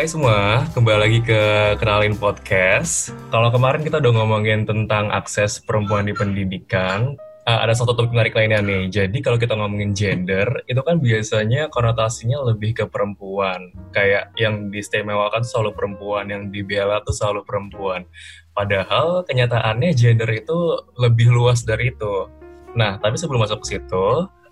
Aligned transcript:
Hai 0.00 0.08
semua, 0.08 0.64
kembali 0.72 0.96
lagi 0.96 1.20
ke 1.20 1.42
Kenalin 1.76 2.16
Podcast. 2.16 3.12
Kalau 3.28 3.52
kemarin 3.52 3.84
kita 3.84 4.00
udah 4.00 4.16
ngomongin 4.16 4.64
tentang 4.64 5.12
akses 5.12 5.60
perempuan 5.60 6.08
di 6.08 6.16
pendidikan, 6.16 7.20
uh, 7.44 7.60
ada 7.60 7.76
satu 7.76 7.92
topik 7.92 8.16
menarik 8.16 8.32
lainnya 8.32 8.64
nih. 8.64 8.88
Jadi 8.88 9.20
kalau 9.20 9.36
kita 9.36 9.52
ngomongin 9.60 9.92
gender, 9.92 10.64
itu 10.64 10.80
kan 10.80 11.04
biasanya 11.04 11.68
konotasinya 11.68 12.40
lebih 12.48 12.80
ke 12.80 12.84
perempuan. 12.88 13.76
Kayak 13.92 14.32
yang 14.40 14.72
diistimewakan 14.72 15.44
selalu 15.44 15.76
perempuan, 15.76 16.32
yang 16.32 16.48
dibela 16.48 17.04
tuh 17.04 17.12
selalu 17.12 17.44
perempuan. 17.44 18.08
Padahal 18.56 19.28
kenyataannya 19.28 19.92
gender 19.92 20.32
itu 20.32 20.80
lebih 20.96 21.28
luas 21.28 21.60
dari 21.60 21.92
itu. 21.92 22.24
Nah, 22.72 22.96
tapi 22.96 23.20
sebelum 23.20 23.44
masuk 23.44 23.68
ke 23.68 23.76
situ, 23.76 24.08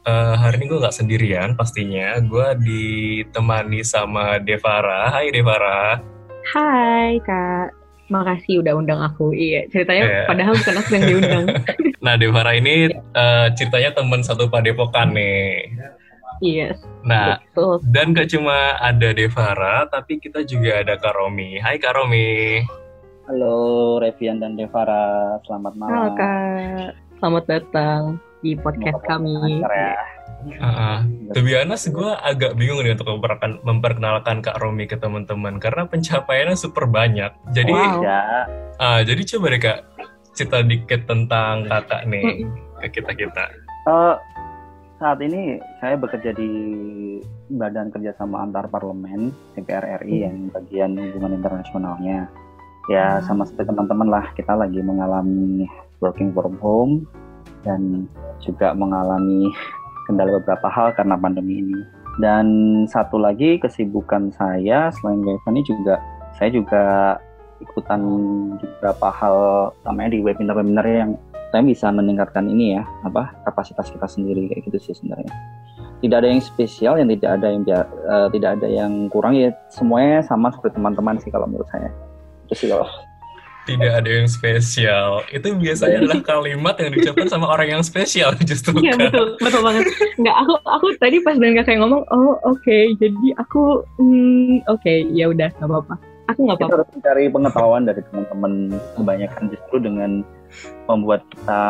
uh, 0.09 0.35
hari 0.41 0.65
ini 0.65 0.65
gue 0.73 0.79
nggak 0.81 0.97
sendirian 0.97 1.49
pastinya. 1.55 2.17
Gue 2.25 2.57
ditemani 2.65 3.85
sama 3.85 4.41
Devara. 4.41 5.13
Hai 5.13 5.29
Devara. 5.29 6.01
Hai 6.49 7.21
Kak. 7.21 7.77
Makasih 8.09 8.65
udah 8.65 8.73
undang 8.73 9.05
aku. 9.05 9.37
Iya, 9.37 9.69
ceritanya 9.69 10.05
yeah. 10.09 10.25
padahal 10.25 10.57
bukan 10.57 10.77
aku 10.81 10.91
yang 10.97 11.05
diundang. 11.05 11.47
nah, 12.05 12.17
Devara 12.17 12.57
ini 12.57 12.89
uh, 13.13 13.53
ceritanya 13.53 13.93
teman 13.93 14.25
satu 14.25 14.49
Padepokan 14.49 15.13
nih. 15.13 15.69
Yes. 16.41 16.81
Nah, 17.05 17.37
betul. 17.53 17.85
dan 17.93 18.17
gak 18.17 18.33
cuma 18.33 18.81
ada 18.81 19.13
Devara, 19.13 19.85
tapi 19.93 20.17
kita 20.17 20.41
juga 20.41 20.81
ada 20.81 20.97
Karomi. 20.97 21.61
Hai 21.61 21.77
Karomi. 21.77 22.65
Halo 23.29 24.01
Revian 24.01 24.41
dan 24.41 24.57
Devara, 24.57 25.37
selamat 25.45 25.77
malam. 25.77 25.93
Halo 25.93 26.09
Kak, 26.17 26.89
selamat 27.21 27.45
datang 27.45 28.03
di 28.43 28.55
podcast 28.59 29.03
kami. 29.07 29.63
Ya. 29.63 29.97
Uh, 30.63 31.03
to 31.35 31.43
be 31.43 31.59
honest, 31.59 31.91
gue 31.91 32.11
agak 32.23 32.55
bingung 32.55 32.79
nih 32.87 32.95
untuk 32.95 33.11
memperkenalkan, 33.11 33.59
memperkenalkan 33.67 34.37
Kak 34.39 34.63
Romi 34.63 34.87
ke 34.87 34.95
teman-teman 34.95 35.59
karena 35.59 35.91
pencapaiannya 35.91 36.55
super 36.55 36.87
banyak. 36.87 37.35
Jadi, 37.51 37.75
wow. 37.75 37.99
uh, 38.79 39.01
jadi 39.03 39.23
coba 39.35 39.47
deh 39.51 39.61
Kak 39.61 39.79
cerita 40.39 40.63
dikit 40.63 41.03
tentang 41.11 41.67
kakak 41.67 42.07
nih 42.07 42.47
ke 42.79 43.03
kita 43.03 43.11
kita. 43.19 43.45
Uh, 43.91 44.15
saat 45.03 45.19
ini 45.19 45.59
saya 45.83 45.99
bekerja 45.99 46.31
di 46.31 46.51
Badan 47.51 47.91
Kerjasama 47.91 48.47
Antar 48.47 48.71
Parlemen 48.71 49.35
DPR 49.59 50.07
RI 50.07 50.23
hmm. 50.23 50.25
yang 50.27 50.37
bagian 50.55 50.91
hubungan 50.95 51.43
internasionalnya. 51.43 52.31
Ya 52.87 53.21
sama 53.27 53.45
seperti 53.45 53.75
teman-teman 53.75 54.09
lah 54.09 54.31
kita 54.39 54.55
lagi 54.55 54.81
mengalami 54.81 55.67
working 55.99 56.31
from 56.33 56.57
home 56.63 57.05
dan 57.69 58.09
juga 58.41 58.73
mengalami 58.73 59.53
kendala 60.09 60.41
beberapa 60.41 60.73
hal 60.73 60.97
karena 60.97 61.21
pandemi 61.21 61.61
ini. 61.61 61.79
Dan 62.19 62.47
satu 62.89 63.21
lagi 63.21 63.61
kesibukan 63.61 64.33
saya 64.35 64.89
selain 64.91 65.23
ini 65.23 65.61
juga 65.69 66.01
saya 66.35 66.51
juga 66.51 66.85
ikutan 67.61 68.01
beberapa 68.59 69.09
hal 69.13 69.37
namanya 69.87 70.17
di 70.17 70.19
webinar-webinar 70.25 70.87
yang 70.87 71.13
saya 71.51 71.63
bisa 71.65 71.89
meningkatkan 71.89 72.45
ini 72.47 72.77
ya 72.79 72.83
apa 73.09 73.33
kapasitas 73.49 73.89
kita 73.89 74.07
sendiri 74.07 74.53
kayak 74.53 74.69
gitu 74.69 74.79
sih 74.79 74.95
sebenarnya 74.95 75.33
tidak 75.99 76.17
ada 76.23 76.29
yang 76.31 76.43
spesial 76.45 76.95
yang 77.01 77.09
tidak 77.11 77.31
ada 77.41 77.47
yang 77.51 77.63
uh, 78.07 78.29
tidak 78.31 78.51
ada 78.61 78.67
yang 78.69 78.93
kurang 79.11 79.35
ya 79.35 79.51
semuanya 79.73 80.23
sama 80.23 80.53
seperti 80.55 80.79
teman-teman 80.79 81.19
sih 81.19 81.33
kalau 81.33 81.49
menurut 81.51 81.67
saya 81.73 81.91
itu 82.47 82.55
sih 82.55 82.69
kalau 82.71 82.87
tidak 83.69 83.93
ada 84.01 84.11
yang 84.11 84.29
spesial. 84.29 85.21
Itu 85.29 85.53
biasanya 85.61 85.97
adalah 86.03 86.21
kalimat 86.25 86.75
yang 86.81 86.91
diucapkan 86.97 87.29
sama 87.29 87.47
orang 87.53 87.79
yang 87.79 87.83
spesial 87.85 88.33
justru. 88.49 88.81
Iya 88.81 88.97
kan? 88.97 89.13
betul, 89.13 89.27
betul 89.37 89.61
banget. 89.61 89.85
Enggak, 90.17 90.37
aku 90.41 90.55
aku 90.65 90.87
tadi 90.97 91.17
pas 91.21 91.37
dengar 91.37 91.65
saya 91.69 91.77
ngomong, 91.85 92.03
oh 92.09 92.41
oke, 92.49 92.57
okay. 92.65 92.97
jadi 92.97 93.29
aku, 93.37 93.85
hmm, 94.01 94.65
oke, 94.73 94.81
okay, 94.81 95.05
ya 95.13 95.29
udah, 95.29 95.53
nggak 95.61 95.69
apa-apa. 95.69 95.95
Aku 96.29 96.45
nggak 96.45 96.61
apa-apa. 96.61 96.75
harus 96.81 96.91
mencari 96.93 97.25
pengetahuan 97.33 97.83
dari 97.89 98.01
teman-teman 98.13 98.53
kebanyakan 98.97 99.45
justru 99.49 99.77
dengan 99.81 100.11
membuat 100.89 101.25
kita 101.33 101.63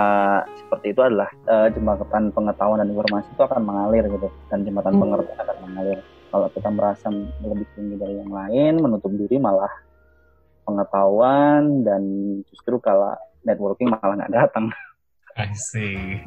seperti 0.55 0.87
itu 0.95 1.01
adalah 1.03 1.31
uh, 1.51 1.67
jembatan 1.71 2.31
pengetahuan 2.31 2.79
dan 2.83 2.91
informasi 2.91 3.27
itu 3.35 3.43
akan 3.43 3.63
mengalir 3.67 4.07
gitu 4.07 4.29
dan 4.51 4.63
jembatan 4.63 4.95
hmm. 4.99 5.03
pengertian 5.03 5.39
akan 5.43 5.59
mengalir. 5.67 5.99
Kalau 6.29 6.47
kita 6.53 6.69
merasa 6.69 7.07
lebih 7.41 7.67
tinggi 7.73 7.97
dari 7.97 8.15
yang 8.21 8.29
lain, 8.29 8.73
menutup 8.85 9.09
diri 9.17 9.41
malah 9.41 9.73
pengetahuan 10.69 11.81
dan 11.89 12.03
justru 12.53 12.77
kalau 12.85 13.17
networking 13.49 13.89
malah 13.89 14.21
nggak 14.21 14.37
datang. 14.37 14.69
I 15.41 15.49
see. 15.57 16.21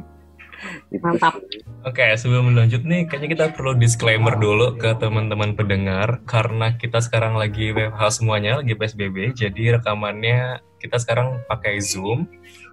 Gitu 0.90 1.02
Mantap. 1.02 1.42
Oke, 1.86 2.06
okay, 2.06 2.14
sebelum 2.14 2.54
lanjut 2.54 2.86
nih, 2.86 3.10
kayaknya 3.10 3.30
kita 3.34 3.46
perlu 3.58 3.74
disclaimer 3.74 4.38
dulu 4.38 4.78
ke 4.78 4.94
teman-teman 4.98 5.58
pendengar 5.58 6.22
karena 6.30 6.78
kita 6.78 7.02
sekarang 7.02 7.34
lagi 7.34 7.74
WFH 7.74 8.22
semuanya, 8.22 8.62
lagi 8.62 8.78
PSBB, 8.78 9.34
jadi 9.34 9.82
rekamannya 9.82 10.62
kita 10.78 11.02
sekarang 11.02 11.42
pakai 11.50 11.82
Zoom. 11.82 12.30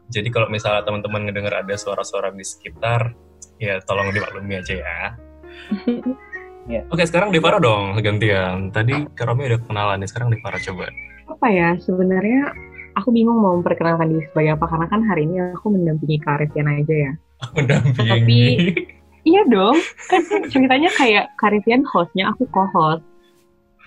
Jadi 0.08 0.28
kalau 0.32 0.48
misalnya 0.52 0.84
teman-teman 0.84 1.28
ngedengar 1.28 1.64
ada 1.64 1.74
suara-suara 1.76 2.32
di 2.32 2.44
sekitar, 2.44 3.12
ya 3.60 3.80
tolong 3.84 4.12
dimaklumi 4.12 4.60
aja 4.60 4.74
ya. 4.76 5.00
yeah. 6.72 6.84
Oke, 6.92 7.04
okay, 7.04 7.06
sekarang 7.08 7.32
Devara 7.32 7.56
dong 7.56 7.96
gantian. 8.04 8.68
Tadi 8.68 9.08
Karomi 9.16 9.48
udah 9.48 9.60
kenalan 9.64 9.96
nih, 10.04 10.08
sekarang 10.08 10.28
Devara 10.32 10.60
coba 10.60 10.92
apa 11.28 11.46
ya 11.52 11.76
sebenarnya 11.78 12.50
aku 12.96 13.14
bingung 13.14 13.38
mau 13.38 13.54
memperkenalkan 13.60 14.10
diri 14.10 14.24
sebagai 14.32 14.58
apa 14.58 14.66
karena 14.66 14.86
kan 14.90 15.00
hari 15.06 15.22
ini 15.28 15.54
aku 15.54 15.70
mendampingi 15.70 16.18
Karifian 16.18 16.66
aja 16.66 16.94
ya. 16.94 17.12
Mendampingi. 17.54 18.08
Tapi 18.10 18.40
iya 19.28 19.42
dong, 19.46 19.76
kan 20.08 20.22
ceritanya 20.50 20.90
kayak 20.96 21.30
Karifian 21.38 21.84
hostnya, 21.86 22.32
aku 22.32 22.48
co-host. 22.50 23.04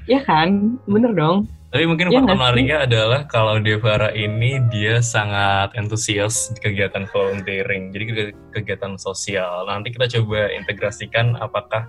Ya 0.06 0.22
kan, 0.24 0.80
bener 0.88 1.12
dong. 1.14 1.50
Tapi 1.72 1.88
mungkin 1.88 2.12
ya, 2.12 2.20
fakta 2.20 2.36
menariknya 2.36 2.78
adalah 2.84 3.24
kalau 3.32 3.56
Devara 3.64 4.12
ini 4.12 4.60
dia 4.68 5.00
sangat 5.00 5.72
antusias 5.80 6.52
di 6.52 6.60
kegiatan 6.60 7.08
volunteering, 7.08 7.96
jadi 7.96 8.36
kegiatan 8.52 9.00
sosial. 9.00 9.64
Nanti 9.72 9.96
kita 9.96 10.12
coba 10.20 10.52
integrasikan 10.52 11.40
apakah 11.40 11.88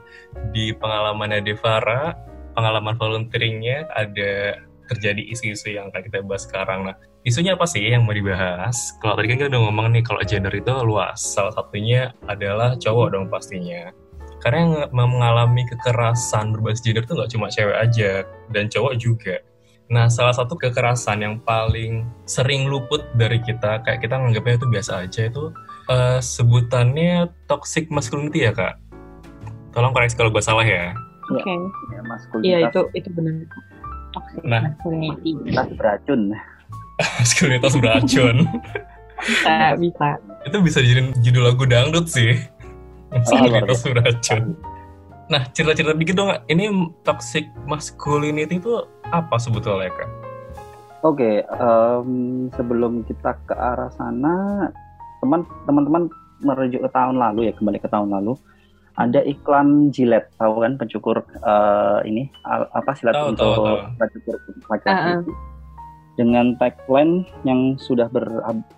di 0.54 0.70
pengalamannya 0.78 1.42
Devara, 1.42 2.14
pengalaman 2.54 2.94
volunteeringnya 2.94 3.90
ada 3.90 4.62
terjadi 4.92 5.22
isu-isu 5.32 5.72
yang 5.72 5.88
akan 5.88 6.02
kita 6.04 6.20
bahas 6.22 6.44
sekarang. 6.44 6.86
Nah, 6.86 6.96
isunya 7.24 7.56
apa 7.56 7.64
sih 7.64 7.82
yang 7.82 8.04
mau 8.04 8.12
dibahas? 8.12 8.94
Kalau 9.00 9.16
tadi 9.16 9.32
kan 9.32 9.36
kita 9.40 9.48
udah 9.52 9.62
ngomong 9.68 9.86
nih, 9.96 10.02
kalau 10.04 10.20
gender 10.22 10.52
itu 10.52 10.72
luas. 10.84 11.18
Salah 11.18 11.52
satunya 11.56 12.12
adalah 12.28 12.76
cowok 12.76 13.06
dong 13.16 13.26
pastinya. 13.32 13.90
Karena 14.42 14.58
yang 14.66 14.72
mengalami 14.90 15.62
kekerasan 15.70 16.50
berbasis 16.52 16.82
gender 16.82 17.06
itu 17.06 17.14
nggak 17.14 17.30
cuma 17.30 17.46
cewek 17.48 17.76
aja, 17.78 18.26
dan 18.50 18.66
cowok 18.66 18.94
juga. 18.98 19.36
Nah, 19.92 20.08
salah 20.08 20.32
satu 20.32 20.56
kekerasan 20.56 21.20
yang 21.20 21.36
paling 21.44 22.08
sering 22.24 22.64
luput 22.64 23.04
dari 23.12 23.36
kita, 23.44 23.84
kayak 23.84 24.00
kita 24.00 24.16
nganggapnya 24.16 24.56
itu 24.56 24.66
biasa 24.72 24.92
aja, 25.04 25.28
itu 25.28 25.52
uh, 25.92 26.16
sebutannya 26.16 27.28
toxic 27.44 27.92
masculinity 27.92 28.48
ya, 28.48 28.56
Kak? 28.56 28.80
Tolong 29.76 29.92
koreksi 29.92 30.16
kalau 30.16 30.32
gue 30.32 30.40
salah 30.40 30.64
ya. 30.64 30.96
Oke. 31.28 31.44
Okay. 31.44 31.58
Ya, 31.92 32.00
Iya, 32.40 32.58
itu 32.72 32.80
itu 32.96 33.08
benar 33.12 33.34
toxic 34.12 34.42
nah, 34.44 34.62
masculinity. 34.68 35.32
beracun. 35.76 36.22
maskulinitas 37.18 37.72
beracun. 37.80 38.36
bisa, 39.24 39.54
bisa. 39.80 40.08
Itu 40.46 40.58
bisa 40.60 40.78
jadi 40.84 41.10
judul 41.24 41.42
lagu 41.52 41.64
dangdut 41.66 42.06
sih. 42.06 42.38
Maskulinitas 43.10 43.82
oh, 43.82 43.96
beracun. 43.96 44.44
Nah, 45.32 45.48
cerita-cerita 45.56 45.96
dikit 45.96 46.14
dong, 46.18 46.30
ini 46.52 46.68
toxic 47.08 47.48
masculinity 47.64 48.60
itu 48.60 48.84
apa 49.08 49.40
sebetulnya, 49.40 49.88
Kak? 49.88 50.10
Oke, 51.02 51.18
okay, 51.18 51.36
um, 51.58 52.46
sebelum 52.54 53.02
kita 53.08 53.34
ke 53.48 53.54
arah 53.56 53.90
sana, 53.96 54.68
teman-teman 55.64 56.06
merujuk 56.42 56.84
ke 56.84 56.90
tahun 56.92 57.16
lalu 57.18 57.50
ya, 57.50 57.52
kembali 57.58 57.78
ke 57.80 57.88
tahun 57.90 58.12
lalu 58.12 58.38
ada 59.00 59.20
iklan 59.24 59.88
jilet 59.88 60.28
tahu 60.36 60.60
kan 60.60 60.76
pencukur 60.76 61.24
uh, 61.44 62.00
ini 62.04 62.28
apa 62.48 62.92
silat 62.92 63.16
tahu, 63.16 63.32
untuk 63.32 63.80
pencukur 63.96 64.36
laki 64.68 64.88
uh 64.88 64.92
-uh. 64.92 65.20
dengan 66.20 66.52
tagline 66.60 67.24
yang 67.48 67.80
sudah 67.80 68.12
ber, 68.12 68.28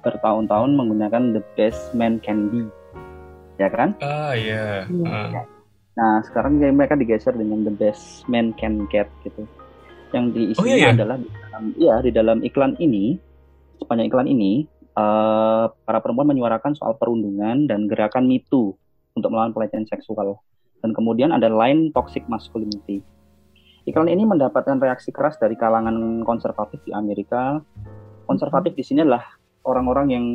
bertahun-tahun 0.07 0.71
menggunakan 0.79 1.35
the 1.35 1.43
best 1.59 1.91
man 1.99 2.23
can 2.23 2.47
be 2.47 2.63
ya 3.59 3.67
kan 3.71 3.95
ah 4.03 4.35
iya 4.39 4.87
yeah. 4.87 5.35
uh. 5.35 5.43
nah 5.99 6.23
sekarang 6.27 6.63
mereka 6.63 6.95
digeser 6.95 7.35
dengan 7.35 7.67
the 7.67 7.75
best 7.75 8.23
man 8.31 8.55
can 8.55 8.87
get 8.91 9.11
gitu 9.27 9.43
yang 10.15 10.31
diisinya 10.31 10.63
oh, 10.63 10.79
iya, 10.79 10.79
iya. 10.79 10.95
adalah 10.95 11.19
di 11.19 11.27
dalam, 11.27 11.65
ya 11.75 11.95
di 11.99 12.11
dalam 12.15 12.39
iklan 12.47 12.79
ini 12.79 13.19
sepanjang 13.83 14.07
iklan 14.07 14.31
ini 14.31 14.63
uh, 14.95 15.67
para 15.83 15.99
perempuan 15.99 16.31
menyuarakan 16.31 16.79
soal 16.79 16.95
perundungan 16.95 17.67
dan 17.67 17.91
gerakan 17.91 18.31
Me 18.31 18.39
Too 18.47 18.79
untuk 19.15 19.31
melawan 19.31 19.55
pelecehan 19.55 19.87
seksual. 19.87 20.39
Dan 20.85 20.93
kemudian 20.93 21.33
ada 21.33 21.49
line 21.49 21.95
toxic 21.95 22.27
masculinity. 22.29 23.01
Iklan 23.89 24.09
ini 24.09 24.29
mendapatkan 24.29 24.77
reaksi 24.81 25.13
keras 25.13 25.41
dari 25.41 25.57
kalangan 25.57 26.25
konservatif 26.25 26.81
di 26.85 26.93
Amerika. 26.93 27.61
Konservatif 28.29 28.77
di 28.77 28.85
sini 28.85 29.05
adalah 29.05 29.25
orang-orang 29.65 30.07
yang 30.13 30.27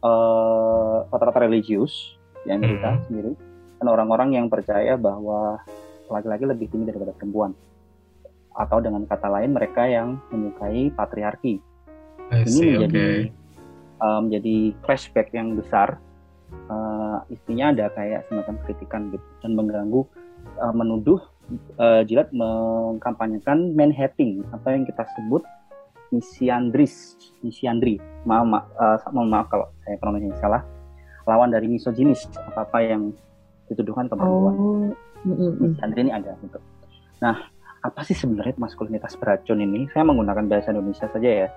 uh, 0.00 1.04
rata-rata 1.12 1.44
religius 1.44 2.16
di 2.44 2.52
Amerika 2.52 2.96
hmm. 2.96 3.02
sendiri, 3.04 3.32
dan 3.80 3.86
orang-orang 3.88 4.32
yang 4.36 4.48
percaya 4.48 4.96
bahwa 4.96 5.60
laki-laki 6.08 6.48
lebih 6.48 6.72
tinggi 6.72 6.88
daripada 6.88 7.12
perempuan. 7.12 7.52
atau 8.54 8.78
dengan 8.82 9.06
kata 9.06 9.28
lain 9.30 9.54
mereka 9.54 9.86
yang 9.86 10.18
menyukai 10.28 10.90
patriarki. 10.94 11.62
I 12.30 12.46
Ini 12.46 12.50
see, 12.50 12.70
menjadi 12.74 13.06
oke. 13.06 14.02
uh, 14.02 14.20
menjadi 14.22 14.56
flashback 14.86 15.28
yang 15.34 15.58
besar. 15.58 15.98
Uh, 16.70 17.18
istinya 17.30 17.74
ada 17.74 17.90
kayak 17.94 18.26
semacam 18.30 18.54
kritikan 18.66 19.10
gitu 19.10 19.26
dan 19.42 19.58
mengganggu 19.58 20.02
uh, 20.62 20.74
menuduh 20.74 21.18
uh, 21.78 22.02
jilat 22.06 22.30
mengkampanyekan 22.30 23.74
manhatting 23.74 24.46
atau 24.54 24.68
yang 24.70 24.86
kita 24.86 25.02
sebut 25.18 25.42
misiandris, 26.10 27.18
misiandri. 27.42 27.98
Maaf, 28.26 28.46
maaf, 28.46 28.64
uh, 28.78 28.98
mohon 29.14 29.30
maaf 29.30 29.46
kalau 29.50 29.66
saya 29.86 29.96
pronunciasi 29.98 30.38
salah. 30.42 30.62
Lawan 31.26 31.54
dari 31.54 31.70
misoginis 31.70 32.26
apa 32.50 32.66
apa 32.66 32.78
yang 32.82 33.14
dituduhkan 33.70 34.10
ke 34.10 34.14
perempuan. 34.18 34.54
Oh. 34.58 34.90
Mm-mm. 35.20 35.74
Misandri 35.76 36.08
ini 36.08 36.12
ada 36.16 36.32
gitu. 36.40 36.58
Nah, 37.20 37.36
apa 37.84 38.00
sih 38.08 38.16
sebenarnya 38.16 38.56
maskulinitas 38.56 39.14
beracun 39.20 39.60
ini? 39.60 39.86
Saya 39.92 40.02
menggunakan 40.08 40.48
bahasa 40.48 40.72
Indonesia 40.72 41.06
saja 41.12 41.46
ya. 41.46 41.48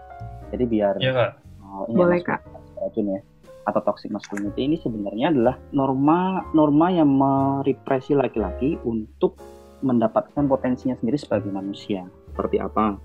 Jadi 0.52 0.64
biar 0.70 0.94
Iya 1.00 1.12
kak. 1.16 1.32
oh, 1.64 1.88
ini 1.90 1.98
Boleh, 1.98 2.20
maskulinitas 2.22 2.70
beracun 2.76 3.06
ya 3.08 3.22
atau 3.64 3.82
toxic 3.84 4.12
masculinity 4.12 4.68
ini 4.68 4.78
sebenarnya 4.80 5.32
adalah 5.32 5.56
norma 5.72 6.44
norma 6.52 6.88
yang 6.92 7.08
merepresi 7.08 8.12
laki-laki 8.12 8.76
untuk 8.84 9.40
mendapatkan 9.84 10.48
potensinya 10.48 10.96
sendiri 11.00 11.20
sebagai 11.20 11.52
manusia. 11.52 12.08
Seperti 12.32 12.60
apa? 12.60 12.96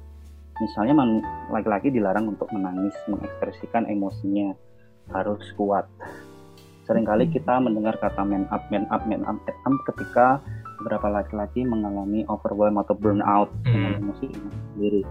Misalnya 0.58 0.94
laki-laki 1.54 1.90
dilarang 1.94 2.34
untuk 2.34 2.50
menangis, 2.50 2.94
mengekspresikan 3.06 3.86
emosinya, 3.86 4.54
harus 5.14 5.42
kuat. 5.54 5.86
Seringkali 6.86 7.28
Hmm. 7.28 7.34
kita 7.34 7.54
mendengar 7.60 7.94
kata 8.00 8.24
man 8.24 8.48
up, 8.50 8.64
man 8.72 8.88
up, 8.90 9.04
man 9.06 9.22
up, 9.28 9.38
man 9.38 9.54
up 9.68 9.76
ketika 9.92 10.42
beberapa 10.80 11.10
laki-laki 11.10 11.66
mengalami 11.66 12.24
overwhelm 12.30 12.78
atau 12.80 12.94
burnout 12.96 13.50
dengan 13.66 13.98
Hmm. 13.98 14.02
emosi 14.08 14.26
sendiri. 14.74 15.02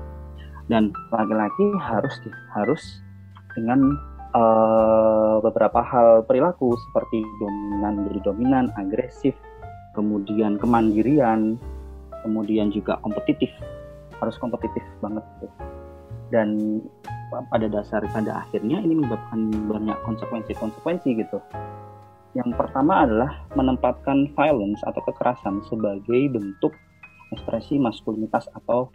Dan 0.68 0.92
laki-laki 1.16 1.64
harus 1.80 2.16
harus 2.52 2.84
dengan 3.56 3.96
eh, 4.34 5.36
beberapa 5.44 5.80
hal 5.84 6.24
perilaku 6.26 6.76
seperti 6.90 7.24
dominan 7.40 8.04
menjadi 8.04 8.20
dominan, 8.32 8.66
agresif, 8.76 9.36
kemudian 9.94 10.60
kemandirian, 10.60 11.56
kemudian 12.26 12.70
juga 12.74 13.00
kompetitif, 13.04 13.50
harus 14.20 14.36
kompetitif 14.38 14.84
banget 15.00 15.24
gitu. 15.40 15.48
Dan 16.28 16.82
pada 17.52 17.68
dasar 17.72 18.04
pada 18.12 18.44
akhirnya 18.44 18.84
ini 18.84 19.04
menyebabkan 19.04 19.52
banyak 19.68 19.98
konsekuensi-konsekuensi 20.04 21.10
gitu. 21.24 21.40
Yang 22.36 22.54
pertama 22.60 23.08
adalah 23.08 23.32
menempatkan 23.56 24.32
violence 24.36 24.84
atau 24.84 25.02
kekerasan 25.08 25.64
sebagai 25.68 26.30
bentuk 26.30 26.76
ekspresi 27.32 27.80
maskulinitas 27.80 28.48
atau 28.64 28.92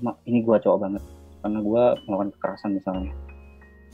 ma- 0.00 0.18
ini 0.24 0.40
gua 0.42 0.58
cowok 0.58 0.78
banget 0.80 1.02
karena 1.44 1.58
gua 1.60 1.84
melakukan 2.08 2.30
kekerasan 2.38 2.70
misalnya 2.76 3.12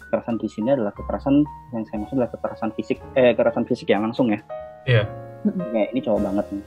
kekerasan 0.09 0.37
di 0.39 0.49
sini 0.49 0.69
adalah 0.73 0.95
kekerasan 0.95 1.43
yang 1.75 1.85
saya 1.91 1.99
maksud 2.03 2.15
adalah 2.17 2.33
kekerasan 2.33 2.71
fisik 2.79 2.99
eh 3.19 3.35
kekerasan 3.35 3.65
fisik 3.67 3.89
yang 3.91 4.07
langsung 4.07 4.31
ya. 4.31 4.41
Iya. 4.87 5.03
kayak 5.47 5.95
ini 5.95 6.01
cowok 6.03 6.21
banget 6.27 6.47
nih 6.55 6.65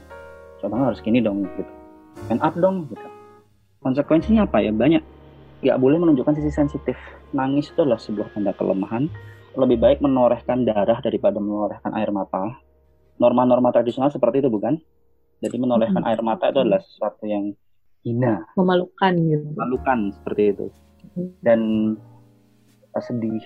cowok 0.60 0.70
banget 0.76 0.86
harus 0.92 1.00
gini 1.00 1.18
dong 1.24 1.48
gitu. 1.56 1.72
Man 2.28 2.38
up 2.44 2.54
dong 2.60 2.84
gitu. 2.92 3.08
Konsekuensinya 3.80 4.44
apa 4.44 4.60
ya? 4.60 4.70
Banyak. 4.70 5.02
Nggak 5.64 5.78
boleh 5.80 5.98
menunjukkan 6.04 6.36
sisi 6.36 6.52
sensitif. 6.52 6.96
Nangis 7.32 7.72
itu 7.72 7.80
adalah 7.80 8.00
sebuah 8.00 8.28
tanda 8.36 8.52
kelemahan. 8.52 9.08
Lebih 9.56 9.80
baik 9.80 9.98
menorehkan 10.04 10.68
darah 10.68 11.00
daripada 11.00 11.40
menorehkan 11.40 11.96
air 11.96 12.12
mata. 12.12 12.60
Norma-norma 13.16 13.72
tradisional 13.72 14.12
seperti 14.12 14.44
itu 14.44 14.52
bukan? 14.52 14.76
Jadi 15.40 15.56
menorehkan 15.56 16.04
air 16.04 16.20
mata 16.20 16.52
itu 16.52 16.60
adalah 16.60 16.80
sesuatu 16.84 17.24
yang 17.24 17.56
hina. 18.04 18.44
Memalukan 18.56 19.12
gitu. 19.16 19.44
memalukan 19.56 19.98
seperti 20.20 20.42
itu. 20.52 20.66
Dan 21.40 21.60
sedih 22.98 23.44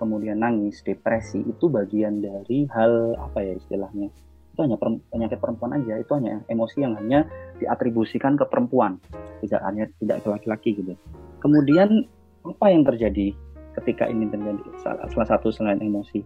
kemudian 0.00 0.40
nangis 0.40 0.80
depresi 0.86 1.42
itu 1.44 1.68
bagian 1.68 2.22
dari 2.24 2.64
hal 2.72 3.18
apa 3.20 3.44
ya 3.44 3.52
istilahnya? 3.58 4.08
Itu 4.54 4.64
hanya 4.64 4.78
penyakit 5.12 5.38
perempuan 5.38 5.76
aja 5.76 6.00
itu 6.00 6.12
hanya 6.16 6.40
emosi 6.48 6.80
yang 6.80 6.96
hanya 6.96 7.28
diatribusikan 7.60 8.38
ke 8.38 8.46
perempuan 8.48 8.96
tidak 9.44 9.60
hanya 9.66 9.84
tidak 10.00 10.24
ke 10.24 10.28
laki-laki 10.30 10.70
gitu. 10.78 10.94
Kemudian 11.42 12.06
apa 12.46 12.66
yang 12.72 12.82
terjadi 12.86 13.34
ketika 13.82 14.08
ini 14.08 14.26
terjadi? 14.30 14.62
Salah, 14.82 15.06
satu 15.10 15.52
selain 15.52 15.78
emosi. 15.82 16.22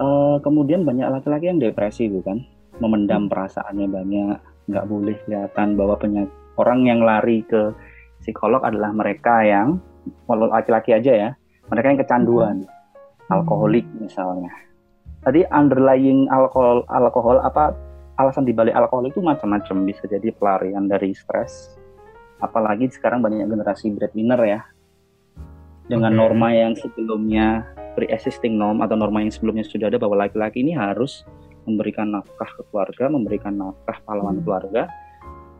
Eh, 0.00 0.36
kemudian 0.40 0.84
banyak 0.84 1.08
laki-laki 1.12 1.52
yang 1.52 1.60
depresi 1.60 2.08
bukan 2.08 2.40
memendam 2.80 3.28
perasaannya 3.28 3.86
banyak 3.88 4.36
nggak 4.72 4.88
boleh 4.88 5.16
kelihatan 5.28 5.76
bahwa 5.76 6.00
penyakit 6.00 6.32
orang 6.56 6.88
yang 6.88 7.00
lari 7.04 7.44
ke 7.44 7.72
psikolog 8.24 8.64
adalah 8.64 8.92
mereka 8.92 9.44
yang 9.44 9.76
walau 10.26 10.50
laki-laki 10.50 10.94
aja 10.96 11.12
ya. 11.12 11.30
Mereka 11.70 11.86
yang 11.94 12.00
kecanduan. 12.02 12.56
Alkoholik 13.30 13.86
misalnya. 13.98 14.50
Tadi 15.22 15.44
underlying 15.52 16.26
alkohol 16.32 16.82
alkohol 16.90 17.38
apa 17.44 17.76
alasan 18.18 18.48
dibalik 18.48 18.74
alkohol 18.74 19.06
itu 19.06 19.22
macam-macam. 19.22 19.86
Bisa 19.86 20.08
jadi 20.10 20.34
pelarian 20.34 20.90
dari 20.90 21.14
stres. 21.14 21.78
Apalagi 22.40 22.88
sekarang 22.90 23.20
banyak 23.20 23.46
generasi 23.46 23.92
breadwinner 23.92 24.40
ya. 24.42 24.60
Dengan 25.86 26.16
Oke. 26.16 26.20
norma 26.22 26.48
yang 26.54 26.72
sebelumnya 26.78 27.66
pre-existing 27.98 28.54
norm 28.56 28.80
atau 28.80 28.94
norma 28.94 29.20
yang 29.20 29.34
sebelumnya 29.34 29.66
sudah 29.66 29.90
ada 29.90 29.98
bahwa 29.98 30.24
laki-laki 30.24 30.62
ini 30.62 30.72
harus 30.72 31.26
memberikan 31.68 32.08
nafkah 32.08 32.48
ke 32.56 32.62
keluarga, 32.70 33.10
memberikan 33.12 33.52
nafkah 33.54 33.98
pahlawan 34.06 34.40
Hmm. 34.40 34.44
keluarga. 34.46 34.88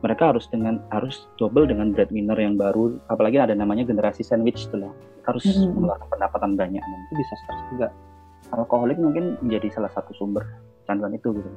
Mereka 0.01 0.33
harus 0.33 0.49
dengan 0.49 0.81
harus 0.89 1.29
double 1.37 1.69
dengan 1.69 1.93
breadwinner 1.93 2.37
yang 2.41 2.57
baru, 2.57 2.97
apalagi 3.13 3.37
ada 3.37 3.53
namanya 3.53 3.85
generasi 3.85 4.25
sandwich 4.25 4.65
itu 4.69 4.81
loh. 4.81 4.97
Harus 5.29 5.45
Hmm. 5.45 5.77
mengeluarkan 5.77 6.09
pendapatan 6.09 6.51
banyak, 6.57 6.81
dan 6.81 6.99
itu 7.11 7.15
bisa 7.21 7.35
stres 7.45 7.61
juga. 7.69 7.89
Alkoholik 8.57 8.97
mungkin 8.97 9.37
menjadi 9.45 9.69
salah 9.77 9.93
satu 9.93 10.17
sumber 10.17 10.43
canduan 10.89 11.13
itu 11.13 11.37
gitu. 11.37 11.51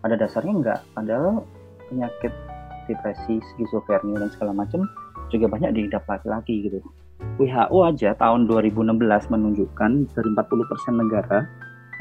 Pada 0.00 0.16
dasarnya 0.16 0.52
enggak, 0.56 0.80
padahal 0.96 1.44
penyakit 1.92 2.32
depresi, 2.88 3.38
skizofrenia 3.54 4.18
dan 4.18 4.30
segala 4.32 4.56
macam 4.56 4.88
juga 5.28 5.46
banyak 5.46 5.70
diidap 5.76 6.08
laki-laki 6.08 6.66
gitu. 6.66 6.80
WHO 7.38 7.78
aja 7.86 8.18
tahun 8.18 8.50
2016 8.50 9.30
menunjukkan 9.30 9.90
dari 10.10 10.28
40% 10.34 10.96
negara 10.98 11.46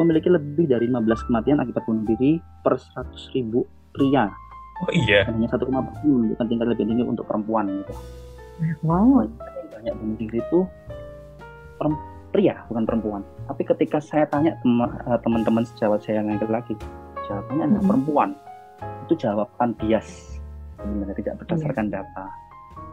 memiliki 0.01 0.33
lebih 0.33 0.65
dari 0.65 0.89
15 0.89 1.27
kematian 1.29 1.61
akibat 1.61 1.83
bunuh 1.85 2.03
diri 2.09 2.41
per 2.65 2.81
100 2.81 3.35
ribu 3.37 3.67
pria 3.93 4.33
Oh 4.81 4.91
iya. 4.91 5.29
hanya 5.29 5.45
1,4 5.45 5.69
menunjukkan 6.01 6.45
tingkat 6.49 6.67
lebih 6.73 6.85
tinggi 6.89 7.03
untuk 7.05 7.25
perempuan 7.29 7.69
gitu. 7.69 7.93
Wow. 8.81 9.25
Banyak, 9.71 9.93
bunuh 9.97 10.17
diri 10.17 10.37
itu 10.37 10.59
pria 12.31 12.63
bukan 12.71 12.83
perempuan. 12.87 13.21
Tapi 13.45 13.61
ketika 13.67 13.99
saya 13.99 14.23
tanya 14.25 14.55
eh, 14.55 15.19
teman-teman 15.21 15.67
sejawat 15.67 15.99
saya 16.01 16.23
yang 16.23 16.31
laki-laki, 16.33 16.73
jawabannya 17.27 17.63
adalah 17.67 17.83
Mhm. 17.83 17.89
perempuan. 17.91 18.29
Itu 19.05 19.13
jawaban 19.19 19.69
bias 19.77 20.39
sebenarnya 20.79 21.15
tidak 21.17 21.35
berdasarkan 21.43 21.91
data. 21.91 22.25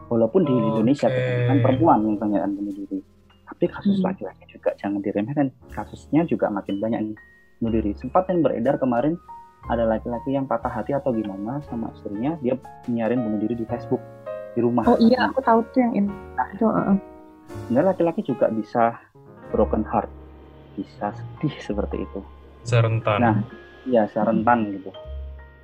Walaupun 0.09 0.41
di 0.43 0.53
Indonesia 0.53 1.07
Oke. 1.07 1.15
kebanyakan 1.15 1.57
perempuan 1.61 1.97
yang 2.03 2.17
banyak 2.17 2.41
bunuh 2.51 2.73
diri. 2.75 2.99
Tapi 3.49 3.65
kasus 3.65 3.97
Hmm. 3.97 4.13
laki-laki 4.13 4.43
juga 4.45 4.69
jangan 4.75 4.99
diremehkan. 5.01 5.47
Kasusnya 5.71 6.21
juga 6.25 6.49
makin 6.49 6.77
banyak 6.77 6.99
nih 7.01 7.15
bunuh 7.57 7.73
diri. 7.73 7.91
Sempat 7.95 8.29
yang 8.29 8.41
beredar 8.41 8.77
kemarin 8.77 9.17
ada 9.67 9.83
laki-laki 9.83 10.33
yang 10.33 10.47
patah 10.47 10.71
hati 10.71 10.95
atau 10.95 11.11
gimana 11.11 11.59
sama 11.67 11.91
istrinya, 11.91 12.39
dia 12.39 12.55
nyarin 12.87 13.19
bunuh 13.19 13.39
diri 13.43 13.59
di 13.59 13.65
Facebook 13.67 13.99
di 14.55 14.63
rumah. 14.63 14.87
Oh 14.87 14.97
iya, 14.97 15.29
aku 15.29 15.43
tahu 15.43 15.59
tuh 15.75 15.83
yang 15.83 15.93
ini. 15.93 16.09
Itu, 16.55 16.65
uh, 16.69 16.95
Sebenarnya 17.67 17.93
laki-laki 17.93 18.21
juga 18.25 18.49
bisa 18.49 18.97
broken 19.51 19.81
heart, 19.85 20.09
bisa 20.77 21.11
sedih 21.13 21.53
seperti 21.67 22.05
itu. 22.05 22.19
Serentan. 22.65 23.19
Nah, 23.19 23.35
ya 23.89 24.05
serentan 24.09 24.69
gitu. 24.73 24.93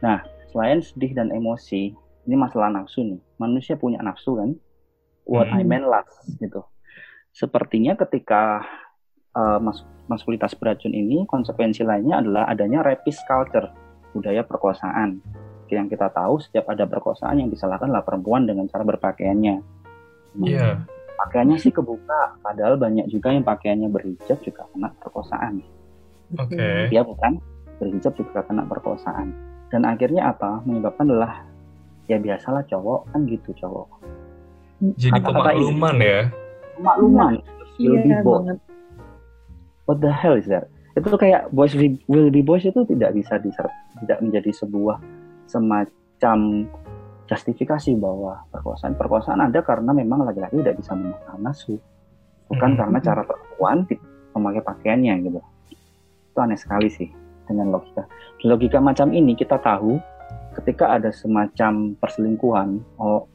Nah, 0.02 0.22
selain 0.50 0.82
sedih 0.82 1.14
dan 1.14 1.30
emosi, 1.30 1.94
ini 2.25 2.36
masalah 2.38 2.74
nafsu 2.74 3.06
nih. 3.06 3.22
Manusia 3.38 3.78
punya 3.78 4.02
nafsu 4.02 4.38
kan? 4.38 4.58
What 5.25 5.50
I 5.50 5.66
Hmm. 5.66 5.70
meant 5.70 5.88
last 5.90 6.14
gitu. 6.38 6.62
Sepertinya 7.34 7.98
ketika 7.98 8.62
uh, 9.34 9.58
mas 9.58 9.82
maskulitas 10.06 10.54
beracun 10.54 10.94
ini, 10.94 11.25
konsekuensi 11.25 11.82
lainnya 11.82 12.22
adalah 12.22 12.46
adanya 12.46 12.86
rapist 12.86 13.25
culture, 13.25 13.74
budaya 14.15 14.48
perkosaan. 14.48 15.19
Yang 15.67 16.00
kita 16.00 16.07
tahu 16.15 16.39
setiap 16.39 16.72
ada 16.72 16.88
perkosaan 16.88 17.43
yang 17.43 17.51
disalahkan 17.51 17.91
adalah 17.91 18.07
perempuan 18.07 18.48
dengan 18.48 18.72
cara 18.72 18.88
berpakaiannya. 18.88 19.55
Iya. 20.39 20.88
Pakaiannya 21.15 21.57
sih 21.60 21.75
kebuka, 21.75 22.39
padahal 22.39 22.79
banyak 22.79 23.12
juga 23.12 23.36
yang 23.36 23.43
pakaiannya 23.43 23.91
berhijab 23.91 24.39
juga 24.39 24.63
kena 24.72 24.95
perkosaan. 25.03 25.60
Oke. 26.39 26.88
Dia 26.88 27.03
bukan 27.03 27.43
berhijab 27.81 28.15
juga 28.15 28.48
kena 28.48 28.63
perkosaan. 28.63 29.36
Dan 29.67 29.84
akhirnya 29.84 30.31
apa? 30.31 30.63
Menyebabkan 30.63 31.12
adalah 31.12 31.43
ya 32.05 32.22
biasalah 32.22 32.63
cowok 32.69 33.12
kan 33.12 33.27
gitu 33.27 33.51
cowok. 33.60 33.89
Jadi 34.95 35.12
Kata-kata 35.12 35.51
ini. 35.55 35.65
pemakluman 35.65 35.95
ya. 36.00 36.22
Makluman, 36.75 37.34
will 37.79 38.00
be 38.03 38.12
Iya 38.12 38.19
banget. 38.24 38.57
What 39.88 39.98
the 40.01 40.12
hell 40.12 40.36
is 40.36 40.48
that? 40.51 40.67
Itu 40.96 41.20
kayak 41.20 41.52
boys 41.52 41.75
will 42.08 42.32
be 42.32 42.40
boys 42.40 42.64
itu 42.64 42.88
tidak 42.88 43.12
bisa 43.12 43.36
diser- 43.44 43.75
tidak 44.00 44.20
menjadi 44.24 44.52
sebuah 44.56 44.98
semacam 45.46 46.38
justifikasi 47.25 47.92
bahwa 48.00 48.46
perkosaan 48.54 48.94
perkosaan 48.96 49.42
ada 49.44 49.60
karena 49.66 49.92
memang 49.92 50.24
laki-laki 50.24 50.62
tidak 50.62 50.80
bisa 50.80 50.96
memakan 50.96 51.40
nafsu. 51.42 51.75
Bukan 52.48 52.72
Hmm. 52.74 52.80
karena 52.80 52.98
cara 53.02 53.22
perempuan 53.25 53.78
memakai 54.38 54.62
pakaiannya 54.62 55.14
gitu. 55.25 55.40
Itu 56.32 56.38
aneh 56.40 56.60
sekali 56.60 56.88
sih 56.88 57.10
dengan 57.50 57.74
logika. 57.74 58.06
Logika 58.46 58.78
macam 58.80 59.12
ini 59.12 59.34
kita 59.34 59.58
tahu 59.60 59.98
ketika 60.62 60.96
ada 60.96 61.12
semacam 61.12 61.98
perselingkuhan 62.00 62.80
oh, 63.02 63.28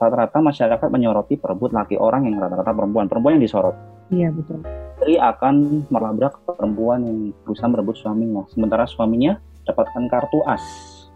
rata-rata 0.00 0.38
masyarakat 0.38 0.88
menyoroti 0.92 1.36
perebut 1.40 1.74
laki 1.74 1.96
orang 1.96 2.28
yang 2.28 2.38
rata-rata 2.38 2.72
perempuan. 2.72 3.08
Perempuan 3.08 3.40
yang 3.40 3.44
disorot 3.44 3.76
Iya 4.10 4.28
betul. 4.30 4.60
istri 5.00 5.16
akan 5.16 5.54
melabrak 5.88 6.36
perempuan 6.44 7.00
yang 7.00 7.18
berusaha 7.40 7.66
merebut 7.66 7.96
suaminya 7.96 8.44
sementara 8.46 8.84
suaminya 8.84 9.40
dapatkan 9.64 10.04
kartu 10.06 10.44
as 10.44 10.60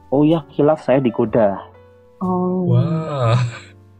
oh 0.08 0.22
ya 0.22 0.40
hilaf 0.50 0.80
saya 0.80 0.98
digoda 0.98 1.60
Oh. 2.16 2.72
Wah, 2.72 3.36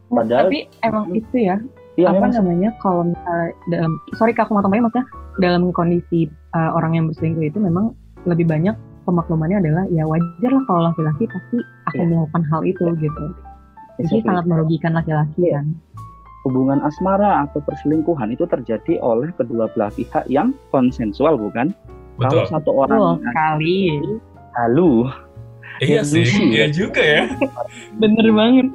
Padahal- 0.07 0.49
Tapi 0.49 0.65
emang 0.81 1.05
itu 1.13 1.37
ya 1.37 1.61
Iya 1.93 2.09
apa 2.09 2.25
memang 2.25 2.31
namanya 2.35 2.69
kalau 2.75 3.05
misalnya 3.05 3.47
dalam 3.69 3.91
sorry 4.13 4.33
kak 4.33 4.43
aku 4.43 4.51
mau 4.51 4.59
tambahin 4.59 4.83
maksudnya 4.83 5.05
dalam 5.37 5.69
kondisi 5.69 6.25
uh, 6.51 6.73
orang 6.73 6.91
yang 6.93 7.05
berselingkuh 7.05 7.45
itu 7.45 7.59
memang 7.61 7.93
lebih 8.25 8.43
banyak 8.43 8.73
pemaklumannya 9.03 9.61
adalah 9.61 9.85
ya 9.87 10.03
wajar 10.03 10.49
lah 10.49 10.63
kalau 10.65 10.81
laki-laki 10.83 11.23
pasti 11.25 11.57
akan 11.85 12.01
Iya. 12.01 12.09
melakukan 12.09 12.43
hal 12.43 12.61
itu 12.63 12.83
gitu. 12.97 13.25
Jadi 13.95 14.01
Exactly. 14.01 14.25
sangat 14.25 14.45
merugikan 14.45 14.91
laki-laki 14.91 15.39
Iya. 15.45 15.53
kan. 15.55 15.65
Hubungan 16.45 16.77
asmara 16.79 17.43
atau 17.43 17.57
perselingkuhan 17.59 18.29
itu 18.29 18.45
terjadi 18.45 19.01
oleh 19.01 19.33
kedua 19.33 19.65
belah 19.67 19.89
pihak 19.89 20.23
yang 20.27 20.53
konsensual 20.69 21.35
bukan 21.35 21.73
kalau 22.15 22.45
betul. 22.45 22.47
satu 22.47 22.71
orang 22.77 22.99
Betul 23.01 23.25
sekali. 23.25 23.79
halu 24.53 24.93
Iya 25.75 26.07
sih, 26.07 26.23
lucu 26.23 26.55
iya 26.55 26.65
ya. 26.65 26.67
juga 26.71 27.03
ya. 27.03 27.23
Bener 27.99 28.31
banget. 28.31 28.71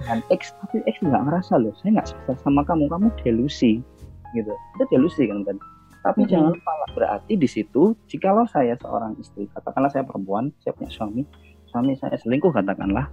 dengan 0.00 0.18
X 0.32 0.56
tapi 0.56 0.80
X 0.88 0.96
nggak 1.04 1.22
ngerasa 1.28 1.60
loh 1.60 1.76
saya 1.76 2.00
nggak 2.00 2.08
suka 2.08 2.32
sama 2.40 2.64
kamu 2.64 2.88
kamu 2.88 3.12
delusi 3.20 3.84
gitu 4.32 4.48
itu 4.48 4.84
delusi 4.88 5.28
kan 5.28 5.44
kan 5.44 5.60
tapi 6.00 6.24
Mhm. 6.24 6.30
jangan 6.32 6.48
lupa 6.56 6.72
lah, 6.72 6.88
berarti 6.96 7.36
di 7.36 7.44
situ 7.44 7.92
jikalau 8.08 8.48
saya 8.48 8.72
seorang 8.80 9.12
istri 9.20 9.44
katakanlah 9.52 9.92
saya 9.92 10.08
perempuan 10.08 10.48
saya 10.64 10.72
punya 10.72 10.88
suami 10.88 11.22
suami 11.68 11.92
saya 11.92 12.16
selingkuh 12.16 12.48
katakanlah 12.48 13.04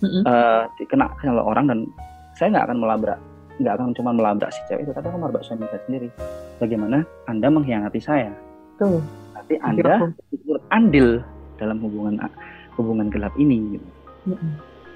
Mm-mm. 0.00 0.20
eh 0.22 0.62
dikena 0.76 1.08
oleh 1.24 1.40
orang 1.40 1.64
dan 1.66 1.78
saya 2.40 2.56
nggak 2.56 2.72
akan 2.72 2.80
melabrak 2.80 3.20
nggak 3.60 3.76
akan 3.76 3.92
cuma 3.92 4.10
melabrak 4.16 4.48
si 4.48 4.60
cewek 4.66 4.88
itu 4.88 4.92
tapi 4.96 5.12
akan 5.12 5.20
melabrak 5.20 5.44
suami 5.44 5.68
saya 5.68 5.84
sendiri. 5.84 6.08
Bagaimana 6.56 7.04
anda 7.28 7.52
mengkhianati 7.52 8.00
saya? 8.00 8.32
Tuh. 8.80 9.04
tapi 9.36 9.60
anda 9.60 10.08
ikut 10.32 10.64
andil 10.72 11.20
dalam 11.60 11.76
hubungan 11.84 12.16
hubungan 12.80 13.12
gelap 13.12 13.36
ini. 13.36 13.76
Gitu. 13.76 13.88
Mm-mm. 14.32 14.52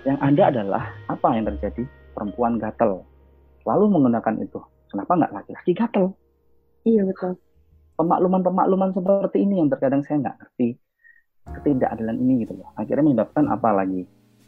yang 0.09 0.17
ada 0.25 0.43
adalah 0.49 0.83
apa 1.13 1.37
yang 1.37 1.45
terjadi? 1.53 1.85
Perempuan 2.17 2.57
gatel. 2.57 3.05
Lalu 3.69 3.85
menggunakan 3.93 4.35
itu. 4.41 4.61
Kenapa 4.89 5.13
nggak 5.13 5.33
laki-laki 5.37 5.73
gatel? 5.77 6.17
Iya 6.89 7.05
betul. 7.05 7.37
pemakluman-pemakluman 7.95 8.91
seperti 8.91 9.47
ini 9.47 9.63
yang 9.63 9.71
terkadang 9.71 10.03
saya 10.03 10.19
nggak 10.19 10.35
ngerti 10.35 10.75
ketidakadilan 11.47 12.17
ini 12.17 12.43
gitu 12.43 12.57
loh. 12.59 12.73
Akhirnya 12.75 13.05
menyebabkan 13.07 13.47
apa 13.53 13.71
lagi? 13.71 14.03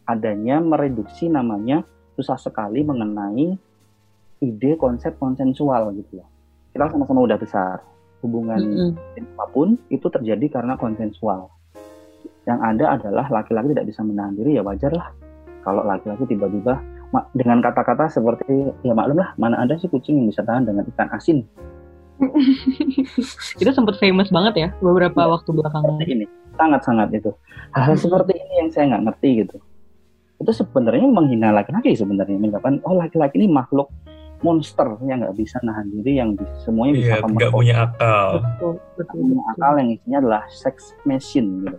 Adanya 0.09 0.59
mereduksi 0.59 1.31
namanya 1.31 1.87
susah 2.17 2.37
sekali 2.37 2.81
mengenai 2.81 3.55
ide 4.39 4.73
konsep 4.77 5.17
konsensual 5.17 5.93
gitu 5.95 6.21
loh 6.21 6.29
kita 6.73 6.89
sama-sama 6.89 7.25
udah 7.25 7.37
besar 7.37 7.77
hubungan 8.21 8.59
Mm-mm. 8.59 8.91
apa 9.37 9.45
pun 9.49 9.77
itu 9.89 10.09
terjadi 10.09 10.61
karena 10.61 10.75
konsensual 10.75 11.53
yang 12.45 12.59
ada 12.61 12.95
adalah 12.95 13.27
laki-laki 13.29 13.71
tidak 13.71 13.87
bisa 13.87 14.01
menahan 14.01 14.33
diri 14.33 14.57
ya 14.57 14.63
wajar 14.63 14.91
lah 14.91 15.09
kalau 15.61 15.83
laki-laki 15.83 16.25
tiba-tiba 16.27 16.79
dengan 17.33 17.59
kata-kata 17.61 18.07
seperti 18.07 18.45
ya 18.81 18.93
maklum 18.93 19.19
lah 19.19 19.33
mana 19.37 19.57
ada 19.59 19.75
sih 19.75 19.89
kucing 19.89 20.21
yang 20.21 20.29
bisa 20.29 20.43
tahan 20.43 20.65
dengan 20.65 20.85
ikan 20.91 21.09
asin 21.11 21.43
itu 23.61 23.71
sempat 23.71 23.97
famous 23.97 24.29
banget 24.29 24.55
ya 24.57 24.69
beberapa 24.81 25.17
Iya. 25.19 25.31
waktu 25.33 25.51
belakangan. 25.53 26.01
ini 26.03 26.25
sangat-sangat 26.57 27.09
itu 27.15 27.31
hal 27.73 27.93
Hmm. 27.93 28.01
seperti 28.01 28.33
ini 28.37 28.55
yang 28.59 28.69
saya 28.71 28.85
nggak 28.91 29.05
ngerti 29.11 29.29
gitu 29.45 29.57
itu 30.37 30.53
sebenarnya 30.53 31.09
menghina 31.09 31.49
laki-laki 31.53 31.97
sebenarnya 31.97 32.37
menyebabkan 32.37 32.81
oh 32.85 32.97
laki-laki 32.97 33.41
ini 33.41 33.49
makhluk 33.49 33.89
monster 34.45 35.01
yang 35.09 35.25
nggak 35.25 35.37
bisa 35.37 35.57
nahan 35.65 35.89
diri 35.89 36.21
yang 36.21 36.37
bisa, 36.37 36.53
semuanya 36.69 36.93
bisa 36.93 37.09
Iya, 37.09 37.25
nggak 37.25 37.53
punya 37.57 37.75
akal. 37.89 38.29
Betul, 38.37 38.73
betul, 39.01 39.17
punya 39.25 39.45
akal 39.57 39.73
yang 39.81 39.89
isinya 39.97 40.19
adalah 40.21 40.43
sex 40.53 40.93
machine 41.09 41.65
gitu. 41.65 41.79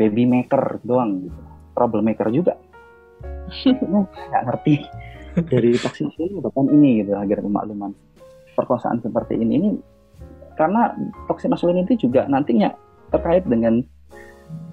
Baby 0.00 0.24
maker 0.24 0.80
doang 0.82 1.28
gitu. 1.28 1.40
Trouble 1.76 2.00
maker 2.00 2.28
juga. 2.32 2.56
Nggak 4.32 4.42
ngerti. 4.48 4.74
Dari 5.34 5.74
toxic 5.76 6.14
ini 6.16 6.38
bahkan 6.38 6.70
ini 6.70 7.02
gitu 7.02 7.12
agar 7.18 7.42
pemakluman 7.42 7.90
perkosaan 8.54 9.02
seperti 9.02 9.34
ini 9.34 9.52
ini 9.58 9.68
karena 10.54 10.94
toxic 11.26 11.50
masculinity 11.50 11.98
juga 11.98 12.30
nantinya 12.30 12.70
terkait 13.10 13.42
dengan 13.42 13.82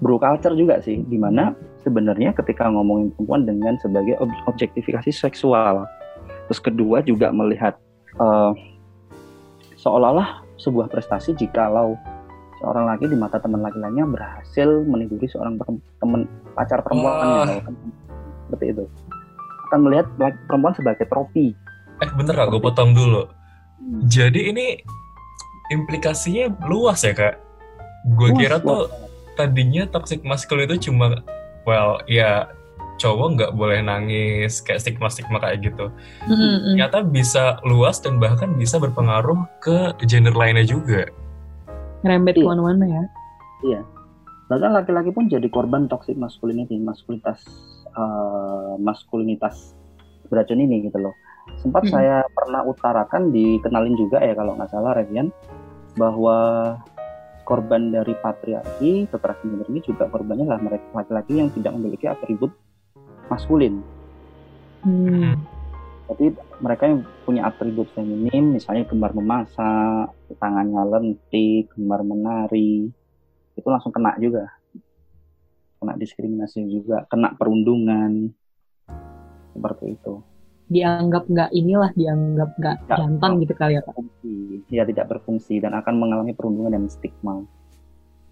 bro 0.02 0.18
culture 0.18 0.54
juga 0.58 0.82
sih 0.82 1.02
di 1.06 1.18
mana 1.18 1.54
sebenarnya 1.86 2.34
ketika 2.34 2.66
ngomongin 2.70 3.14
perempuan 3.14 3.42
dengan 3.46 3.74
sebagai 3.78 4.18
ob- 4.18 4.42
objektifikasi 4.50 5.10
seksual. 5.10 5.86
Terus 6.50 6.60
kedua 6.62 7.02
juga 7.02 7.30
melihat 7.30 7.78
eh, 8.18 8.52
seolah-olah 9.78 10.42
sebuah 10.62 10.86
prestasi 10.90 11.34
jikalau 11.34 11.98
seorang 12.62 12.86
laki 12.86 13.10
di 13.10 13.18
mata 13.18 13.42
teman 13.42 13.58
laki-lakinya 13.58 14.06
berhasil 14.06 14.86
meniduri 14.86 15.26
seorang 15.26 15.58
teman 15.98 16.30
pacar 16.54 16.78
perempuannya 16.86 17.26
Wah. 17.26 17.42
atau 17.50 17.58
kan- 17.66 17.94
seperti 18.46 18.66
itu. 18.70 18.84
Akan 19.70 19.80
melihat 19.88 20.06
perempuan 20.46 20.74
sebagai 20.76 21.08
trofi. 21.10 21.56
Eh 21.98 22.10
bentar 22.14 22.36
kak, 22.36 22.52
gue 22.52 22.60
potong 22.60 22.92
dulu. 22.92 23.26
Jadi 24.06 24.54
ini 24.54 24.66
implikasinya 25.72 26.52
luas 26.68 27.02
ya 27.02 27.16
kak. 27.16 27.40
Gue 28.14 28.30
kira 28.36 28.60
luas 28.60 28.66
tuh 28.66 28.82
tadinya 29.34 29.86
toxic 29.88 30.22
masculine 30.22 30.68
itu 30.72 30.90
cuma, 30.90 31.20
well 31.64 32.00
ya 32.06 32.50
cowok 33.00 33.28
nggak 33.34 33.52
boleh 33.58 33.82
nangis 33.82 34.62
kayak 34.62 34.78
stigma-stigma 34.84 35.42
kayak 35.42 35.64
gitu. 35.72 35.90
Mm-mm. 36.28 36.76
Ternyata 36.78 37.02
bisa 37.02 37.58
luas 37.66 37.98
dan 37.98 38.22
bahkan 38.22 38.54
bisa 38.54 38.78
berpengaruh 38.78 39.42
ke 39.58 39.96
gender 40.06 40.36
lainnya 40.36 40.62
juga. 40.62 41.10
Ngerembet 42.06 42.38
Iya. 42.38 42.44
ke 42.44 42.48
mana-mana 42.50 42.84
ya. 42.86 43.04
bahkan 44.50 44.68
laki-laki 44.74 45.10
pun 45.16 45.32
jadi 45.32 45.48
korban 45.48 45.88
toxic 45.88 46.12
masculinity 46.12 46.76
maskulinitas 46.76 47.40
eh, 47.88 48.72
maskulinitas 48.76 49.72
beracun 50.28 50.60
ini 50.60 50.84
gitu 50.92 51.00
loh 51.00 51.14
sempat 51.64 51.88
Hmm. 51.88 51.92
saya 51.96 52.16
pernah 52.36 52.60
utarakan 52.66 53.32
dikenalin 53.32 53.96
juga 53.96 54.20
ya 54.20 54.36
kalau 54.36 54.52
nggak 54.60 54.68
salah 54.68 54.92
Revian 54.92 55.32
bahwa 55.96 56.36
korban 57.42 57.90
dari 57.90 58.14
patriarki 58.18 59.10
kekerasan 59.10 59.56
gender 59.56 59.68
ini 59.70 59.80
juga 59.82 60.06
korbannya 60.08 60.46
lah 60.46 60.60
mereka 60.62 60.86
laki-laki 60.94 61.38
yang 61.38 61.48
tidak 61.50 61.72
memiliki 61.74 62.06
atribut 62.06 62.54
maskulin 63.30 63.82
Hmm. 64.82 65.38
Jadi 66.10 66.34
mereka 66.58 66.90
yang 66.90 67.06
punya 67.22 67.46
atribut 67.46 67.86
feminim, 67.94 68.58
misalnya 68.58 68.84
gemar 68.90 69.14
memasak, 69.14 70.10
tangannya 70.42 70.82
lentik, 70.90 71.70
gemar 71.72 72.02
menari, 72.02 72.90
itu 73.54 73.68
langsung 73.70 73.94
kena 73.94 74.18
juga. 74.18 74.50
Kena 75.78 75.94
diskriminasi 75.94 76.66
juga, 76.66 77.06
kena 77.06 77.38
perundungan. 77.38 78.34
Seperti 79.54 79.94
itu. 79.94 80.14
Dianggap 80.70 81.26
nggak 81.28 81.50
inilah, 81.54 81.90
dianggap 81.96 82.50
nggak 82.58 82.76
jantan 82.88 83.30
gitu 83.42 83.54
kali 83.56 83.78
ya 83.78 83.82
Pak. 83.82 83.94
Ya 84.70 84.82
tidak 84.86 85.06
berfungsi 85.10 85.58
dan 85.58 85.74
akan 85.76 85.98
mengalami 85.98 86.32
perundungan 86.32 86.72
dan 86.72 86.86
stigma. 86.88 87.44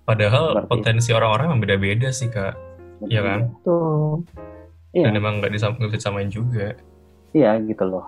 Padahal 0.04 0.58
Seperti 0.58 0.70
potensi 0.70 1.10
orang-orang 1.14 1.44
emang 1.54 1.62
beda-beda 1.62 2.08
sih 2.10 2.26
kak. 2.26 2.54
Iya 3.06 3.20
kan? 3.22 3.40
Tuh. 3.62 4.24
Iya. 4.90 5.06
Dan 5.06 5.22
emang 5.22 5.38
nggak 5.38 5.52
disam- 5.54 5.78
nggak 5.78 5.90
bisa 5.94 6.10
samain 6.10 6.26
juga. 6.26 6.74
Iya 7.30 7.62
gitu 7.62 7.86
loh. 7.86 8.06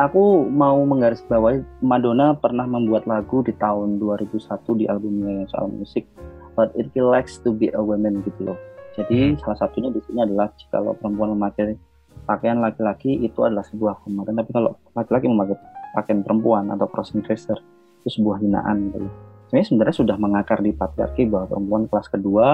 Aku 0.00 0.48
mau 0.48 0.80
menggarisbawahi 0.88 1.84
Madonna 1.84 2.32
pernah 2.32 2.64
membuat 2.64 3.04
lagu 3.04 3.44
di 3.44 3.52
tahun 3.60 4.00
2001 4.00 4.72
di 4.80 4.88
albumnya 4.88 5.44
soal 5.52 5.68
musik 5.68 6.08
But 6.56 6.72
It 6.80 6.88
Feels 6.96 7.12
Like 7.12 7.28
to 7.44 7.52
Be 7.52 7.68
a 7.76 7.82
Woman 7.82 8.24
gitu 8.24 8.52
loh. 8.52 8.58
Jadi 8.96 9.36
salah 9.40 9.56
satunya 9.60 9.92
di 9.92 10.00
sini 10.04 10.24
adalah 10.24 10.52
kalau 10.72 10.96
perempuan 10.96 11.36
memakai 11.36 11.76
pakaian 12.24 12.58
laki-laki 12.62 13.18
itu 13.22 13.42
adalah 13.42 13.66
sebuah 13.66 14.02
kehormatan 14.02 14.38
tapi 14.38 14.50
kalau 14.54 14.70
laki-laki 14.94 15.26
memakai 15.26 15.56
pakaian 15.92 16.20
perempuan 16.24 16.70
atau 16.72 16.86
crossing 16.88 17.20
dresser 17.20 17.58
itu 18.02 18.18
sebuah 18.18 18.42
hinaan 18.42 18.90
gitu 18.90 18.98
loh. 19.06 19.14
Sebenarnya 19.52 19.68
sebenarnya 19.68 19.96
sudah 20.00 20.16
mengakar 20.16 20.58
di 20.64 20.72
patriarki 20.72 21.28
bahwa 21.28 21.46
perempuan 21.52 21.82
kelas 21.92 22.08
kedua 22.08 22.46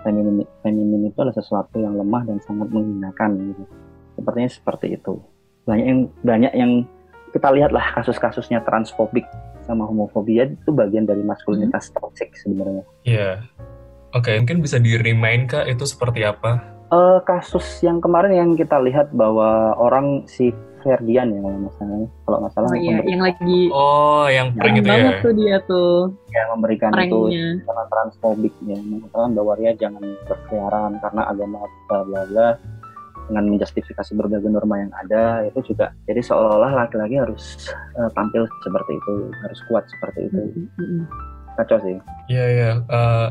feminin, 0.00 0.48
feminin 0.64 1.12
itu 1.12 1.18
adalah 1.20 1.36
sesuatu 1.36 1.76
yang 1.76 1.94
lemah 2.00 2.24
dan 2.24 2.40
sangat 2.40 2.72
menghinakan 2.72 3.52
gitu. 3.52 3.62
Sepertinya 4.16 4.50
seperti 4.50 4.86
itu. 4.96 5.20
Banyak 5.68 5.86
yang 5.86 6.00
banyak 6.24 6.52
yang 6.56 6.72
kita 7.30 7.48
lihatlah 7.52 7.84
kasus-kasusnya 8.00 8.64
transfobik 8.64 9.28
sama 9.68 9.86
homofobia 9.86 10.48
itu 10.48 10.72
bagian 10.72 11.04
dari 11.04 11.20
maskulinitas 11.22 11.92
toxic 11.94 12.32
sebenarnya. 12.40 12.82
Iya. 13.04 13.44
Oke, 14.10 14.34
mungkin 14.42 14.64
bisa 14.64 14.82
di 14.82 14.98
remind 14.98 15.54
kak 15.54 15.70
itu 15.70 15.86
seperti 15.86 16.26
apa 16.26 16.79
uh, 16.90 17.18
kasus 17.22 17.64
yang 17.80 17.98
kemarin 17.98 18.32
yang 18.34 18.50
kita 18.54 18.76
lihat 18.78 19.10
bahwa 19.10 19.74
orang 19.74 20.26
si 20.26 20.50
Ferdian 20.80 21.28
ya 21.28 21.40
kalau 21.44 21.60
masalahnya 21.60 22.08
kalau 22.24 22.36
nggak 22.40 22.52
salah 22.56 22.68
Oh 22.68 22.78
iya, 22.80 22.98
yang 23.04 23.20
lagi 23.20 23.58
Oh, 23.68 24.24
yang 24.26 24.46
prank 24.56 24.76
itu 24.76 24.88
banget 24.88 25.12
ya. 25.12 25.20
tuh 25.20 25.32
dia 25.36 25.56
tuh 25.68 25.92
yang 26.32 26.48
memberikan 26.56 26.90
itu 26.96 27.20
karena 27.62 27.84
transfobik 27.86 28.54
ya 28.64 28.78
mengatakan 28.80 29.30
bahwa 29.36 29.52
dia 29.60 29.72
jangan 29.76 30.02
berkeliaran 30.24 30.92
karena 30.98 31.22
agama 31.28 31.58
bla 31.84 32.00
bla 32.08 32.22
bla 32.24 32.48
dengan 33.28 33.44
menjustifikasi 33.46 34.10
berbagai 34.16 34.48
norma 34.48 34.80
yang 34.80 34.92
ada 34.96 35.44
itu 35.46 35.60
juga 35.70 35.92
jadi 36.08 36.18
seolah-olah 36.18 36.72
laki-laki 36.74 37.14
harus 37.14 37.70
eh, 37.94 38.10
tampil 38.16 38.48
seperti 38.64 38.96
itu 38.96 39.14
harus 39.44 39.60
kuat 39.68 39.84
seperti 39.86 40.32
itu 40.32 40.40
Mm, 40.40 40.64
mm, 40.66 40.80
mm. 40.80 41.04
kacau 41.54 41.78
sih 41.78 41.94
Iya, 42.26 42.44
iya. 42.48 42.70
Eh, 42.80 43.28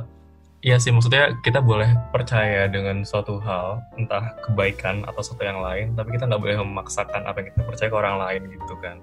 Iya 0.60 0.76
sih, 0.76 0.92
maksudnya 0.92 1.40
kita 1.40 1.64
boleh 1.64 1.88
percaya 2.12 2.68
dengan 2.68 3.08
suatu 3.08 3.40
hal, 3.40 3.80
entah 3.96 4.36
kebaikan 4.44 5.08
atau 5.08 5.24
sesuatu 5.24 5.48
yang 5.48 5.64
lain, 5.64 5.96
tapi 5.96 6.20
kita 6.20 6.28
nggak 6.28 6.42
boleh 6.44 6.60
memaksakan 6.60 7.24
apa 7.24 7.40
yang 7.40 7.48
kita 7.56 7.64
percaya 7.64 7.88
ke 7.88 7.96
orang 7.96 8.16
lain 8.20 8.42
gitu 8.52 8.76
kan. 8.84 8.98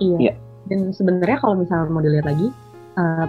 Iya. 0.00 0.16
Iya. 0.16 0.34
Dan 0.72 0.88
sebenarnya 0.96 1.36
kalau 1.36 1.60
misalnya 1.60 1.92
mau 1.92 2.00
dilihat 2.00 2.24
lagi, 2.24 2.48
eh, 2.96 3.26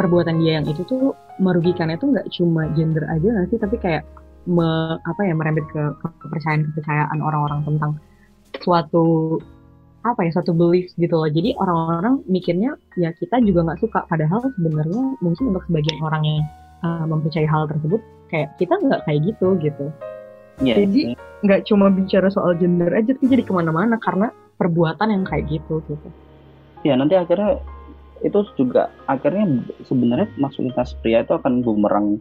perbuatan 0.00 0.40
dia 0.40 0.60
yang 0.60 0.64
itu 0.64 0.80
tuh 0.88 1.12
merugikannya 1.36 2.00
tuh 2.00 2.16
nggak 2.16 2.32
cuma 2.32 2.64
gender 2.72 3.04
aja 3.04 3.20
nggak 3.20 3.48
sih, 3.52 3.60
tapi 3.60 3.76
kayak 3.76 4.08
me, 4.48 4.96
apa 5.04 5.20
ya 5.28 5.36
merembet 5.36 5.68
ke 5.68 5.82
ke 6.00 6.06
kepercayaan 6.24 6.72
kepercayaan 6.72 7.18
orang-orang 7.20 7.68
tentang 7.68 7.92
suatu 8.64 9.36
apa 10.08 10.24
ya 10.24 10.32
suatu 10.32 10.56
belief 10.56 10.88
gitu 10.96 11.20
loh. 11.20 11.28
Jadi 11.28 11.52
orang-orang 11.60 12.24
mikirnya 12.32 12.80
ya 12.96 13.12
kita 13.12 13.44
juga 13.44 13.68
nggak 13.68 13.80
suka, 13.84 14.08
padahal 14.08 14.40
sebenarnya 14.56 15.20
mungkin 15.20 15.52
untuk 15.52 15.68
sebagian 15.68 16.00
orang 16.00 16.24
yang 16.24 16.40
eh, 16.82 17.04
mempercayai 17.04 17.46
hal 17.46 17.66
tersebut 17.66 18.00
kayak 18.28 18.54
kita 18.56 18.74
nggak 18.76 19.00
kayak 19.04 19.20
gitu 19.24 19.46
gitu. 19.58 19.86
Iya, 20.60 20.74
Jadi- 20.78 21.16
Nggak 21.42 21.66
cuma 21.66 21.90
bicara 21.90 22.30
soal 22.30 22.54
gender 22.54 22.86
aja, 22.88 23.10
tapi 23.10 23.26
jadi 23.26 23.42
ke 23.42 23.50
mana-mana 23.50 23.98
karena 23.98 24.30
perbuatan 24.54 25.10
yang 25.10 25.24
kayak 25.24 25.50
gitu 25.50 25.82
gitu. 25.84 26.08
ya 26.82 26.94
nanti 26.94 27.14
akhirnya 27.14 27.58
itu 28.20 28.38
juga 28.56 28.86
akhirnya 29.04 29.46
sebenarnya 29.82 30.30
maskulinitas 30.36 30.94
pria 30.98 31.22
itu 31.22 31.30
akan 31.30 31.62
bumerang 31.62 32.18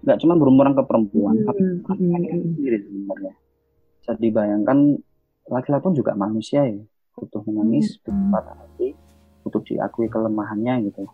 nggak 0.00 0.16
cuma 0.18 0.32
bumerang 0.34 0.72
ke 0.72 0.80
perempuan 0.82 1.40
tapi 1.42 1.60
Hmm, 1.60 1.80
laki-laki 1.82 2.28
hmm. 2.30 2.40
sendiri 2.42 2.76
sebenarnya 2.82 3.32
bisa 3.98 4.12
dibayangkan 4.14 4.78
laki-laki 5.46 5.82
pun 5.82 5.94
juga 5.94 6.12
manusia 6.14 6.60
ya 6.62 6.76
butuh 7.14 7.40
menangis 7.42 7.96
butuh 7.98 8.12
Hmm. 8.12 8.32
patah 8.32 8.56
hati 8.58 8.88
butuh 9.40 9.60
diakui 9.62 10.08
kelemahannya 10.08 10.88
gitu 10.88 11.04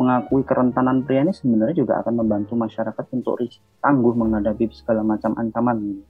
mengakui 0.00 0.40
kerentanan 0.48 1.04
pria 1.04 1.20
ini 1.20 1.36
sebenarnya 1.36 1.84
juga 1.84 2.00
akan 2.00 2.24
membantu 2.24 2.56
masyarakat 2.56 3.04
untuk 3.12 3.36
tangguh 3.84 4.16
menghadapi 4.16 4.72
segala 4.72 5.04
macam 5.04 5.36
ancaman 5.36 6.00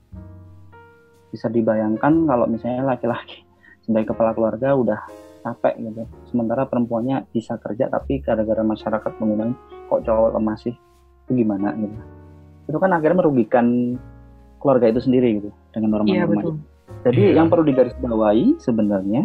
bisa 1.27 1.51
dibayangkan 1.51 2.23
kalau 2.23 2.47
misalnya 2.47 2.95
laki-laki 2.95 3.43
sebagai 3.83 4.15
kepala 4.15 4.31
keluarga 4.31 4.71
udah 4.79 4.99
capek 5.43 5.75
gitu 5.83 6.03
sementara 6.31 6.63
perempuannya 6.69 7.27
bisa 7.35 7.59
kerja 7.59 7.91
tapi 7.91 8.23
gara-gara 8.23 8.63
masyarakat 8.63 9.11
mengundang 9.19 9.57
kok 9.91 10.07
cowok 10.07 10.39
lemah 10.39 10.55
sih 10.55 10.71
itu 11.27 11.31
gimana 11.43 11.75
gitu 11.75 11.97
itu 12.71 12.77
kan 12.79 12.95
akhirnya 12.95 13.25
merugikan 13.25 13.97
keluarga 14.61 14.87
itu 14.87 15.01
sendiri 15.03 15.41
gitu 15.41 15.49
dengan 15.75 16.05
Iya 16.07 16.23
norma-norma 16.23 16.39
betul. 16.39 16.55
jadi 17.03 17.21
Iya. 17.27 17.33
yang 17.41 17.47
perlu 17.51 17.63
digarisbawahi 17.67 18.45
sebenarnya 18.61 19.21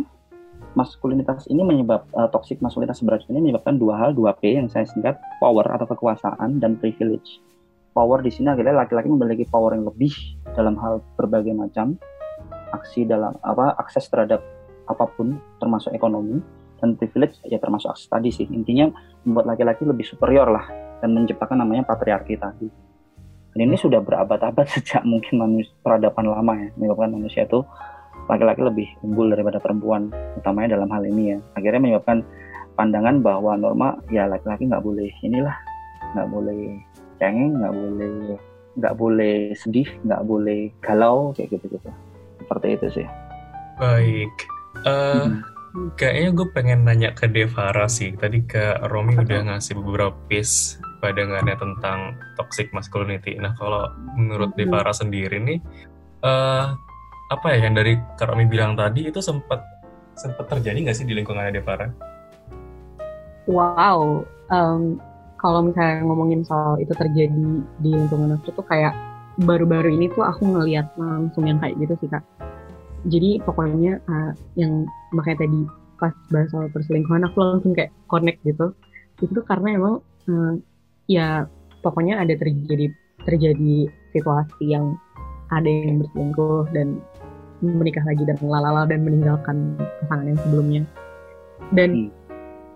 maskulinitas 0.76 1.48
ini 1.48 1.64
menyebab 1.64 2.04
eh, 2.12 2.28
toxic 2.30 2.60
maskulinitas 2.60 3.00
beracun 3.00 3.32
ini 3.32 3.50
menyebabkan 3.50 3.80
dua 3.80 3.96
hal 3.96 4.10
dua 4.12 4.36
P 4.36 4.54
yang 4.54 4.68
saya 4.68 4.84
singkat 4.84 5.16
power 5.40 5.64
atau 5.66 5.88
kekuasaan 5.88 6.60
dan 6.60 6.76
privilege. 6.76 7.40
Power 7.96 8.20
di 8.20 8.28
sini 8.28 8.52
adalah 8.52 8.84
laki-laki 8.84 9.08
memiliki 9.08 9.48
power 9.48 9.72
yang 9.72 9.88
lebih 9.88 10.12
dalam 10.52 10.76
hal 10.76 11.00
berbagai 11.16 11.56
macam 11.56 11.96
aksi 12.76 13.08
dalam 13.08 13.32
apa 13.40 13.72
akses 13.80 14.04
terhadap 14.12 14.44
apa 14.86 15.08
pun 15.16 15.40
termasuk 15.58 15.96
ekonomi 15.96 16.44
dan 16.76 16.92
privilege 17.00 17.40
ya 17.48 17.56
termasuk 17.56 17.96
akses 17.96 18.12
tadi 18.12 18.28
sih 18.28 18.44
intinya 18.52 18.92
membuat 19.24 19.56
laki-laki 19.56 19.88
lebih 19.88 20.04
superior 20.04 20.52
lah 20.52 20.68
dan 21.00 21.16
menciptakan 21.16 21.64
namanya 21.64 21.88
patriarki 21.88 22.36
tadi. 22.36 22.68
Dan 23.56 23.72
ini 23.72 23.80
sudah 23.80 24.04
berabad-abad 24.04 24.68
sejak 24.76 25.00
mungkin 25.08 25.40
manusia 25.40 25.72
peradaban 25.80 26.28
lama 26.28 26.52
ya 26.52 26.68
menyebabkan 26.76 27.16
manusia 27.16 27.48
itu 27.48 27.64
laki-laki 28.26 28.60
lebih 28.62 28.88
unggul 29.06 29.30
daripada 29.30 29.62
perempuan 29.62 30.10
utamanya 30.34 30.74
dalam 30.78 30.90
hal 30.90 31.02
ini 31.06 31.36
ya 31.36 31.38
akhirnya 31.54 31.80
menyebabkan 31.82 32.26
pandangan 32.74 33.22
bahwa 33.22 33.56
norma 33.56 33.88
ya 34.10 34.26
laki-laki 34.28 34.68
nggak 34.68 34.82
boleh 34.82 35.10
inilah 35.22 35.56
nggak 36.14 36.28
boleh 36.28 36.60
cengeng 37.16 37.56
nggak 37.62 37.74
boleh 37.74 38.12
nggak 38.76 38.94
boleh 39.00 39.34
sedih 39.56 39.88
nggak 40.04 40.22
boleh 40.28 40.68
galau 40.84 41.32
kayak 41.32 41.56
gitu 41.56 41.78
gitu 41.80 41.90
seperti 42.42 42.66
itu 42.76 42.86
sih 43.02 43.06
Baik. 43.76 44.32
Eh, 44.88 45.28
Hmm. 45.76 45.92
Kayaknya 46.00 46.30
gue 46.32 46.46
pengen 46.56 46.80
nanya 46.88 47.12
ke 47.12 47.28
Devara 47.28 47.84
sih. 47.84 48.16
Tadi 48.16 48.48
ke 48.48 48.80
Romi 48.88 49.12
Apa 49.12 49.28
udah 49.28 49.40
ngasih 49.52 49.76
beberapa 49.76 50.16
piece 50.24 50.80
pandangannya 51.04 51.52
tentang 51.52 52.16
toxic 52.40 52.72
masculinity. 52.72 53.36
Nah, 53.36 53.52
kalau 53.60 53.92
menurut 54.16 54.56
Mhm. 54.56 54.58
Devara 54.64 54.96
sendiri 54.96 55.36
nih, 55.36 55.60
eh 56.24 56.66
apa 57.26 57.46
ya 57.54 57.66
yang 57.66 57.74
dari 57.74 57.98
Kak 58.14 58.30
Romi 58.30 58.46
bilang 58.46 58.78
tadi 58.78 59.10
itu 59.10 59.18
sempat 59.18 59.58
sempat 60.14 60.46
terjadi 60.46 60.78
nggak 60.86 60.96
sih 60.96 61.06
di 61.06 61.14
lingkungannya 61.18 61.58
Devara? 61.58 61.90
Wow, 63.50 64.26
em, 64.50 64.98
kalau 65.38 65.66
misalnya 65.66 66.02
ngomongin 66.06 66.42
soal 66.46 66.78
itu 66.82 66.90
terjadi 66.94 67.44
di 67.82 67.90
lingkungan 67.94 68.38
aku 68.38 68.50
tuh 68.54 68.66
kayak 68.66 68.94
baru-baru 69.42 69.92
ini 69.92 70.08
tuh 70.10 70.24
aku 70.24 70.48
ngeliat 70.48 70.88
langsung 70.96 71.44
yang 71.44 71.60
kayak 71.60 71.76
gitu 71.82 71.94
sih 72.00 72.08
kak. 72.08 72.24
Jadi 73.06 73.42
pokoknya 73.44 74.00
eh, 74.00 74.32
yang 74.58 74.88
makanya 75.14 75.46
tadi 75.46 75.60
pas 76.00 76.14
bahas 76.32 76.48
soal 76.50 76.66
perselingkuhan 76.72 77.26
aku 77.28 77.38
langsung 77.38 77.72
kayak 77.76 77.92
connect 78.08 78.40
gitu. 78.42 78.72
Itu 79.20 79.44
karena 79.44 79.76
emang 79.76 79.94
eh, 80.26 80.52
ya 81.06 81.46
pokoknya 81.84 82.22
ada 82.22 82.34
terjadi 82.34 82.90
terjadi 83.22 83.90
situasi 84.16 84.64
yang 84.72 84.96
ada 85.54 85.68
yang 85.68 86.02
berselingkuh 86.02 86.66
dan 86.74 86.98
menikah 87.62 88.04
lagi 88.04 88.24
dan 88.24 88.36
lalala 88.42 88.84
dan 88.88 89.04
meninggalkan 89.04 89.76
pasangan 90.04 90.26
yang 90.28 90.40
sebelumnya. 90.44 90.82
Dan 91.72 91.90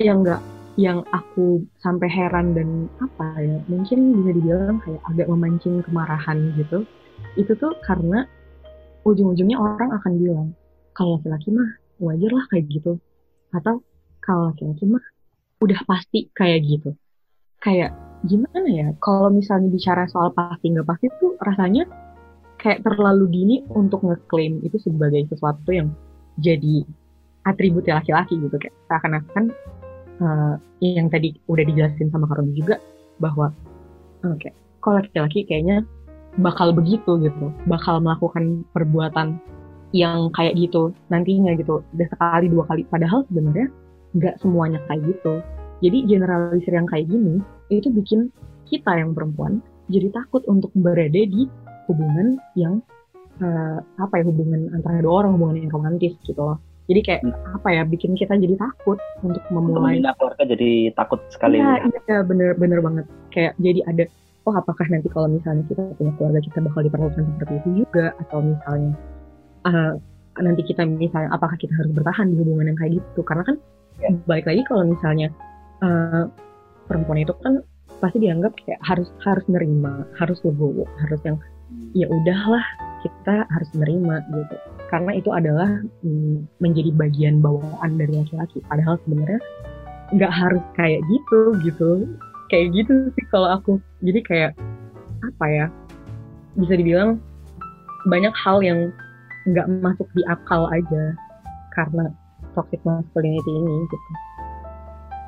yang 0.00 0.24
enggak 0.24 0.42
yang 0.80 1.04
aku 1.12 1.60
sampai 1.82 2.08
heran 2.08 2.56
dan 2.56 2.88
apa 3.04 3.36
ya 3.36 3.58
mungkin 3.68 4.16
bisa 4.16 4.30
dibilang 4.32 4.80
kayak 4.80 5.02
agak 5.12 5.26
memancing 5.28 5.84
kemarahan 5.84 6.56
gitu 6.56 6.88
itu 7.36 7.52
tuh 7.58 7.76
karena 7.84 8.24
ujung-ujungnya 9.04 9.60
orang 9.60 9.92
akan 10.00 10.12
bilang 10.16 10.48
kalau 10.96 11.20
laki-laki 11.20 11.52
mah 11.52 11.70
wajar 12.00 12.32
lah 12.32 12.44
kayak 12.48 12.64
gitu 12.72 12.96
atau 13.52 13.84
kalau 14.24 14.54
laki-laki 14.54 14.88
mah 14.88 15.04
udah 15.60 15.80
pasti 15.84 16.32
kayak 16.32 16.64
gitu 16.64 16.96
kayak 17.60 17.92
gimana 18.24 18.68
ya 18.68 18.88
kalau 19.04 19.28
misalnya 19.28 19.68
bicara 19.68 20.08
soal 20.08 20.32
pasti 20.32 20.72
nggak 20.72 20.88
pasti 20.88 21.12
tuh 21.20 21.36
rasanya 21.44 21.84
kayak 22.60 22.84
terlalu 22.84 23.26
dini 23.32 23.56
untuk 23.72 24.04
ngeklaim 24.04 24.60
itu 24.62 24.76
sebagai 24.80 25.26
sesuatu 25.32 25.72
yang 25.72 25.88
jadi 26.40 26.84
atribut 27.48 27.88
laki-laki 27.88 28.36
gitu 28.36 28.56
kayak 28.60 28.76
seakan-akan 28.88 29.44
eh, 30.20 30.54
yang 30.84 31.08
tadi 31.08 31.36
udah 31.48 31.64
dijelasin 31.64 32.12
sama 32.12 32.28
Karun 32.28 32.52
juga 32.52 32.76
bahwa 33.16 33.52
oke 34.24 34.50
kalau 34.84 35.00
laki-laki 35.00 35.48
kayaknya 35.48 35.84
bakal 36.38 36.70
begitu 36.70 37.18
gitu 37.20 37.50
bakal 37.66 37.98
melakukan 37.98 38.62
perbuatan 38.76 39.40
yang 39.90 40.30
kayak 40.34 40.54
gitu 40.54 40.94
nantinya 41.10 41.54
gitu 41.58 41.82
udah 41.82 42.08
sekali 42.10 42.46
dua 42.46 42.64
kali. 42.70 42.82
Padahal 42.86 43.26
sebenarnya 43.26 43.68
nggak 44.14 44.34
semuanya 44.42 44.78
kayak 44.86 45.02
gitu. 45.06 45.42
Jadi 45.80 45.98
generalisir 46.06 46.72
yang 46.76 46.86
kayak 46.86 47.08
gini 47.08 47.40
itu 47.72 47.88
bikin 47.90 48.28
kita 48.68 48.90
yang 48.94 49.16
perempuan 49.16 49.58
jadi 49.90 50.12
takut 50.14 50.46
untuk 50.46 50.70
berada 50.78 51.18
di 51.26 51.50
hubungan 51.90 52.38
yang 52.54 52.78
eh, 53.42 53.78
apa 53.98 54.14
ya 54.22 54.24
hubungan 54.26 54.70
antara 54.72 55.02
dua 55.02 55.26
orang 55.26 55.34
hubungan 55.36 55.66
yang 55.66 55.70
romantis 55.74 56.14
gitu 56.22 56.38
loh. 56.38 56.58
Jadi 56.90 57.00
kayak 57.06 57.22
apa 57.54 57.68
ya 57.70 57.82
bikin 57.86 58.18
kita 58.18 58.34
jadi 58.34 58.58
takut 58.58 58.98
untuk 59.22 59.42
untuk 59.42 59.44
memulai. 59.54 59.98
Membina 60.02 60.14
keluarga 60.18 60.42
jadi 60.42 60.90
takut 60.98 61.22
sekali 61.30 61.62
Iya, 61.62 61.86
iya 61.86 62.18
bener 62.26 62.58
bener 62.58 62.82
banget. 62.82 63.06
Kayak 63.30 63.54
jadi 63.62 63.80
ada 63.86 64.04
oh 64.48 64.54
apakah 64.56 64.86
nanti 64.90 65.06
kalau 65.12 65.30
misalnya 65.30 65.62
kita 65.70 65.82
punya 65.94 66.12
keluarga 66.18 66.40
kita 66.42 66.58
bakal 66.66 66.80
diperlakukan 66.82 67.24
seperti 67.36 67.54
itu 67.62 67.70
juga? 67.86 68.06
Atau 68.18 68.38
misalnya 68.42 68.92
eh, 69.70 69.92
nanti 70.42 70.62
kita 70.66 70.82
misalnya 70.86 71.30
apakah 71.30 71.54
kita 71.58 71.74
harus 71.78 71.92
bertahan 71.94 72.26
di 72.32 72.36
hubungan 72.42 72.74
yang 72.74 72.78
kayak 72.78 72.92
gitu? 72.98 73.22
Karena 73.22 73.44
kan 73.46 73.58
Ya. 74.00 74.16
balik 74.24 74.48
lagi 74.48 74.64
kalau 74.64 74.88
misalnya 74.88 75.28
eh, 75.84 76.24
perempuan 76.88 77.20
itu 77.20 77.36
kan 77.44 77.60
pasti 78.00 78.16
dianggap 78.16 78.56
kayak 78.64 78.80
harus 78.80 79.12
harus 79.20 79.44
nerima 79.52 80.08
harus 80.16 80.40
legowo 80.40 80.88
harus 81.04 81.20
yang 81.20 81.36
ya 81.96 82.06
udahlah 82.06 82.64
kita 83.00 83.48
harus 83.48 83.68
menerima 83.74 84.14
gitu 84.34 84.56
karena 84.90 85.12
itu 85.16 85.30
adalah 85.30 85.70
mm, 86.02 86.46
menjadi 86.58 86.90
bagian 86.94 87.38
bawaan 87.40 87.96
dari 87.96 88.12
laki-laki 88.14 88.58
padahal 88.66 88.98
sebenarnya 89.06 89.40
nggak 90.10 90.32
harus 90.34 90.62
kayak 90.74 91.00
gitu 91.06 91.40
gitu 91.62 91.90
kayak 92.50 92.74
gitu 92.74 92.94
sih 93.14 93.24
kalau 93.30 93.48
aku 93.54 93.78
jadi 94.02 94.20
kayak 94.26 94.52
apa 95.22 95.46
ya 95.46 95.66
bisa 96.58 96.74
dibilang 96.74 97.22
banyak 98.10 98.34
hal 98.34 98.58
yang 98.64 98.90
nggak 99.48 99.66
masuk 99.80 100.08
di 100.12 100.22
akal 100.26 100.66
aja 100.68 101.14
karena 101.78 102.10
toxic 102.52 102.80
masculinity 102.82 103.50
ini 103.50 103.74
gitu. 103.86 104.10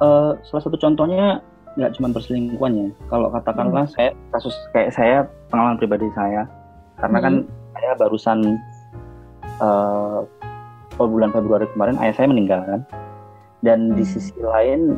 Uh, 0.02 0.35
salah 0.42 0.62
satu 0.66 0.76
contohnya 0.76 1.38
nggak 1.78 1.94
cuma 1.96 2.11
perselingkuhan 2.11 2.72
ya. 2.74 2.88
Kalau 3.09 3.28
katakanlah 3.31 3.87
hmm. 3.87 3.94
saya 3.94 4.11
kasus 4.35 4.55
kayak 4.74 4.90
saya 4.92 5.16
pengalaman 5.53 5.77
pribadi 5.77 6.09
saya, 6.17 6.49
karena 6.97 7.19
kan 7.21 7.35
hmm. 7.45 7.49
kan 7.77 7.81
saya 7.85 7.95
barusan 8.01 8.38
uh, 9.61 10.25
bulan 10.97 11.29
Februari 11.29 11.69
kemarin 11.77 12.01
ayah 12.01 12.15
saya 12.17 12.33
meninggal 12.33 12.65
kan, 12.65 12.81
dan 13.61 13.93
hmm. 13.93 14.01
di 14.01 14.05
sisi 14.09 14.33
lain 14.41 14.97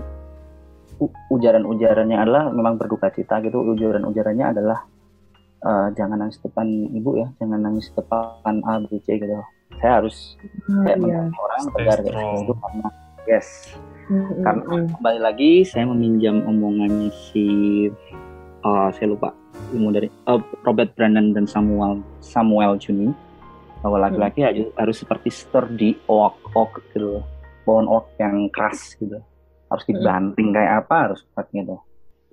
ujaran-ujarannya 1.35 2.14
adalah 2.23 2.55
memang 2.55 2.79
berduka 2.79 3.11
cita 3.11 3.43
gitu. 3.43 3.59
Ujaran-ujarannya 3.75 4.47
adalah 4.55 4.87
uh, 5.67 5.90
jangan 5.99 6.23
nangis 6.23 6.38
depan 6.38 6.71
ibu 6.95 7.19
ya, 7.19 7.27
jangan 7.43 7.59
nangis 7.59 7.90
depan 7.99 8.62
A 8.62 8.79
B 8.87 9.03
C 9.03 9.19
gitu. 9.19 9.35
Saya 9.83 9.99
harus 9.99 10.38
hmm, 10.71 10.87
kayak 10.87 10.99
yeah. 11.03 11.27
orang 11.35 11.62
tegar 11.75 11.99
kayak 11.99 12.47
gitu 12.47 12.55
karena 12.62 12.88
yes 13.27 13.75
hmm 14.07 14.45
Karena 14.45 14.62
kembali 15.01 15.21
lagi 15.21 15.51
saya 15.64 15.88
meminjam 15.88 16.45
omongannya 16.45 17.09
si 17.11 17.47
uh, 18.62 18.93
saya 18.95 19.17
lupa 19.17 19.33
ilmu 19.75 19.88
dari 19.95 20.09
uh, 20.29 20.40
Robert 20.62 20.93
Brandon 20.95 21.35
dan 21.35 21.45
Samuel 21.49 22.03
Samuel 22.21 22.79
Juni. 22.79 23.11
Bahwa 23.85 24.09
laki-laki 24.09 24.40
hmm. 24.40 24.81
harus 24.81 24.97
seperti 25.05 25.29
sturdy 25.29 25.93
oak 26.09 26.40
oak 26.57 26.81
gitu 26.93 27.21
pohon 27.69 27.85
oak 27.85 28.12
yang 28.17 28.49
keras 28.49 28.97
gitu. 28.97 29.21
Harus 29.69 29.85
dibanting 29.85 30.53
hmm 30.53 30.57
kayak 30.57 30.73
apa 30.87 30.97
harus 31.11 31.21
kuat 31.35 31.49
gitu. 31.53 31.77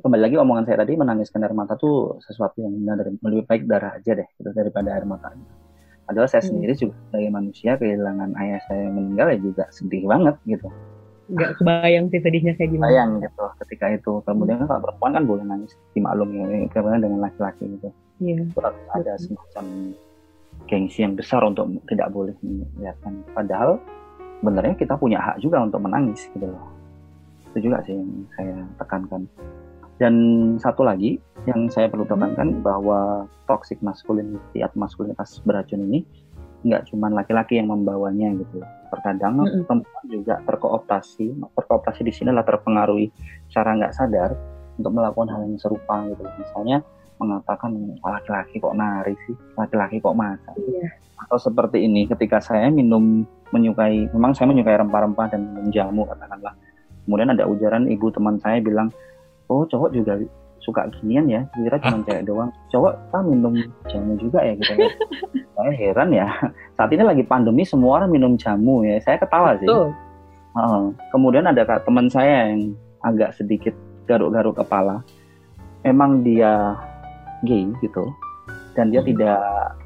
Kembali 0.02 0.22
lagi 0.26 0.36
omongan 0.40 0.66
saya 0.66 0.82
tadi 0.82 0.98
menangiskan 0.98 1.46
air 1.46 1.54
mata 1.54 1.78
tuh 1.78 2.18
sesuatu 2.26 2.58
yang 2.66 2.74
dari, 2.98 3.14
lebih 3.22 3.46
baik 3.46 3.70
darah 3.70 4.02
aja 4.02 4.18
deh 4.18 4.26
gitu, 4.42 4.50
daripada 4.50 4.98
air 4.98 5.06
mata. 5.06 5.30
Adalah 6.10 6.26
saya 6.26 6.42
hmm. 6.42 6.50
sendiri 6.50 6.74
juga 6.74 6.96
sebagai 7.12 7.30
manusia 7.30 7.72
kehilangan 7.78 8.32
ayah 8.40 8.60
saya 8.66 8.90
yang 8.90 8.96
meninggal 8.98 9.28
ya 9.30 9.38
juga 9.38 9.64
sedih 9.70 10.04
banget 10.10 10.36
gitu 10.50 10.68
nggak 11.32 11.52
kebayang 11.60 12.06
sih 12.12 12.20
sedihnya 12.20 12.54
kayak 12.60 12.72
gimana. 12.76 12.91
Bayang 12.91 13.12
gitu 13.24 13.46
ketika 13.65 13.86
itu. 13.96 14.13
Kemudian 14.28 14.58
hmm. 14.62 14.67
kalau 14.67 14.82
perempuan 14.84 15.12
kan 15.15 15.24
boleh 15.24 15.44
nangis 15.48 15.72
dimaklum 15.96 16.30
ya, 16.36 16.46
karena 16.72 17.00
dengan 17.00 17.20
laki-laki 17.24 17.63
gitu. 17.65 17.89
Iya. 18.22 18.46
Yeah. 18.46 18.74
ada 18.94 19.13
semacam 19.17 19.65
gengsi 20.70 21.00
yang 21.02 21.17
besar 21.17 21.41
untuk 21.41 21.65
tidak 21.89 22.12
boleh 22.13 22.36
melihatkan. 22.44 23.24
Padahal 23.34 23.82
sebenarnya 24.44 24.76
kita 24.78 24.94
punya 25.00 25.17
hak 25.17 25.41
juga 25.41 25.63
untuk 25.63 25.82
menangis 25.82 26.28
gitu 26.36 26.52
loh. 26.52 26.65
Itu 27.52 27.58
juga 27.72 27.82
sih 27.88 27.96
yang 27.96 28.12
saya 28.36 28.56
tekankan. 28.78 29.26
Dan 30.02 30.15
satu 30.58 30.82
lagi 30.82 31.22
yang 31.46 31.70
saya 31.70 31.86
perlu 31.86 32.06
tekankan 32.10 32.58
hmm. 32.58 32.65
bahwa 32.65 33.30
toxic 33.46 33.78
masculinity 33.86 34.65
atau 34.65 34.78
maskulinitas 34.82 35.41
beracun 35.46 35.86
ini 35.86 36.02
nggak 36.62 36.93
cuma 36.93 37.10
laki-laki 37.10 37.58
yang 37.58 37.69
membawanya 37.69 38.34
gitu. 38.38 38.62
Terkadang 38.91 39.41
mm 39.41 39.45
-hmm. 39.45 39.63
perempuan 39.65 40.06
juga 40.10 40.36
terkooptasi 40.45 41.26
terkooptasi 41.58 42.02
di 42.06 42.13
sini 42.13 42.30
lah 42.34 42.45
terpengaruhi 42.45 43.10
secara 43.50 43.78
nggak 43.78 43.93
sadar 43.95 44.30
untuk 44.78 44.91
melakukan 44.93 45.30
hal 45.30 45.41
yang 45.45 45.58
serupa 45.58 46.06
gitu. 46.10 46.24
Misalnya 46.38 46.86
mengatakan 47.21 47.71
laki-laki 48.02 48.58
kok 48.58 48.74
nari 48.74 49.13
sih? 49.30 49.36
Laki-laki 49.58 50.02
kok 50.02 50.17
masak? 50.17 50.58
Yeah. 50.58 50.89
atau 51.21 51.38
seperti 51.38 51.86
ini 51.86 52.10
ketika 52.10 52.41
saya 52.41 52.74
minum 52.74 53.30
menyukai 53.54 54.10
memang 54.10 54.34
saya 54.34 54.50
menyukai 54.50 54.74
rempah-rempah 54.74 55.30
dan 55.30 55.54
minum 55.54 55.69
jamu 55.69 56.02
katakanlah. 56.10 56.58
Kemudian 57.06 57.30
ada 57.30 57.45
ujaran 57.45 57.86
ibu 57.86 58.10
teman 58.10 58.41
saya 58.41 58.58
bilang 58.58 58.89
oh 59.45 59.67
cowok 59.69 59.93
juga 59.93 60.17
suka 60.62 60.88
ginian 60.97 61.28
ya. 61.28 61.41
Kira 61.54 61.78
cuma 61.82 62.06
cewek 62.06 62.24
doang. 62.26 62.50
Cowok 62.69 62.93
kan 63.12 63.26
minum 63.26 63.54
jamu 63.89 64.13
juga 64.17 64.45
ya 64.45 64.54
gitu 64.58 64.74
ya. 64.78 64.89
Saya 65.58 65.71
heran 65.78 66.10
ya. 66.13 66.28
Saat 66.78 66.89
ini 66.93 67.04
lagi 67.06 67.24
pandemi 67.26 67.65
semua 67.65 68.02
orang 68.02 68.10
minum 68.13 68.34
jamu 68.38 68.86
ya. 68.86 68.97
Saya 69.02 69.17
ketawa 69.21 69.58
sih. 69.62 69.67
Uh, 70.52 70.91
kemudian 71.15 71.47
ada 71.47 71.63
teman 71.63 72.12
saya 72.12 72.52
yang 72.52 72.76
agak 73.08 73.32
sedikit 73.38 73.76
garuk-garuk 74.10 74.58
kepala. 74.58 75.00
Memang 75.86 76.21
dia 76.26 76.76
gay 77.45 77.69
gitu. 77.82 78.06
Dan 78.76 78.91
dia 78.91 79.04
hmm. 79.04 79.10
tidak 79.12 79.41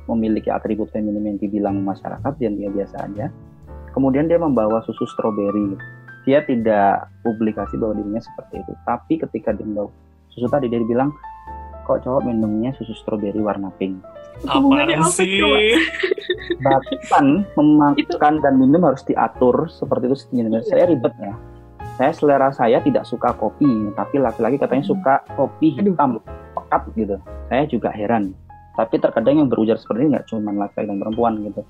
memiliki 0.06 0.54
atribut 0.54 0.90
feminim 0.94 1.26
yang 1.26 1.38
dibilang 1.42 1.82
masyarakat 1.82 2.34
dan 2.38 2.54
dia 2.58 2.70
biasa 2.70 2.96
aja. 3.10 3.26
Kemudian 3.94 4.28
dia 4.28 4.38
membawa 4.38 4.84
susu 4.84 5.08
stroberi. 5.08 5.78
Dia 6.26 6.42
tidak 6.42 7.06
publikasi 7.22 7.78
bahwa 7.78 8.02
dirinya 8.02 8.22
seperti 8.22 8.62
itu. 8.66 8.74
Tapi 8.84 9.14
ketika 9.22 9.54
dia 9.54 9.66
membawa 9.66 9.94
susu 10.36 10.52
tadi 10.52 10.68
dia 10.68 10.84
bilang 10.84 11.16
kok 11.88 12.04
cowok 12.04 12.28
minumnya 12.28 12.76
susu 12.76 12.92
stroberi 12.94 13.40
warna 13.40 13.72
pink 13.80 14.04
apa 14.44 15.08
sih? 15.16 15.40
Bahkan 16.60 17.26
memakan 17.56 18.34
dan 18.44 18.54
minum 18.60 18.84
harus 18.84 19.02
diatur 19.08 19.72
seperti 19.72 20.12
itu 20.12 20.18
sebenarnya. 20.28 20.62
Saya 20.68 20.84
ribet 20.92 21.14
ya. 21.16 21.34
Saya 21.96 22.12
selera 22.12 22.52
saya 22.52 22.84
tidak 22.84 23.08
suka 23.08 23.32
kopi, 23.40 23.88
tapi 23.96 24.20
laki-laki 24.20 24.60
katanya 24.60 24.84
hmm. 24.84 24.92
suka 24.92 25.24
kopi 25.40 25.80
hitam 25.80 26.20
pekat 26.52 26.84
gitu. 27.00 27.16
Saya 27.48 27.64
juga 27.72 27.90
heran. 27.96 28.36
Tapi 28.76 29.00
terkadang 29.00 29.40
yang 29.40 29.48
berujar 29.48 29.80
seperti 29.80 30.04
ini 30.04 30.20
nggak 30.20 30.28
cuma 30.28 30.52
laki-laki 30.52 30.92
dan 30.92 30.98
perempuan 31.00 31.34
gitu. 31.48 31.62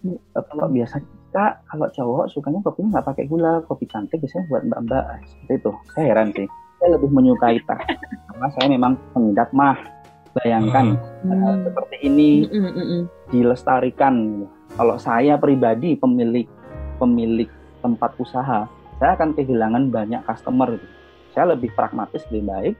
Hmm. 0.00 0.16
Kalau 0.32 0.68
biasa 0.72 0.96
kita 1.04 1.46
kalau 1.68 1.86
cowok 1.92 2.24
sukanya 2.32 2.60
kopinya 2.64 2.88
nggak 2.96 3.06
pakai 3.12 3.24
gula, 3.28 3.60
kopi 3.68 3.84
cantik 3.84 4.24
biasanya 4.24 4.48
buat 4.48 4.62
mbak-mbak 4.64 5.04
seperti 5.28 5.52
itu. 5.60 5.70
Saya 5.92 6.04
heran 6.08 6.28
sih. 6.32 6.48
Saya 6.86 7.02
lebih 7.02 7.10
menyukai 7.10 7.58
teh 7.58 7.80
karena 8.30 8.46
saya 8.54 8.70
memang 8.70 8.94
pengidap 9.10 9.50
mah 9.50 9.74
Bayangkan 10.36 11.00
hmm. 11.00 11.32
uh, 11.32 11.56
seperti 11.64 11.96
ini 12.04 12.44
hmm, 12.44 12.60
hmm, 12.60 12.76
hmm. 12.76 13.02
dilestarikan. 13.32 14.14
Kalau 14.76 15.00
saya 15.00 15.40
pribadi 15.40 15.96
pemilik 15.96 16.44
pemilik 17.00 17.48
tempat 17.80 18.12
usaha, 18.20 18.68
saya 19.00 19.10
akan 19.16 19.32
kehilangan 19.32 19.88
banyak 19.88 20.20
customer. 20.28 20.76
Saya 21.32 21.56
lebih 21.56 21.72
pragmatis, 21.72 22.20
lebih 22.28 22.52
baik. 22.52 22.74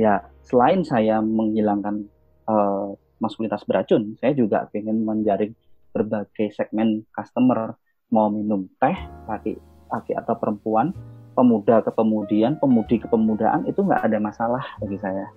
Ya 0.00 0.24
selain 0.48 0.80
saya 0.80 1.20
menghilangkan 1.20 2.08
uh, 2.48 2.96
maskulinitas 3.20 3.68
beracun, 3.68 4.16
saya 4.18 4.32
juga 4.32 4.66
ingin 4.72 5.04
menjaring 5.04 5.52
berbagai 5.92 6.56
segmen 6.56 7.04
customer 7.12 7.76
mau 8.08 8.32
minum 8.32 8.66
teh 8.80 8.96
laki 9.28 9.60
laki 9.92 10.12
atau 10.16 10.34
perempuan 10.40 10.90
pemuda 11.34 11.82
ke 11.82 11.90
pemudian 11.90 12.56
pemudi 12.62 13.02
ke 13.02 13.10
pemudaan 13.10 13.66
itu 13.66 13.82
nggak 13.82 14.06
ada 14.06 14.18
masalah 14.22 14.62
bagi 14.78 14.96
saya. 15.02 15.28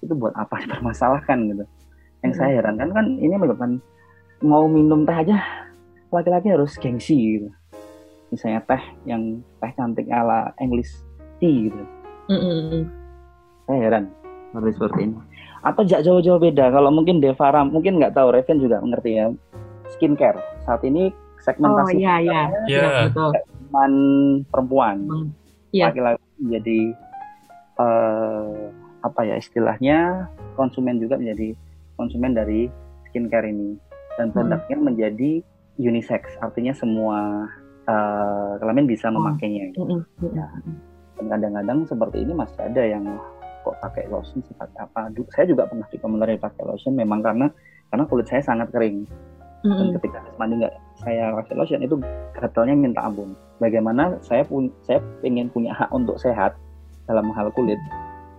Itu 0.00 0.14
buat 0.14 0.32
apa 0.38 0.58
dipermasalahkan 0.62 1.38
gitu. 1.50 1.64
Yang 2.24 2.32
hmm. 2.32 2.40
saya 2.40 2.50
herankan 2.62 2.88
kan 2.94 3.06
ini 3.18 3.34
menyebabkan 3.34 3.82
mau 4.40 4.64
minum 4.70 5.02
teh 5.04 5.12
aja 5.12 5.38
laki-laki 6.14 6.54
harus 6.54 6.78
gengsi 6.78 7.38
gitu. 7.38 7.48
Misalnya 8.30 8.62
teh 8.64 8.82
yang 9.04 9.42
teh 9.58 9.72
cantik 9.74 10.06
ala 10.08 10.54
English 10.62 10.94
tea 11.42 11.68
gitu. 11.68 11.82
Hmm. 12.24 12.88
saya 13.68 13.78
heran. 13.90 14.04
Seperti 14.52 14.70
seperti 14.78 15.00
ini. 15.10 15.16
Atau 15.64 15.82
jak 15.84 16.04
jauh-jauh 16.04 16.40
beda. 16.40 16.70
Kalau 16.70 16.88
mungkin 16.92 17.18
Devara 17.18 17.64
mungkin 17.66 17.98
nggak 17.98 18.14
tahu 18.14 18.32
Reven 18.32 18.60
juga 18.60 18.80
mengerti 18.80 19.18
ya. 19.18 19.26
Skincare. 19.96 20.40
Saat 20.64 20.84
ini 20.86 21.12
segmentasi 21.44 21.96
oh, 21.96 22.00
iya, 22.00 22.14
iya. 22.20 22.42
Yeah. 22.68 23.32
Cuman 23.74 23.92
perempuan 24.54 25.02
yeah. 25.74 25.90
laki-laki 25.90 26.22
menjadi 26.38 26.80
uh, 27.82 28.70
apa 29.02 29.20
ya 29.26 29.34
istilahnya 29.34 30.30
konsumen 30.54 31.02
juga 31.02 31.18
menjadi 31.18 31.58
konsumen 31.98 32.38
dari 32.38 32.70
skincare 33.10 33.50
ini 33.50 33.74
dan 34.14 34.30
hmm. 34.30 34.34
produknya 34.38 34.78
hmm. 34.78 34.86
menjadi 34.86 35.30
unisex 35.82 36.38
artinya 36.38 36.70
semua 36.70 37.50
uh, 37.90 38.54
kelamin 38.62 38.86
bisa 38.86 39.10
oh. 39.10 39.18
memakainya 39.18 39.74
gitu. 39.74 39.82
Hmm. 39.82 40.02
Ya. 40.30 40.46
Dan 41.18 41.26
kadang-kadang 41.34 41.78
seperti 41.90 42.22
ini 42.22 42.30
masih 42.30 42.58
ada 42.62 42.82
yang 42.86 43.04
kok 43.66 43.74
pakai 43.82 44.06
lotion 44.06 44.38
seperti 44.46 44.76
apa. 44.78 45.10
Saya 45.34 45.50
juga 45.50 45.66
pernah 45.66 45.90
dikomentari 45.90 46.38
pakai 46.38 46.62
lotion 46.62 46.94
memang 46.94 47.26
karena 47.26 47.50
karena 47.90 48.06
kulit 48.06 48.30
saya 48.30 48.46
sangat 48.46 48.70
kering. 48.70 49.02
Hmm. 49.66 49.82
Dan 49.82 49.86
ketika 49.98 50.22
mandi 50.38 50.62
nggak 50.62 50.74
saya 51.02 51.34
pakai 51.42 51.54
lotion 51.58 51.82
itu 51.82 51.98
gatalnya 52.38 52.78
minta 52.78 53.02
ampun. 53.02 53.34
Bagaimana 53.62 54.18
saya 54.26 54.42
pun 54.42 54.72
saya 54.82 54.98
ingin 55.22 55.46
punya 55.48 55.70
hak 55.72 55.94
untuk 55.94 56.18
sehat 56.18 56.58
dalam 57.06 57.30
hal 57.36 57.52
kulit 57.54 57.78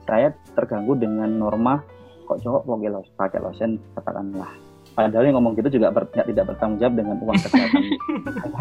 saya 0.05 0.33
terganggu 0.53 0.93
dengan 0.97 1.29
norma 1.29 1.81
kok 2.25 2.41
cowok 2.41 2.61
pakai 2.65 2.89
lotion, 2.89 3.13
pakai 3.17 3.39
lotion 3.41 3.71
katakanlah 3.97 4.49
padahal 4.93 5.25
yang 5.27 5.35
ngomong 5.37 5.53
gitu 5.57 5.81
juga 5.81 5.93
ber, 5.93 6.09
tidak 6.09 6.45
bertanggung 6.49 6.79
jawab 6.81 6.93
dengan 6.97 7.15
uang 7.21 7.37
kesehatan 7.41 7.83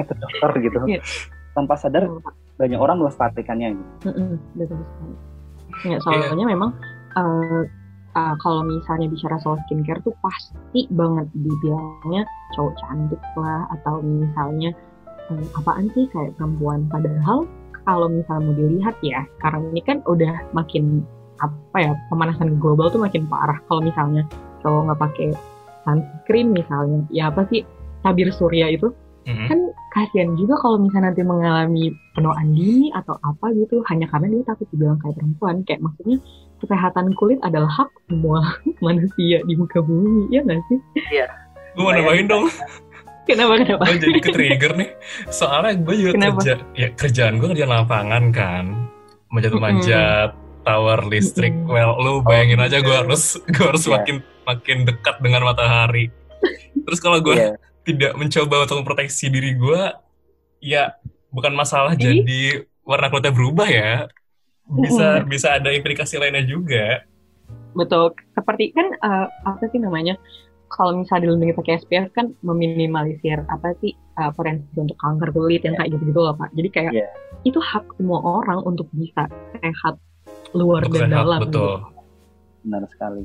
ke 0.08 0.14
dokter 0.18 0.50
gitu 0.60 0.78
yeah. 0.88 1.02
tanpa 1.56 1.76
sadar 1.78 2.04
banyak 2.60 2.80
orang 2.80 3.00
melestarikannya 3.00 3.76
gitu. 3.76 4.10
betul 4.58 4.78
sekali. 4.82 5.16
Ya, 5.90 5.98
soalnya 6.02 6.34
yeah. 6.34 6.50
memang 6.54 6.70
uh, 7.14 7.62
uh, 8.18 8.34
kalau 8.42 8.62
misalnya 8.66 9.06
bicara 9.10 9.36
soal 9.42 9.58
skincare 9.66 10.00
tuh 10.02 10.14
pasti 10.22 10.90
banget 10.90 11.28
dibilangnya 11.34 12.22
cowok 12.58 12.74
cantik 12.82 13.22
lah 13.38 13.62
atau 13.80 14.02
misalnya 14.02 14.70
apaan 15.56 15.88
sih? 15.92 16.04
Kayak 16.12 16.36
perempuan. 16.36 16.86
Padahal 16.88 17.48
kalau 17.84 18.08
misalnya 18.08 18.48
mau 18.48 18.54
dilihat 18.56 18.96
ya 19.04 19.20
sekarang 19.38 19.72
ini 19.72 19.80
kan 19.84 19.98
udah 20.08 20.34
makin 20.56 21.04
apa 21.42 21.76
ya 21.76 21.92
pemanasan 22.08 22.56
global 22.60 22.88
tuh 22.88 23.02
makin 23.02 23.28
parah. 23.28 23.58
Kalau 23.68 23.80
misalnya 23.84 24.24
atau 24.60 24.84
nggak 24.88 25.00
pakai 25.00 25.28
sunscreen 25.84 26.56
misalnya 26.56 27.04
ya 27.12 27.28
apa 27.28 27.44
sih 27.52 27.64
tabir 28.00 28.32
surya 28.32 28.72
itu? 28.72 28.92
Mhm. 29.24 29.48
kan 29.48 29.60
kasihan 29.96 30.36
juga 30.36 30.60
kalau 30.60 30.76
misalnya 30.84 31.08
nanti 31.08 31.24
mengalami 31.24 31.88
penuaan 32.12 32.52
dini 32.52 32.92
atau 32.92 33.16
apa 33.24 33.56
gitu. 33.56 33.80
Hanya 33.88 34.04
karena 34.12 34.28
dia 34.28 34.44
takut 34.44 34.68
dibilang 34.68 35.00
kayak 35.00 35.16
perempuan. 35.16 35.64
Kayak 35.64 35.80
maksudnya 35.80 36.20
kesehatan 36.60 37.16
kulit 37.16 37.40
adalah 37.40 37.72
hak 37.72 37.88
semua 38.04 38.44
manusia 38.84 39.40
di 39.48 39.54
muka 39.56 39.80
bumi. 39.80 40.28
Ya 40.28 40.44
nggak 40.44 40.60
sih? 40.68 40.78
Gue 41.72 41.82
mau 41.88 41.92
nambahin 41.96 42.28
dong 42.28 42.46
kenapa 43.24 43.52
kenapa 43.60 43.82
gue 43.88 43.98
jadi 44.00 44.18
ke 44.20 44.30
trigger 44.30 44.72
nih 44.76 44.90
soalnya 45.28 45.74
gue 45.80 45.94
juga 45.96 46.10
Kenapa? 46.14 46.38
kerja 46.40 46.54
ya 46.72 46.88
kerjaan 46.92 47.34
gue 47.40 47.48
kerjaan 47.52 47.72
lapangan 47.72 48.24
kan 48.30 48.64
manjat-manjat 49.28 50.30
tower 50.64 51.00
listrik 51.08 51.52
Mm-mm. 51.52 51.72
well 51.72 51.96
lu 51.98 52.22
bayangin 52.22 52.60
aja 52.60 52.80
gue 52.80 52.88
iya. 52.88 53.02
harus 53.04 53.36
gue 53.44 53.64
harus 53.64 53.84
Iya. 53.84 53.92
makin 54.00 54.16
makin 54.44 54.78
dekat 54.84 55.16
dengan 55.20 55.42
matahari 55.44 56.08
terus 56.84 57.00
kalau 57.00 57.20
gue 57.20 57.36
Iya. 57.36 57.52
tidak 57.84 58.12
mencoba 58.16 58.64
untuk 58.64 58.76
memproteksi 58.80 59.28
diri 59.28 59.52
gue 59.56 59.80
ya 60.64 60.96
bukan 61.28 61.52
masalah 61.52 61.92
Jadi? 61.92 62.24
jadi 62.24 62.42
warna 62.84 63.08
kulitnya 63.08 63.34
berubah 63.34 63.68
ya 63.68 64.08
bisa 64.64 65.20
bisa 65.28 65.60
ada 65.60 65.68
implikasi 65.68 66.16
lainnya 66.16 66.44
juga 66.44 67.04
betul 67.74 68.14
seperti 68.32 68.72
kan 68.72 68.86
eh, 68.96 69.26
apa 69.44 69.64
sih 69.68 69.76
namanya 69.76 70.16
kalau 70.74 70.98
misalnya 70.98 71.30
dilindungi 71.30 71.54
pakai 71.54 71.78
SPF 71.78 72.10
kan 72.10 72.34
meminimalisir 72.42 73.46
apa 73.46 73.78
sih 73.78 73.94
eh, 73.94 74.30
potensi 74.30 74.66
untuk 74.74 74.98
kanker 74.98 75.30
kulit 75.30 75.62
yang 75.62 75.74
kayak 75.74 75.94
gitu-gitu 75.94 76.18
loh 76.18 76.34
pak. 76.34 76.50
Jadi 76.52 76.68
kayak 76.68 76.92
Iya. 76.92 77.08
itu 77.44 77.58
hak 77.58 77.86
semua 77.94 78.18
orang 78.20 78.58
untuk 78.62 78.90
bisa 78.90 79.30
sehat 79.54 79.94
luar 80.52 80.82
Untuk 80.82 80.98
dan 80.98 81.08
sehat, 81.08 81.14
dalam. 81.16 81.40
betul. 81.42 81.72
Benar 82.62 82.82
sekali. 82.88 83.22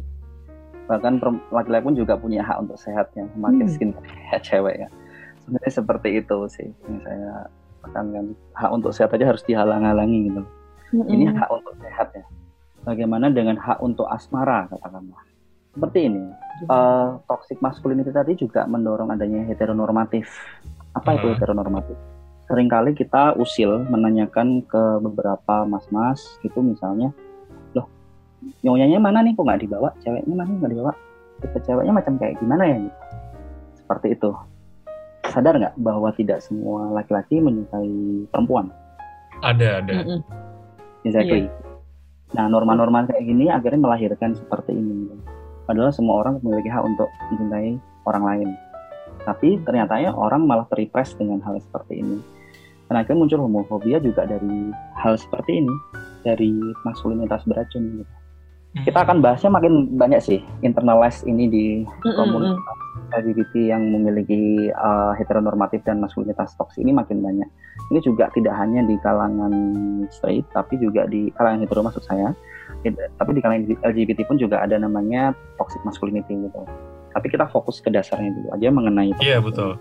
Bahkan 0.85 1.13
laki-laki 1.49 1.83
pun 1.83 1.95
juga 1.95 2.13
punya 2.15 2.41
hak 2.41 2.57
untuk 2.59 2.77
sehat 2.77 3.09
yang 3.13 3.29
memakai 3.33 3.65
Hmm. 3.65 3.71
skin 3.71 3.89
care 3.97 4.41
cewek 4.41 4.75
ya. 4.79 4.88
Sebenarnya 5.41 5.73
seperti 5.73 6.09
itu 6.17 6.38
sih 6.47 6.69
yang 6.85 6.97
saya 7.01 7.31
tekankan. 7.79 8.25
Hak 8.53 8.69
untuk 8.69 8.91
sehat 8.91 9.09
aja 9.12 9.25
harus 9.25 9.41
dihalang-halangi 9.43 10.29
gitu. 10.29 10.41
Mm-mm. 10.89 11.05
ini 11.05 11.29
hak 11.29 11.49
untuk 11.49 11.77
sehat 11.79 12.09
ya. 12.13 12.25
Bagaimana 12.81 13.29
dengan 13.29 13.53
hak 13.55 13.77
untuk 13.77 14.09
asmara 14.09 14.65
katakanlah 14.67 15.21
seperti 15.80 16.12
ini 16.12 16.28
eh, 16.68 17.10
toxic 17.32 17.63
masculinity 17.63 18.12
tadi 18.12 18.36
juga 18.36 18.68
mendorong 18.68 19.15
adanya 19.15 19.48
heteronormatif. 19.48 20.28
Apa 20.92 21.15
itu 21.15 21.32
Hmm. 21.32 21.39
heteronormatif? 21.39 21.96
Seringkali 22.52 22.92
kita 23.00 23.39
usil 23.39 23.88
menanyakan 23.88 24.68
ke 24.68 25.00
beberapa 25.00 25.63
mas-mas 25.63 26.20
gitu 26.44 26.60
misalnya 26.60 27.15
loh 27.72 27.88
nyonyanya 28.60 29.00
mana 29.00 29.24
nih? 29.24 29.32
Kok 29.39 29.46
nggak 29.48 29.62
dibawa? 29.63 29.89
Ceweknya 30.04 30.36
mana 30.36 30.52
nggak 30.52 30.72
dibawa? 30.76 30.92
Tipe 31.39 31.58
ceweknya 31.63 31.94
macam 31.96 32.13
kayak 32.20 32.36
gimana 32.44 32.63
ya? 32.68 32.78
Seperti 33.80 34.20
itu. 34.20 34.36
Sadar 35.32 35.56
nggak 35.56 35.80
bahwa 35.80 36.12
tidak 36.12 36.44
semua 36.44 36.92
laki-laki 36.92 37.39
menyukai 37.39 38.28
perempuan? 38.36 38.68
Ada 39.39 39.80
ada. 39.80 39.96
Exactly. 41.08 41.48
Nah 42.36 42.52
norma-norma 42.52 43.08
kayak 43.08 43.24
gini 43.24 43.48
akhirnya 43.48 43.80
melahirkan 43.80 44.36
seperti 44.36 44.76
ini 44.76 45.08
padahal 45.69 45.93
semua 45.93 46.25
orang 46.25 46.41
memiliki 46.41 46.73
hak 46.73 46.82
untuk 46.82 47.05
mencintai 47.29 47.77
orang 48.10 48.23
lain 48.25 48.49
tapi 49.21 49.62
ternyata 49.62 50.01
ya 50.01 50.10
orang 50.10 50.49
malah 50.49 50.65
terrepress 50.73 51.13
dengan 51.13 51.38
hal 51.45 51.62
seperti 51.62 52.01
ini 52.01 52.17
dan 52.89 53.05
akhirnya 53.05 53.21
muncul 53.21 53.45
homofobia 53.45 54.01
juga 54.01 54.25
dari 54.25 54.73
hal 54.97 55.13
seperti 55.13 55.62
ini 55.62 55.73
dari 56.25 56.49
maskulinitas 56.82 57.45
beracun 57.45 58.01
gitu. 58.01 58.15
Hmm. 58.69 58.86
kita 58.86 59.01
akan 59.05 59.21
bahasnya 59.21 59.49
makin 59.53 59.93
banyak 59.93 60.21
sih 60.21 60.39
internalize 60.65 61.21
ini 61.25 61.45
di 61.49 61.65
Mm-mm. 61.86 62.17
komunitas 62.17 62.79
LGBT 63.10 63.73
yang 63.73 63.82
memiliki 63.89 64.69
uh, 64.73 65.17
heteronormatif 65.17 65.82
dan 65.82 65.97
maskulinitas 65.97 66.53
toksik 66.58 66.86
ini 66.86 66.93
makin 66.93 67.25
banyak. 67.25 67.49
Ini 67.89 67.99
juga 68.05 68.29
tidak 68.38 68.53
hanya 68.62 68.86
di 68.86 68.95
kalangan 69.01 69.53
straight, 70.13 70.45
tapi 70.53 70.77
juga 70.77 71.10
di 71.10 71.34
kalangan 71.34 71.65
hetero 71.65 71.82
maksud 71.82 72.05
saya. 72.05 72.29
Tapi 73.19 73.29
di 73.36 73.39
kalangan 73.43 73.65
LGBT 73.84 74.19
pun 74.25 74.39
juga 74.39 74.63
ada 74.63 74.79
namanya 74.79 75.36
toxic 75.60 75.82
masculinity 75.84 76.32
gitu. 76.36 76.62
Tapi 77.12 77.27
kita 77.27 77.49
fokus 77.49 77.82
ke 77.82 77.89
dasarnya 77.89 78.32
dulu 78.32 78.47
aja 78.53 78.67
mengenai. 78.69 79.12
Iya, 79.19 79.41
betul. 79.41 79.75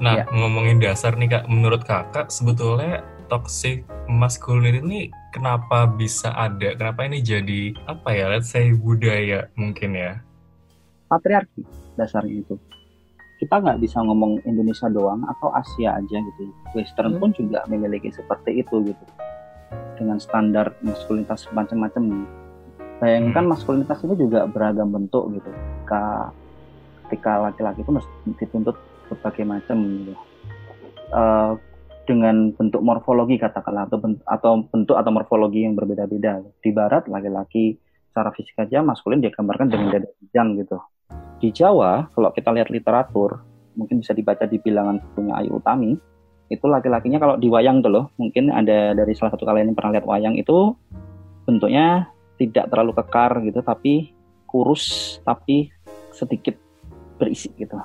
Nah, 0.00 0.24
Iya. 0.24 0.24
ngomongin 0.32 0.80
dasar 0.80 1.12
nih 1.14 1.28
kak, 1.28 1.44
menurut 1.52 1.84
kakak 1.84 2.32
sebetulnya 2.32 3.04
toxic 3.28 3.84
masculinity 4.08 4.80
ini 4.80 5.00
kenapa 5.30 5.86
bisa 5.86 6.32
ada? 6.32 6.72
Kenapa 6.74 7.04
ini 7.04 7.20
jadi 7.20 7.76
apa 7.86 8.10
ya? 8.16 8.32
Let's 8.32 8.50
say 8.50 8.72
budaya 8.72 9.52
mungkin 9.54 9.94
ya? 9.94 10.24
Patriarki 11.06 11.62
dasarnya 11.94 12.42
itu. 12.42 12.56
Kita 13.38 13.56
nggak 13.60 13.80
bisa 13.80 14.00
ngomong 14.04 14.40
Indonesia 14.44 14.88
doang 14.88 15.24
atau 15.28 15.52
Asia 15.52 15.96
aja 15.96 16.16
gitu. 16.16 16.42
Western 16.76 17.16
Hmm. 17.16 17.20
pun 17.20 17.30
juga 17.36 17.64
memiliki 17.68 18.08
seperti 18.12 18.64
itu 18.64 18.80
gitu. 18.88 19.04
Dengan 19.98 20.16
standar 20.16 20.74
maskulinitas 20.80 21.46
macam-macam. 21.52 22.24
Bayangkan 23.00 23.44
maskulinitas 23.48 24.00
itu 24.04 24.28
juga 24.28 24.44
beragam 24.48 24.92
bentuk 24.92 25.32
gitu. 25.36 25.48
Ketika, 25.48 26.32
ketika 27.06 27.32
laki-laki 27.48 27.80
itu 27.84 27.92
dituntut 28.36 28.76
berbagai 29.08 29.44
macam 29.44 29.76
gitu. 30.04 30.14
Eh, 31.10 31.52
dengan 32.08 32.50
bentuk 32.50 32.82
morfologi 32.82 33.38
katakanlah 33.38 33.86
atau 33.86 33.98
bentuk, 34.02 34.24
atau 34.26 34.52
bentuk 34.66 34.96
atau 34.98 35.10
morfologi 35.14 35.62
yang 35.62 35.78
berbeda-beda. 35.78 36.42
Di 36.58 36.70
barat 36.74 37.06
laki-laki 37.06 37.78
secara 38.10 38.34
fisik 38.34 38.58
aja 38.58 38.82
maskulin 38.82 39.22
digambarkan 39.22 39.70
dengan 39.70 39.94
dada 39.94 40.08
panjang 40.18 40.48
gitu. 40.58 40.78
Di 41.38 41.48
Jawa 41.54 42.10
kalau 42.10 42.34
kita 42.34 42.50
lihat 42.50 42.68
literatur 42.68 43.46
mungkin 43.78 44.02
bisa 44.02 44.10
dibaca 44.10 44.42
di 44.50 44.58
bilangan 44.58 44.98
bukunya 44.98 45.38
Ayu 45.38 45.62
Utami 45.62 45.94
itu 46.50 46.66
laki-lakinya 46.66 47.22
kalau 47.22 47.38
di 47.38 47.46
wayang 47.46 47.78
tuh 47.78 47.94
loh 47.94 48.04
mungkin 48.18 48.50
ada 48.50 48.90
dari 48.92 49.14
salah 49.14 49.30
satu 49.30 49.46
kalian 49.46 49.70
yang 49.70 49.78
pernah 49.78 49.94
lihat 49.94 50.06
wayang 50.06 50.34
itu 50.34 50.74
bentuknya 51.46 52.10
tidak 52.42 52.66
terlalu 52.74 52.92
kekar 52.98 53.38
gitu 53.46 53.62
tapi 53.62 54.10
kurus 54.50 55.16
tapi 55.22 55.70
sedikit 56.10 56.58
berisi 57.22 57.54
gitu 57.54 57.78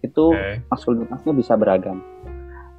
itu 0.00 0.24
Oke. 0.32 0.64
maskulinitasnya 0.72 1.32
bisa 1.36 1.52
beragam 1.60 2.00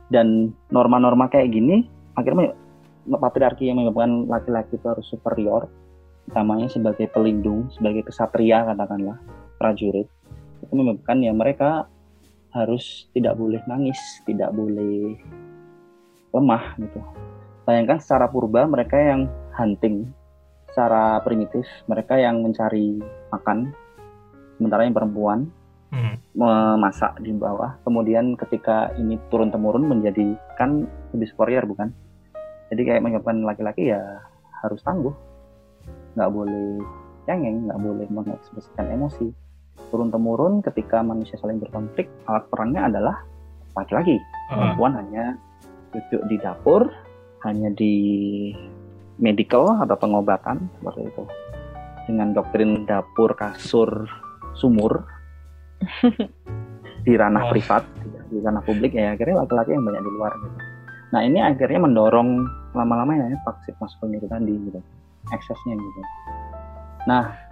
dan 0.10 0.50
norma-norma 0.74 1.30
kayak 1.30 1.54
gini 1.54 1.86
akhirnya 2.18 2.58
patriarki 3.06 3.70
yang 3.70 3.78
menyebabkan 3.78 4.26
laki-laki 4.26 4.82
itu 4.82 4.88
harus 4.90 5.06
superior 5.06 5.70
utamanya 6.34 6.72
sebagai 6.74 7.06
pelindung 7.14 7.70
sebagai 7.70 8.10
kesatria 8.10 8.66
katakanlah 8.66 9.22
prajurit 9.62 10.10
itu 10.64 10.74
menyebabkan 10.74 11.22
ya 11.22 11.36
mereka 11.36 11.86
harus 12.54 13.10
tidak 13.12 13.36
boleh 13.36 13.60
nangis 13.66 14.00
tidak 14.24 14.54
boleh 14.54 15.18
lemah 16.34 16.78
gitu 16.78 17.02
bayangkan 17.66 18.00
secara 18.00 18.30
purba 18.30 18.66
mereka 18.70 18.98
yang 18.98 19.30
hunting 19.58 20.10
secara 20.70 21.22
primitif 21.22 21.66
mereka 21.86 22.18
yang 22.18 22.42
mencari 22.42 23.02
makan 23.30 23.74
sementara 24.58 24.86
yang 24.86 24.96
perempuan 24.96 25.50
Hmm. 25.94 26.18
memasak 26.34 27.22
di 27.22 27.30
bawah. 27.38 27.78
Kemudian 27.86 28.34
ketika 28.34 28.90
ini 28.98 29.22
turun 29.30 29.54
temurun 29.54 29.86
menjadi 29.86 30.34
kan 30.58 30.90
lebih 31.14 31.30
superior 31.30 31.70
bukan? 31.70 31.94
Jadi 32.74 32.82
kayak 32.82 33.06
menyebabkan 33.06 33.46
laki-laki 33.46 33.94
ya 33.94 34.02
harus 34.66 34.82
tangguh, 34.82 35.14
nggak 36.18 36.32
boleh 36.34 36.82
cengeng, 37.30 37.70
nggak 37.70 37.78
boleh 37.78 38.08
mengekspresikan 38.10 38.90
emosi. 38.90 39.30
Turun 39.94 40.10
temurun 40.10 40.62
ketika 40.66 41.06
manusia 41.06 41.38
saling 41.38 41.62
berkonflik, 41.62 42.10
alat 42.26 42.46
perangnya 42.50 42.90
adalah 42.90 43.16
laki-laki. 43.78 44.18
Ah, 44.50 44.74
Perempuan 44.74 44.94
hanya 44.98 45.26
duduk 45.94 46.22
di 46.30 46.36
dapur, 46.42 46.82
hanya 47.46 47.70
di 47.74 47.96
medical 49.22 49.78
atau 49.82 49.96
pengobatan 49.98 50.66
seperti 50.82 51.02
itu. 51.06 51.24
Dengan 52.10 52.34
doktrin 52.36 52.84
dapur, 52.90 53.38
kasur, 53.38 54.10
sumur 54.58 55.06
di 57.06 57.14
ranah 57.14 57.48
Wah. 57.48 57.52
privat, 57.54 57.84
di 58.34 58.42
ranah 58.42 58.64
publik 58.66 58.98
ya 58.98 59.14
akhirnya 59.14 59.46
laki-laki 59.46 59.78
yang 59.78 59.86
banyak 59.86 60.02
di 60.02 60.12
luar 60.18 60.34
gitu. 60.42 60.58
Nah 61.14 61.22
ini 61.22 61.40
akhirnya 61.46 61.80
mendorong 61.86 62.30
lama-lama 62.74 63.14
ya 63.14 63.38
toxic 63.46 63.78
masculinity 63.78 64.26
tadi 64.26 64.54
gitu, 64.58 64.80
eksesnya 65.30 65.78
gitu. 65.78 66.02
Nah 67.06 67.43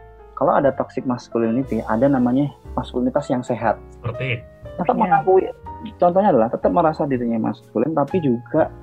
kalau 0.42 0.58
ada 0.58 0.74
toxic 0.74 1.06
masculinity, 1.06 1.86
ada 1.86 2.10
namanya 2.10 2.50
maskulinitas 2.74 3.30
yang 3.30 3.46
sehat. 3.46 3.78
Seperti 3.94 4.42
tetap 4.74 4.98
Iya. 4.98 5.02
mengakui 5.06 5.46
contohnya 6.02 6.34
adalah 6.34 6.50
tetap 6.50 6.74
merasa 6.74 7.06
dirinya 7.06 7.54
maskulin 7.54 7.94
tapi 7.94 8.18
juga 8.26 8.74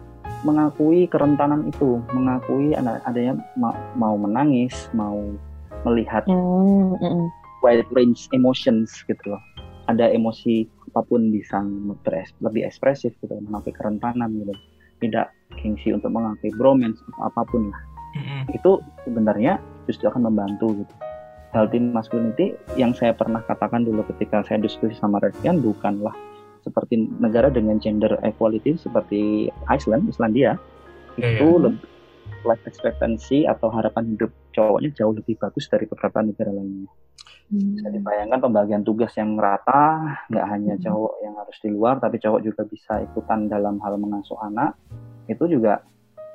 mengakui 0.46 1.10
kerentanan 1.10 1.66
itu. 1.66 1.98
Mengakui 2.14 2.78
ada 2.78 3.02
adanya 3.02 3.42
ma- 3.58 3.74
mau 3.98 4.14
menangis 4.14 4.86
mau 4.94 5.18
melihat 5.82 6.22
Mm, 6.30 6.94
mm, 6.94 7.02
mm. 7.02 7.26
wide 7.66 7.90
range 7.90 8.30
emotions 8.30 8.94
gitu 9.10 9.34
loh. 9.34 9.42
Ada 9.90 10.14
emosi 10.14 10.62
apa 10.94 11.02
pun 11.10 11.26
bisa 11.34 11.58
lebih 12.38 12.70
ekspresif 12.70 13.10
gitu 13.18 13.34
mengakui 13.42 13.74
kerentanan 13.74 14.30
gitu. 14.30 14.54
Tidak 15.02 15.26
gengsi 15.58 15.90
untuk 15.90 16.14
mengakui 16.14 16.54
bromance 16.54 17.02
atau 17.02 17.34
apa 17.34 17.42
pun 17.50 17.74
lah. 17.74 17.82
Mm-mm. 18.08 18.48
itu 18.56 18.80
sebenarnya 19.04 19.60
justru 19.84 20.08
akan 20.08 20.32
membantu 20.32 20.72
gitu 20.80 20.94
healthy 21.52 21.80
masculinity 21.80 22.52
yang 22.76 22.92
saya 22.92 23.16
pernah 23.16 23.40
katakan 23.44 23.84
dulu 23.84 24.04
ketika 24.14 24.44
saya 24.44 24.60
diskusi 24.60 24.92
sama 24.96 25.20
Redfian 25.22 25.64
bukanlah 25.64 26.12
seperti 26.60 27.08
negara 27.18 27.48
dengan 27.48 27.80
gender 27.80 28.20
equality 28.20 28.76
seperti 28.76 29.48
Iceland, 29.72 30.10
Islandia 30.12 30.60
Iya, 31.18 31.34
itu 31.34 31.48
iya. 31.50 31.62
lebih 31.66 31.88
life 32.46 32.64
expectancy 32.70 33.42
atau 33.42 33.66
harapan 33.74 34.14
hidup 34.14 34.30
cowoknya 34.54 34.94
jauh 34.94 35.10
lebih 35.10 35.34
bagus 35.42 35.66
dari 35.66 35.90
beberapa 35.90 36.22
negara 36.22 36.54
lainnya. 36.54 36.86
Bisa 37.48 37.88
dibayangkan 37.88 38.38
pembagian 38.44 38.84
tugas 38.84 39.16
yang 39.16 39.34
merata, 39.34 40.14
nggak 40.28 40.46
hanya 40.46 40.74
Hmm. 40.78 40.84
cowok 40.84 41.12
yang 41.24 41.34
harus 41.34 41.56
di 41.64 41.68
luar, 41.72 41.96
tapi 41.98 42.20
cowok 42.20 42.40
juga 42.44 42.62
bisa 42.68 43.02
ikutan 43.02 43.48
dalam 43.48 43.80
hal 43.82 43.96
mengasuh 43.98 44.36
anak. 44.44 44.76
Itu 45.26 45.48
juga 45.50 45.82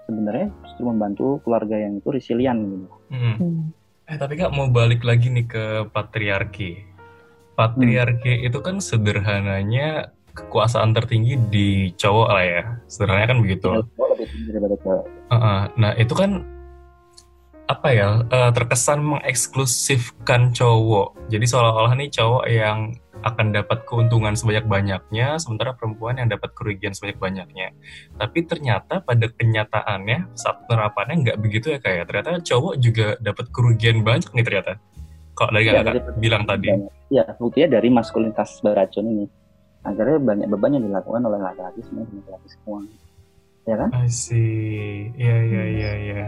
sebenarnya 0.09 0.51
justru 0.67 0.83
membantu 0.89 1.39
keluarga 1.47 1.79
yang 1.79 2.01
itu 2.01 2.09
resilient 2.11 2.59
gitu. 2.59 2.87
Mm. 3.13 3.35
Hmm. 3.39 3.61
Eh 4.03 4.17
tapi 4.19 4.35
kak 4.35 4.51
mau 4.51 4.67
balik 4.67 5.07
lagi 5.07 5.31
nih 5.31 5.47
ke 5.47 5.65
patriarki. 5.95 6.83
Patriarki 7.55 8.43
itu 8.43 8.59
kan 8.59 8.83
sederhananya 8.83 10.11
kekuasaan 10.33 10.91
tertinggi 10.91 11.39
di 11.47 11.67
cowok 11.95 12.29
lah 12.33 12.43
ya. 12.43 12.63
Sederhananya 12.91 13.29
kan 13.31 13.39
begitu. 13.39 13.69
Cowok 13.95 14.07
lebih 14.17 14.27
tinggi 14.27 14.49
daripada 14.51 14.75
cewek. 14.83 15.05
Uh-uh. 15.31 15.61
Nah 15.79 15.91
itu 15.95 16.13
kan 16.17 16.31
apa 17.63 17.87
ya 17.95 18.07
eh, 18.27 18.51
terkesan 18.51 18.99
mengeksklusifkan 19.01 20.51
cowok. 20.51 21.31
Jadi 21.31 21.45
seolah-olah 21.47 21.93
nih 21.95 22.09
cowok 22.11 22.45
yang 22.51 22.79
akan 23.23 23.55
dapat 23.55 23.87
keuntungan 23.87 24.35
sebanyak-banyaknya, 24.35 25.39
sementara 25.39 25.71
perempuan 25.71 26.19
yang 26.19 26.27
dapat 26.27 26.51
kerugian 26.59 26.91
sebanyak-banyaknya. 26.91 27.71
Tapi 28.19 28.39
ternyata 28.43 28.99
pada 28.99 29.31
kenyataannya 29.31 30.35
saat 30.35 30.67
penerapannya 30.67 31.23
nggak 31.23 31.37
begitu 31.39 31.71
ya 31.71 31.79
kayak. 31.79 32.11
Ternyata 32.11 32.43
cowok 32.43 32.73
juga 32.83 33.15
dapat 33.23 33.47
kerugian 33.55 34.03
banyak 34.03 34.27
nih 34.27 34.43
ternyata. 34.43 34.75
Kalau 35.33 35.51
dari 35.55 35.65
Ya, 35.65 35.73
kakak 35.79 35.93
dari- 36.03 36.19
bilang 36.19 36.43
tadi. 36.43 36.67
Ya, 37.09 37.23
buktinya 37.39 37.79
dari 37.79 37.87
maskulinitas 37.89 38.59
beracun 38.59 39.07
ini. 39.07 39.25
Akhirnya 39.87 40.19
banyak 40.19 40.47
beban 40.51 40.75
yang 40.75 40.83
dilakukan 40.83 41.23
oleh 41.23 41.39
laki-laki 41.39 41.79
semua, 41.87 42.03
laki-laki 42.11 42.47
semua. 42.59 42.79
Ya 43.63 43.75
kan? 43.79 43.89
I 43.95 44.07
see. 44.11 45.15
Iya, 45.15 45.37
iya, 45.47 45.63
iya, 45.71 45.91
iya. 45.95 46.25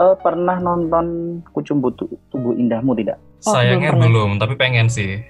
Eh, 0.00 0.16
pernah 0.16 0.56
nonton 0.56 1.06
Kucumbu 1.52 1.92
Tu- 1.92 2.08
Tubuh 2.28 2.56
Indahmu 2.56 2.96
tidak? 2.96 3.20
Oh, 3.44 3.52
Sayangnya 3.52 3.92
belum 3.92 4.08
belum, 4.08 4.30
tapi 4.40 4.56
pengen 4.56 4.88
sih. 4.88 5.20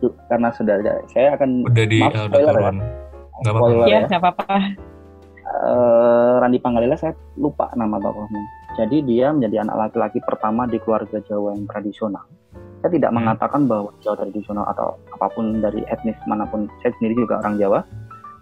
Tuh, 0.00 0.16
Karena 0.26 0.48
sudah 0.50 0.80
ada. 0.80 1.04
Saya 1.06 1.36
akan 1.36 1.68
Udah 1.68 1.84
di 1.84 2.00
Maaf, 2.00 2.12
udah 2.12 2.22
spoiler 2.26 2.40
ya. 2.40 2.52
turun. 2.56 2.76
Apa-apa. 3.40 3.68
Iya, 3.84 3.84
ya. 3.86 4.00
nggak 4.06 4.20
apa-apa. 4.20 4.46
Eh, 5.50 6.34
Randi 6.38 6.58
Pangalila 6.58 6.94
saya 6.94 7.12
lupa 7.34 7.68
nama 7.74 7.98
tokohnya. 7.98 8.40
Jadi 8.76 9.02
dia 9.02 9.28
menjadi 9.30 9.60
anak 9.60 9.76
laki-laki 9.90 10.22
pertama 10.22 10.64
di 10.64 10.78
keluarga 10.78 11.20
Jawa 11.20 11.52
yang 11.52 11.66
tradisional. 11.66 12.24
Saya 12.80 12.90
tidak 12.90 13.10
Hmm. 13.10 13.20
mengatakan 13.20 13.66
bahwa 13.66 13.92
Jawa 14.00 14.16
tradisional 14.16 14.64
atau 14.64 14.96
apa 15.10 15.26
pun 15.28 15.60
dari 15.60 15.84
etnis 15.84 16.16
mana 16.24 16.46
pun. 16.46 16.70
Saya 16.80 16.96
sendiri 16.96 17.18
juga 17.18 17.36
orang 17.38 17.58
Jawa 17.58 17.84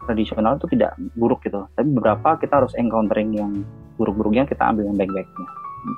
tradisional 0.09 0.57
itu 0.57 0.67
tidak 0.73 0.97
buruk 1.15 1.45
gitu. 1.45 1.69
Tapi 1.77 1.89
beberapa 1.93 2.41
kita 2.41 2.65
harus 2.65 2.73
encountering 2.81 3.37
yang 3.37 3.53
buruk-buruknya 4.01 4.49
kita 4.49 4.65
ambil 4.65 4.89
yang 4.89 4.97
baik-baiknya. 4.97 5.49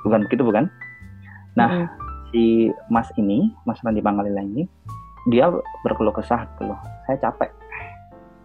Bukan 0.03 0.27
begitu 0.27 0.43
bukan? 0.43 0.67
Nah, 1.55 1.69
Mm. 1.71 1.87
si 2.31 2.43
Mas 2.91 3.07
ini, 3.15 3.55
Mas 3.63 3.79
Randi 3.79 4.03
Pangalila 4.03 4.43
ini, 4.43 4.67
dia 5.31 5.47
berkeluh 5.87 6.11
kesah 6.11 6.43
gitu 6.55 6.67
loh. 6.71 6.79
Saya 7.07 7.17
capek. 7.23 7.51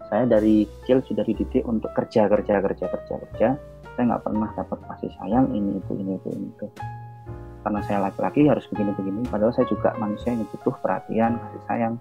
Saya 0.07 0.23
dari 0.31 0.71
kecil 0.83 1.03
sudah 1.03 1.25
dididik 1.27 1.67
untuk 1.67 1.91
kerja, 1.99 2.31
kerja, 2.31 2.63
kerja, 2.63 2.85
kerja, 2.87 3.15
kerja. 3.27 3.49
Saya 3.97 4.05
nggak 4.07 4.23
pernah 4.23 4.51
dapat 4.55 4.79
kasih 4.87 5.11
sayang 5.19 5.51
ini 5.51 5.83
itu 5.83 5.93
ini 5.99 6.15
itu 6.15 6.29
ini 6.31 6.47
itu. 6.53 6.67
Karena 7.67 7.83
saya 7.83 7.99
laki-laki 8.07 8.47
harus 8.47 8.63
begini-begini. 8.71 9.27
Padahal 9.27 9.51
saya 9.51 9.67
juga 9.67 9.91
manusia 9.99 10.31
yang 10.31 10.47
butuh 10.47 10.75
perhatian, 10.79 11.35
kasih 11.43 11.63
sayang. 11.67 11.95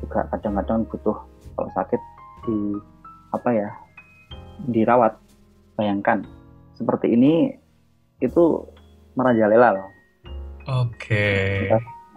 Juga 0.00 0.24
kadang-kadang 0.32 0.88
butuh 0.88 1.18
kalau 1.52 1.70
sakit 1.76 2.00
di 2.48 2.80
apa 3.36 3.48
ya 3.52 3.68
dirawat. 4.72 5.12
Bayangkan 5.76 6.24
seperti 6.74 7.12
ini 7.12 7.52
itu 8.24 8.64
merajalela 9.14 9.78
loh. 9.78 9.88
Oke. 10.82 11.68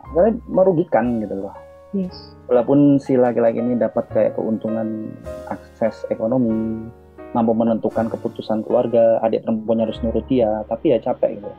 Sebenarnya 0.08 0.34
merugikan 0.48 1.22
gitu 1.22 1.36
loh. 1.36 1.56
Yes. 1.92 2.34
Walaupun 2.48 3.00
si 3.00 3.20
laki-laki 3.20 3.60
ini 3.60 3.76
dapat 3.76 4.08
kayak 4.12 4.40
keuntungan 4.40 5.12
akses 5.52 6.08
ekonomi, 6.08 6.88
mampu 7.36 7.52
menentukan 7.52 8.08
keputusan 8.12 8.64
keluarga, 8.64 9.20
adik 9.24 9.44
perempuannya 9.44 9.88
harus 9.88 10.00
nurut 10.04 10.24
dia, 10.28 10.64
tapi 10.68 10.96
ya 10.96 11.00
capek 11.04 11.40
gitu. 11.40 11.52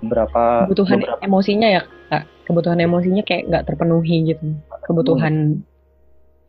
Beberapa 0.00 0.64
Kebutuhan 0.66 0.98
beberapa 1.02 1.22
emosinya 1.22 1.68
ya, 1.70 1.82
Kak. 2.08 2.24
Kebutuhan 2.46 2.78
emosinya 2.82 3.22
kayak 3.22 3.46
nggak 3.50 3.64
terpenuhi 3.66 4.16
gitu. 4.32 4.46
Kebutuhan 4.86 5.62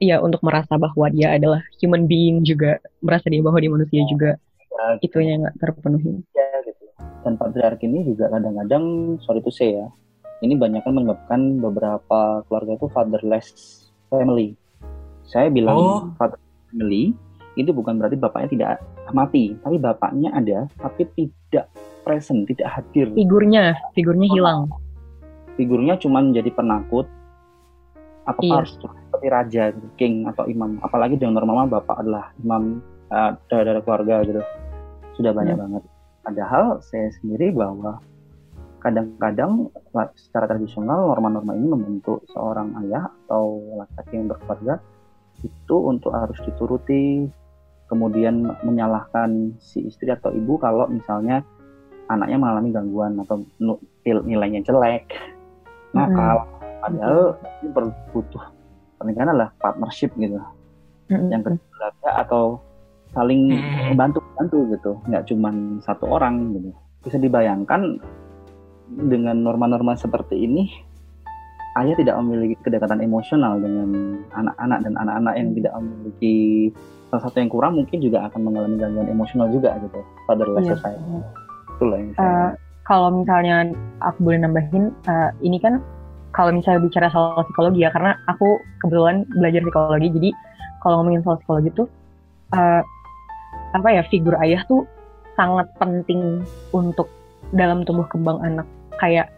Iya 0.01 0.17
untuk 0.17 0.41
merasa 0.41 0.81
bahwa 0.81 1.05
dia 1.13 1.37
adalah 1.37 1.61
human 1.77 2.09
being 2.09 2.41
juga 2.41 2.81
merasa 3.05 3.29
dia 3.29 3.37
bahwa 3.45 3.61
dia 3.61 3.69
manusia 3.69 4.01
juga 4.09 4.33
ya, 4.73 4.97
gitu. 4.97 5.13
itunya 5.13 5.33
nggak 5.45 5.55
terpenuhi. 5.61 6.25
ya, 6.33 6.49
gitu. 6.65 6.83
Dan 7.21 7.37
patriarki 7.37 7.85
ini 7.85 8.09
juga 8.09 8.33
kadang-kadang 8.33 8.83
sorry 9.21 9.45
to 9.45 9.53
say 9.53 9.77
ya, 9.77 9.85
ini 10.41 10.57
banyak 10.57 10.81
kan 10.81 10.97
menyebabkan 10.97 11.61
beberapa 11.61 12.41
keluarga 12.49 12.81
itu 12.81 12.89
fatherless 12.89 13.47
family. 14.09 14.57
Saya 15.29 15.53
bilang 15.53 15.77
Oh. 15.77 16.01
fatherless 16.17 16.65
family 16.73 17.13
itu 17.53 17.69
bukan 17.69 18.01
berarti 18.01 18.17
bapaknya 18.17 18.49
tidak 18.49 18.69
mati, 19.13 19.53
tapi 19.61 19.77
bapaknya 19.77 20.33
ada 20.33 20.65
tapi 20.81 21.05
tidak 21.13 21.69
present, 22.01 22.49
tidak 22.49 22.73
hadir. 22.73 23.05
Figurnya, 23.13 23.77
figurnya 23.93 24.27
hilang. 24.33 24.65
Figurnya 25.61 25.93
cuma 26.01 26.25
menjadi 26.25 26.49
penakut. 26.57 27.05
Apa 28.31 28.41
Iya. 28.41 28.53
harus 28.63 28.71
seperti 28.79 29.27
raja, 29.27 29.63
king 29.99 30.25
atau 30.25 30.47
imam. 30.47 30.79
Apalagi 30.81 31.19
dengan 31.19 31.43
normal 31.43 31.67
bapak 31.67 31.99
adalah 31.99 32.31
imam 32.39 32.79
uh, 33.11 33.35
dari 33.51 33.81
keluarga 33.83 34.23
gitu. 34.23 34.41
Sudah 35.19 35.31
banyak 35.35 35.55
Hmm. 35.59 35.63
banget. 35.67 35.83
Padahal 36.21 36.65
saya 36.85 37.11
sendiri 37.19 37.51
bahwa 37.51 37.99
kadang-kadang 38.81 39.69
secara 40.17 40.49
tradisional 40.49 41.13
norma-norma 41.13 41.53
ini 41.53 41.69
membentuk 41.69 42.25
seorang 42.33 42.73
ayah 42.85 43.13
atau 43.25 43.61
laki-laki 43.77 44.13
yang 44.17 44.27
berkeluarga 44.29 44.81
itu 45.45 45.75
untuk 45.85 46.13
harus 46.13 46.37
dituruti 46.41 47.29
kemudian 47.89 48.49
menyalahkan 48.65 49.53
si 49.61 49.85
istri 49.85 50.09
atau 50.09 50.33
ibu 50.33 50.57
kalau 50.57 50.89
misalnya 50.89 51.45
anaknya 52.09 52.37
mengalami 52.41 52.69
gangguan 52.73 53.13
atau 53.21 53.45
nilainya 54.05 54.65
jelek 54.65 55.13
nakal 55.93 56.47
padahal 56.81 57.37
ini 57.61 57.69
perlu 57.69 57.91
butuh 58.11 58.43
pernikahan 58.97 59.29
adalah 59.31 59.49
partnership 59.57 60.11
gitu 60.17 60.37
Mm-mm. 61.07 61.29
yang 61.29 61.41
keluarga 61.45 62.09
atau 62.19 62.57
saling 63.11 63.51
Mm. 63.51 63.91
membantu 63.91 64.19
bantu 64.35 64.57
gitu 64.71 64.91
nggak 65.05 65.23
cuma 65.27 65.49
satu 65.79 66.07
orang 66.07 66.55
gitu 66.55 66.71
bisa 67.01 67.17
dibayangkan 67.17 67.99
dengan 68.91 69.39
norma-norma 69.41 69.95
seperti 69.95 70.35
ini 70.41 70.71
ayah 71.75 71.95
tidak 71.95 72.19
memiliki 72.19 72.55
kedekatan 72.59 72.99
emosional 72.99 73.55
dengan 73.57 73.87
anak-anak 74.31 74.79
dan 74.83 74.93
anak-anak 74.97 75.33
yang 75.39 75.49
tidak 75.55 75.73
memiliki 75.79 76.35
salah 77.07 77.23
satu 77.23 77.39
yang 77.39 77.51
kurang 77.51 77.73
mungkin 77.75 77.99
juga 77.99 78.27
akan 78.27 78.41
mengalami 78.43 78.75
gangguan 78.75 79.07
emosional 79.07 79.47
juga 79.47 79.75
gitu 79.79 79.99
fatherless 80.25 80.63
Iya. 80.63 80.75
society 80.75 81.15
itulah 81.75 81.97
yang 81.99 82.09
Eh, 82.11 82.15
saya 82.15 82.55
kalau 82.81 83.09
misalnya 83.13 83.57
aku 84.03 84.17
boleh 84.19 84.39
nambahin, 84.41 84.91
eh, 85.05 85.29
ini 85.39 85.57
kan 85.57 85.79
kalau 86.31 86.51
misalnya 86.55 86.87
bicara 86.87 87.07
soal 87.11 87.43
psikologi 87.47 87.83
ya, 87.83 87.91
karena 87.91 88.15
aku 88.27 88.59
kebetulan 88.83 89.27
belajar 89.35 89.61
psikologi, 89.63 90.07
jadi 90.15 90.29
kalau 90.81 90.93
ngomongin 91.01 91.21
soal 91.23 91.37
psikologi 91.39 91.69
tuh, 91.75 91.87
eh, 92.55 92.81
apa 93.75 93.87
ya, 93.91 94.03
figur 94.07 94.35
ayah 94.39 94.63
tuh 94.67 94.87
sangat 95.35 95.67
penting 95.79 96.43
untuk 96.75 97.07
dalam 97.55 97.83
tumbuh 97.83 98.07
kembang 98.07 98.39
anak. 98.43 98.67
Kayak 98.99 99.31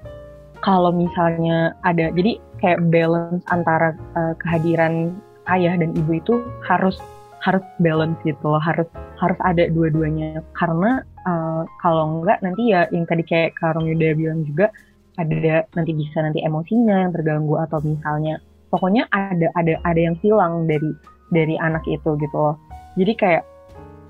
kalau 0.61 0.93
misalnya 0.93 1.75
ada, 1.83 2.13
jadi 2.13 2.39
kayak 2.61 2.79
balance 2.93 3.43
antara 3.49 3.97
eh, 4.15 4.33
kehadiran 4.41 5.13
ayah 5.51 5.75
dan 5.75 5.91
ibu 5.97 6.17
itu 6.17 6.33
harus 6.63 6.95
harus 7.43 7.63
balance 7.83 8.15
gitu 8.23 8.39
loh, 8.47 8.61
harus 8.61 8.87
harus 9.19 9.35
ada 9.43 9.67
dua-duanya 9.67 10.39
karena 10.55 11.03
uh, 11.27 11.63
kalau 11.83 12.19
enggak 12.19 12.39
nanti 12.39 12.71
ya 12.71 12.87
yang 12.91 13.03
tadi 13.07 13.23
kayak 13.23 13.55
Kak 13.59 13.75
Romida 13.75 14.15
bilang 14.15 14.47
juga 14.47 14.71
ada 15.17 15.65
nanti 15.77 15.91
bisa 15.93 16.25
nanti 16.25 16.41
emosinya 16.41 17.05
yang 17.05 17.11
terganggu 17.13 17.59
atau 17.61 17.77
misalnya 17.85 18.41
pokoknya 18.73 19.05
ada 19.13 19.53
ada 19.53 19.77
ada 19.85 19.99
yang 19.99 20.17
hilang 20.25 20.65
dari 20.65 20.89
dari 21.29 21.55
anak 21.61 21.85
itu 21.85 22.17
gitu 22.17 22.37
loh. 22.37 22.57
Jadi 22.97 23.13
kayak 23.17 23.43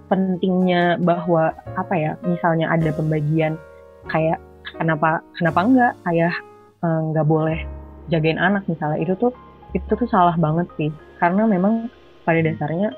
pentingnya 0.07 0.99
bahwa 0.99 1.51
apa 1.75 1.93
ya 1.95 2.11
misalnya 2.23 2.71
ada 2.71 2.91
pembagian 2.95 3.55
kayak 4.11 4.39
kenapa 4.75 5.23
kenapa 5.39 5.59
enggak 5.63 5.93
ayah 6.11 6.33
eh, 6.83 6.99
nggak 7.11 7.27
boleh 7.27 7.59
jagain 8.11 8.39
anak 8.39 8.63
misalnya 8.67 8.99
itu 8.99 9.15
tuh 9.19 9.31
itu 9.75 9.87
tuh 9.87 10.07
salah 10.07 10.35
banget 10.39 10.67
sih. 10.79 10.91
Karena 11.19 11.47
memang 11.47 11.87
pada 12.23 12.39
dasarnya 12.39 12.91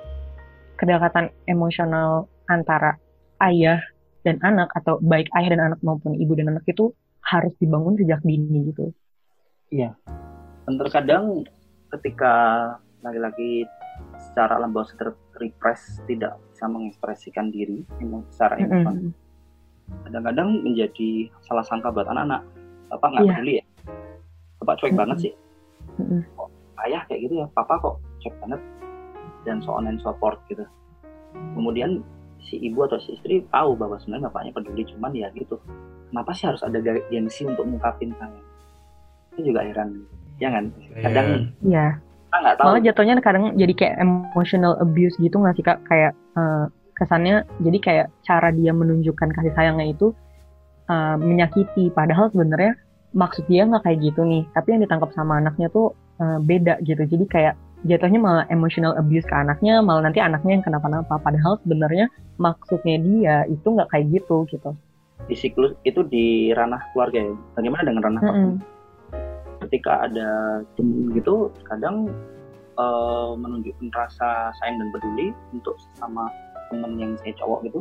kedekatan 0.78 1.34
emosional 1.50 2.30
antara 2.50 2.98
ayah 3.42 3.82
dan 4.26 4.42
anak 4.42 4.70
atau 4.74 4.98
baik 5.02 5.30
ayah 5.38 5.58
dan 5.58 5.62
anak 5.72 5.80
maupun 5.86 6.18
ibu 6.18 6.34
dan 6.34 6.54
anak 6.54 6.66
itu 6.66 6.94
harus 7.26 7.54
dibangun 7.58 7.98
sejak 7.98 8.22
dini 8.22 8.70
gitu. 8.70 8.94
Iya. 9.74 9.98
Dan 10.66 10.78
terkadang 10.78 11.46
ketika 11.98 12.34
laki-laki 13.02 13.66
secara 14.18 14.58
alam 14.62 14.74
bawah 14.74 14.88
sadar 14.90 15.14
repress 15.42 16.02
tidak 16.06 16.38
bisa 16.54 16.66
mengekspresikan 16.70 17.50
diri 17.50 17.86
secara 18.34 18.58
emosional, 18.62 18.96
Mm-mm. 18.98 19.12
kadang-kadang 20.10 20.50
menjadi 20.64 21.30
salah 21.46 21.66
sangka 21.66 21.94
buat 21.94 22.08
anak-anak. 22.10 22.42
Bapak 22.94 23.08
nggak 23.12 23.26
Iya. 23.26 23.34
peduli 23.34 23.54
ya? 23.58 23.66
Bapak 24.62 24.76
cuek 24.82 24.92
Mm-mm. 24.94 25.02
banget 25.02 25.18
sih. 25.22 25.34
Mm-mm. 26.02 26.22
Ayah 26.86 27.02
kayak 27.10 27.22
gitu 27.26 27.34
ya, 27.42 27.48
papa 27.58 27.82
kok 27.82 27.96
cuek 28.22 28.36
banget 28.46 28.62
dan 29.46 29.62
so 29.62 29.74
on 29.74 29.90
and 29.90 30.02
so 30.02 30.14
forth 30.22 30.38
gitu. 30.50 30.66
Kemudian 31.58 32.02
si 32.46 32.62
ibu 32.62 32.86
atau 32.86 33.02
si 33.02 33.18
istri 33.18 33.42
tahu 33.50 33.74
bahwa 33.74 33.98
sebenarnya 33.98 34.30
bapaknya 34.30 34.52
peduli, 34.54 34.86
cuman 34.86 35.12
ya 35.18 35.28
gitu. 35.34 35.58
Kenapa 36.14 36.32
sih 36.38 36.46
harus 36.46 36.62
ada 36.62 36.78
gengsi 37.10 37.44
untuk 37.44 37.66
mengungkapin 37.66 38.14
saya? 38.22 38.40
Itu 39.34 39.52
juga 39.52 39.66
heran. 39.66 40.06
Ya 40.38 40.50
kan? 40.54 40.70
Kadang 41.02 41.28
Iya. 41.66 42.00
kita 42.00 42.38
nggak 42.40 42.56
tahu. 42.60 42.66
Malah 42.70 42.82
jatuhnya 42.84 43.14
kadang 43.24 43.44
jadi 43.58 43.74
kayak 43.74 43.96
emotional 44.04 44.74
abuse 44.78 45.16
gitu 45.18 45.36
nggak 45.42 45.56
sih 45.58 45.66
kak? 45.66 45.80
Kayak 45.90 46.14
eh, 46.38 46.66
kesannya 46.96 47.36
jadi 47.60 47.78
kayak 47.82 48.08
cara 48.24 48.50
dia 48.54 48.72
menunjukkan 48.72 49.30
kasih 49.36 49.54
sayangnya 49.58 49.92
itu 49.92 50.14
eh, 50.88 51.16
menyakiti. 51.18 51.90
Padahal 51.92 52.30
sebenarnya 52.30 52.78
maksud 53.16 53.48
dia 53.50 53.66
nggak 53.66 53.84
kayak 53.84 54.00
gitu 54.06 54.22
nih. 54.28 54.44
Tapi 54.54 54.68
yang 54.76 54.82
ditangkap 54.86 55.10
sama 55.18 55.42
anaknya 55.42 55.68
tuh 55.74 55.96
eh, 56.22 56.40
beda 56.44 56.80
gitu. 56.86 57.02
Jadi 57.04 57.26
kayak 57.26 57.56
jatuhnya 57.86 58.20
malah 58.20 58.46
emotional 58.50 58.98
abuse 58.98 59.26
ke 59.26 59.36
anaknya, 59.36 59.80
malah 59.80 60.10
nanti 60.10 60.20
anaknya 60.20 60.60
yang 60.60 60.66
kenapa-napa. 60.66 61.22
Padahal 61.22 61.62
sebenarnya 61.62 62.10
maksudnya 62.42 62.98
dia 63.00 63.36
itu 63.48 63.68
nggak 63.70 63.90
kayak 63.94 64.06
gitu 64.12 64.46
gitu. 64.50 64.74
di 65.26 65.34
siklus 65.34 65.74
itu 65.88 66.06
di 66.06 66.54
ranah 66.54 66.78
keluarga 66.94 67.18
ya. 67.24 67.34
Bagaimana 67.58 67.82
dengan 67.88 68.02
ranah 68.04 68.22
Mm-mm. 68.22 68.30
pasangan? 68.30 68.58
Ketika 69.66 69.92
ada 70.06 70.30
temen 70.78 71.10
gitu, 71.18 71.50
kadang 71.66 72.12
eh, 72.78 73.32
menunjukkan 73.40 73.90
rasa 73.96 74.54
sayang 74.62 74.78
dan 74.78 74.90
peduli 74.94 75.34
untuk 75.56 75.80
sama 75.98 76.30
temen 76.70 77.00
yang 77.00 77.12
saya 77.24 77.34
cowok 77.42 77.60
gitu, 77.66 77.80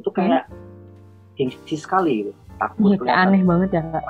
itu 0.00 0.08
kayak 0.14 0.46
gengsi 1.36 1.76
sekali 1.76 2.24
gitu. 2.24 2.32
Takut 2.56 2.96
kayak 3.00 3.18
aneh 3.26 3.42
banget 3.44 3.70
ya 3.74 3.82
kak. 3.92 4.04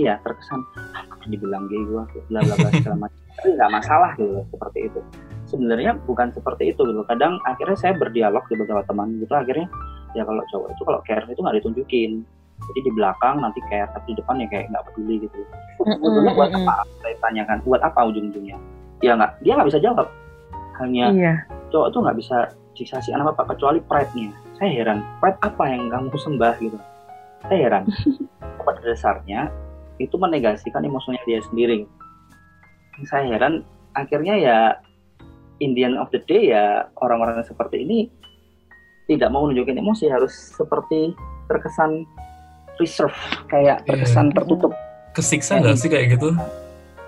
iya 0.00 0.14
terkesan 0.24 0.64
"Ah, 0.96 1.04
dibilang 1.28 1.68
gay 1.68 1.84
gua, 1.84 2.08
bla 2.32 2.40
bla 2.42 2.54
bla 2.56 2.70
segala 2.72 3.06
macam. 3.06 3.25
Tapi 3.36 3.48
nggak 3.54 3.70
masalah 3.72 4.10
gitu 4.16 4.40
seperti 4.48 4.78
itu. 4.88 5.00
Sebenarnya 5.46 5.94
bukan 6.02 6.32
seperti 6.34 6.74
itu 6.74 6.80
gitu. 6.82 7.02
Kadang 7.06 7.38
akhirnya 7.46 7.76
saya 7.78 7.92
berdialog 7.94 8.42
di 8.48 8.54
beberapa 8.58 8.82
teman 8.88 9.14
gitu, 9.20 9.30
akhirnya 9.30 9.68
ya 10.16 10.24
kalau 10.24 10.42
cowok 10.50 10.68
itu 10.72 10.82
kalau 10.82 11.00
care 11.04 11.26
itu 11.28 11.40
nggak 11.40 11.56
ditunjukin. 11.62 12.12
Jadi 12.56 12.80
di 12.88 12.92
belakang 12.96 13.44
nanti 13.44 13.60
care 13.68 13.86
tapi 13.92 14.16
di 14.16 14.18
depan 14.18 14.40
ya 14.40 14.48
kayak 14.48 14.66
nggak 14.72 14.84
peduli 14.90 15.14
gitu. 15.28 15.38
Sebetulnya 15.76 16.32
buat 16.32 16.50
apa? 16.50 16.74
Saya 17.04 17.14
tanyakan 17.20 17.58
buat 17.68 17.80
apa 17.84 18.00
ujung-ujungnya? 18.08 18.56
Ya 19.04 19.12
nggak 19.12 19.44
dia 19.44 19.52
nggak 19.60 19.68
bisa 19.68 19.80
jawab. 19.84 20.08
Hanya 20.80 21.12
Iya. 21.12 21.34
cowok 21.68 21.88
tuh 21.92 22.00
nggak 22.04 22.16
bisa 22.16 22.36
dikasih 22.76 23.12
apa 23.16 23.32
apa 23.36 23.44
kecuali 23.52 23.80
pride-nya. 23.84 24.32
Saya 24.56 24.72
heran 24.72 25.04
pride 25.20 25.40
apa 25.44 25.64
yang 25.68 25.92
kamu 25.92 26.16
sembah 26.16 26.54
gitu? 26.64 26.78
Saya 27.44 27.58
heran. 27.60 27.84
Pada 28.66 28.80
dasarnya 28.82 29.52
itu 29.96 30.16
menegasikan 30.16 30.84
emosinya 30.84 31.20
dia 31.24 31.40
sendiri 31.44 31.84
saya 33.04 33.28
heran 33.28 33.60
akhirnya 33.92 34.34
ya 34.34 34.58
Indian 35.58 35.96
of 35.96 36.08
the 36.08 36.20
day 36.24 36.52
ya 36.52 36.88
orang-orang 37.00 37.40
seperti 37.42 37.84
ini 37.84 38.08
tidak 39.06 39.28
mau 39.28 39.44
menunjukkan 39.44 39.76
emosi 39.76 40.08
harus 40.08 40.32
seperti 40.52 41.12
terkesan 41.46 42.04
reserve 42.76 43.16
kayak 43.46 43.80
Iya. 43.82 43.88
terkesan 43.88 44.32
tertutup 44.32 44.72
Kesiksa 45.12 45.56
nggak 45.56 45.76
sih 45.76 45.88
kayak 45.88 46.16
gitu? 46.16 46.32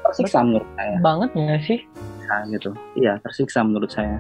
tersiksa 0.01 0.41
menurut 0.41 0.65
saya 0.73 0.97
Banget 0.99 1.31
nggak 1.35 1.61
sih? 1.63 1.79
Nah, 2.25 2.41
gitu 2.49 2.71
iya 2.95 3.21
tersiksa 3.21 3.61
menurut 3.61 3.89
saya 3.89 4.17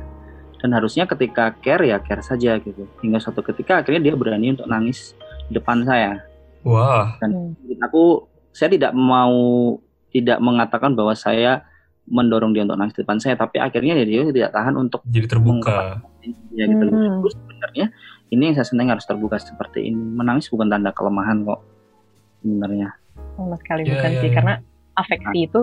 dan 0.59 0.75
harusnya 0.75 1.07
ketika 1.07 1.55
care 1.59 1.87
ya 1.87 1.97
care 1.99 2.21
saja 2.21 2.59
gitu 2.59 2.83
hingga 2.99 3.16
suatu 3.16 3.41
ketika 3.43 3.81
akhirnya 3.81 4.11
dia 4.11 4.14
berani 4.14 4.53
untuk 4.53 4.66
nangis 4.66 5.14
di 5.47 5.55
depan 5.55 5.85
saya 5.85 6.21
Wah, 6.66 7.14
Hmm. 7.23 7.55
Menurut 7.62 7.81
aku 7.81 8.05
saya 8.51 8.69
tidak 8.69 8.91
mau 8.91 9.31
tidak 10.15 10.39
mengatakan 10.41 10.97
bahwa 10.97 11.13
saya 11.13 11.65
mendorong 12.09 12.57
dia 12.57 12.65
untuk 12.65 12.81
nangis 12.81 12.97
di 12.97 13.05
depan 13.05 13.21
saya 13.21 13.37
tapi 13.37 13.61
akhirnya 13.61 13.93
ya 14.01 14.05
dia 14.09 14.21
tidak 14.33 14.51
tahan 14.57 14.75
untuk 14.81 15.05
jadi 15.05 15.29
terbuka. 15.29 16.01
ya 16.57 16.65
gitu 16.65 16.83
loh. 16.89 16.93
Hmm. 16.93 17.21
Terus 17.25 17.35
sebenarnya 17.37 17.87
ini 18.33 18.43
yang 18.53 18.55
saya 18.57 18.67
senang 18.69 18.89
harus 18.93 19.05
terbuka 19.09 19.37
seperti 19.41 19.89
ini 19.89 19.97
menangis 19.97 20.49
bukan 20.53 20.69
tanda 20.69 20.93
kelemahan 20.93 21.45
kok 21.45 21.61
sebenarnya 22.45 22.89
sama 23.39 23.57
sekali 23.63 23.83
Iya, 23.87 23.93
bukan 23.97 24.11
iya, 24.11 24.21
sih 24.21 24.29
iya. 24.29 24.37
karena 24.37 24.55
afeksi 24.99 25.39
itu 25.47 25.61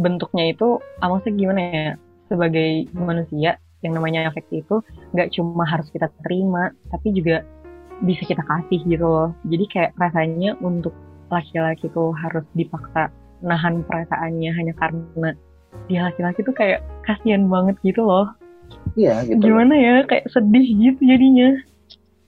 bentuknya 0.00 0.44
itu 0.50 0.68
ah, 1.04 1.08
maksudnya 1.12 1.36
gimana 1.36 1.60
ya 1.60 1.88
sebagai 2.30 2.70
manusia 2.96 3.50
yang 3.80 3.92
namanya 3.96 4.30
afeksi 4.32 4.64
itu 4.64 4.76
nggak 5.12 5.28
cuma 5.34 5.64
harus 5.68 5.88
kita 5.92 6.08
terima 6.24 6.72
tapi 6.88 7.12
juga 7.12 7.44
bisa 8.00 8.24
kita 8.24 8.40
kasih 8.44 8.80
gitu 8.88 9.04
loh 9.04 9.30
jadi 9.44 9.64
kayak 9.68 9.90
rasanya 10.00 10.56
untuk 10.64 10.96
laki-laki 11.28 11.86
tuh 11.92 12.10
harus 12.16 12.44
dipaksa 12.56 13.12
nahan 13.40 13.82
perasaannya 13.86 14.50
hanya 14.52 14.74
karena 14.76 15.30
dia 15.86 16.10
laki-laki 16.10 16.40
tuh 16.42 16.54
kayak 16.54 16.80
kasihan 17.06 17.46
banget 17.46 17.76
gitu 17.82 18.02
loh. 18.04 18.30
Iya 18.94 19.26
gitu 19.26 19.50
gimana 19.50 19.74
ya 19.74 19.94
kayak 20.06 20.30
sedih 20.30 20.66
gitu 20.66 21.00
jadinya. 21.02 21.58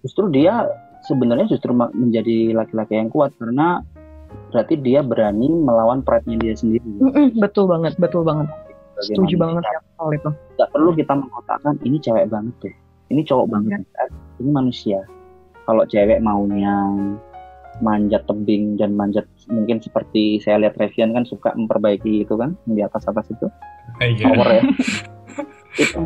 Justru 0.02 0.30
dia 0.34 0.66
sebenarnya 1.06 1.46
justru 1.50 1.74
menjadi 1.74 2.54
laki-laki 2.54 2.98
yang 2.98 3.10
kuat 3.10 3.34
karena 3.38 3.82
berarti 4.50 4.78
dia 4.80 5.04
berani 5.04 5.48
melawan 5.48 6.00
pride-nya 6.02 6.38
dia 6.40 6.54
sendiri. 6.56 6.86
Mm-mm, 7.02 7.38
betul 7.38 7.70
banget 7.70 7.94
betul 7.98 8.26
banget. 8.26 8.50
Sebagai 8.98 9.06
setuju 9.08 9.34
banget 9.38 9.62
ya 9.66 9.80
soal 9.98 10.10
itu. 10.14 10.30
Nggak 10.58 10.70
perlu 10.70 10.90
kita 10.94 11.12
mengatakan 11.18 11.74
ini 11.82 11.96
cewek 11.98 12.26
banget 12.30 12.54
deh 12.62 12.74
ini 13.12 13.22
cowok 13.28 13.46
banget. 13.52 13.84
Eh, 14.00 14.10
ini 14.40 14.50
manusia. 14.50 15.04
Kalau 15.68 15.84
cewek 15.84 16.18
maunya 16.24 16.74
manjat 17.80 18.26
tebing 18.26 18.76
dan 18.76 18.92
manjat 18.92 19.24
mungkin 19.48 19.80
seperti 19.80 20.36
saya 20.38 20.60
lihat 20.60 20.76
Revian 20.76 21.16
kan 21.16 21.24
suka 21.24 21.56
memperbaiki 21.56 22.22
itu 22.22 22.34
kan 22.36 22.52
di 22.64 22.82
atas 22.82 23.06
atas 23.06 23.30
itu 23.30 23.48
Iya. 23.98 24.28
power 24.28 24.48
ya. 24.50 24.62
Itu 25.80 26.04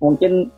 mungkin 0.00 0.50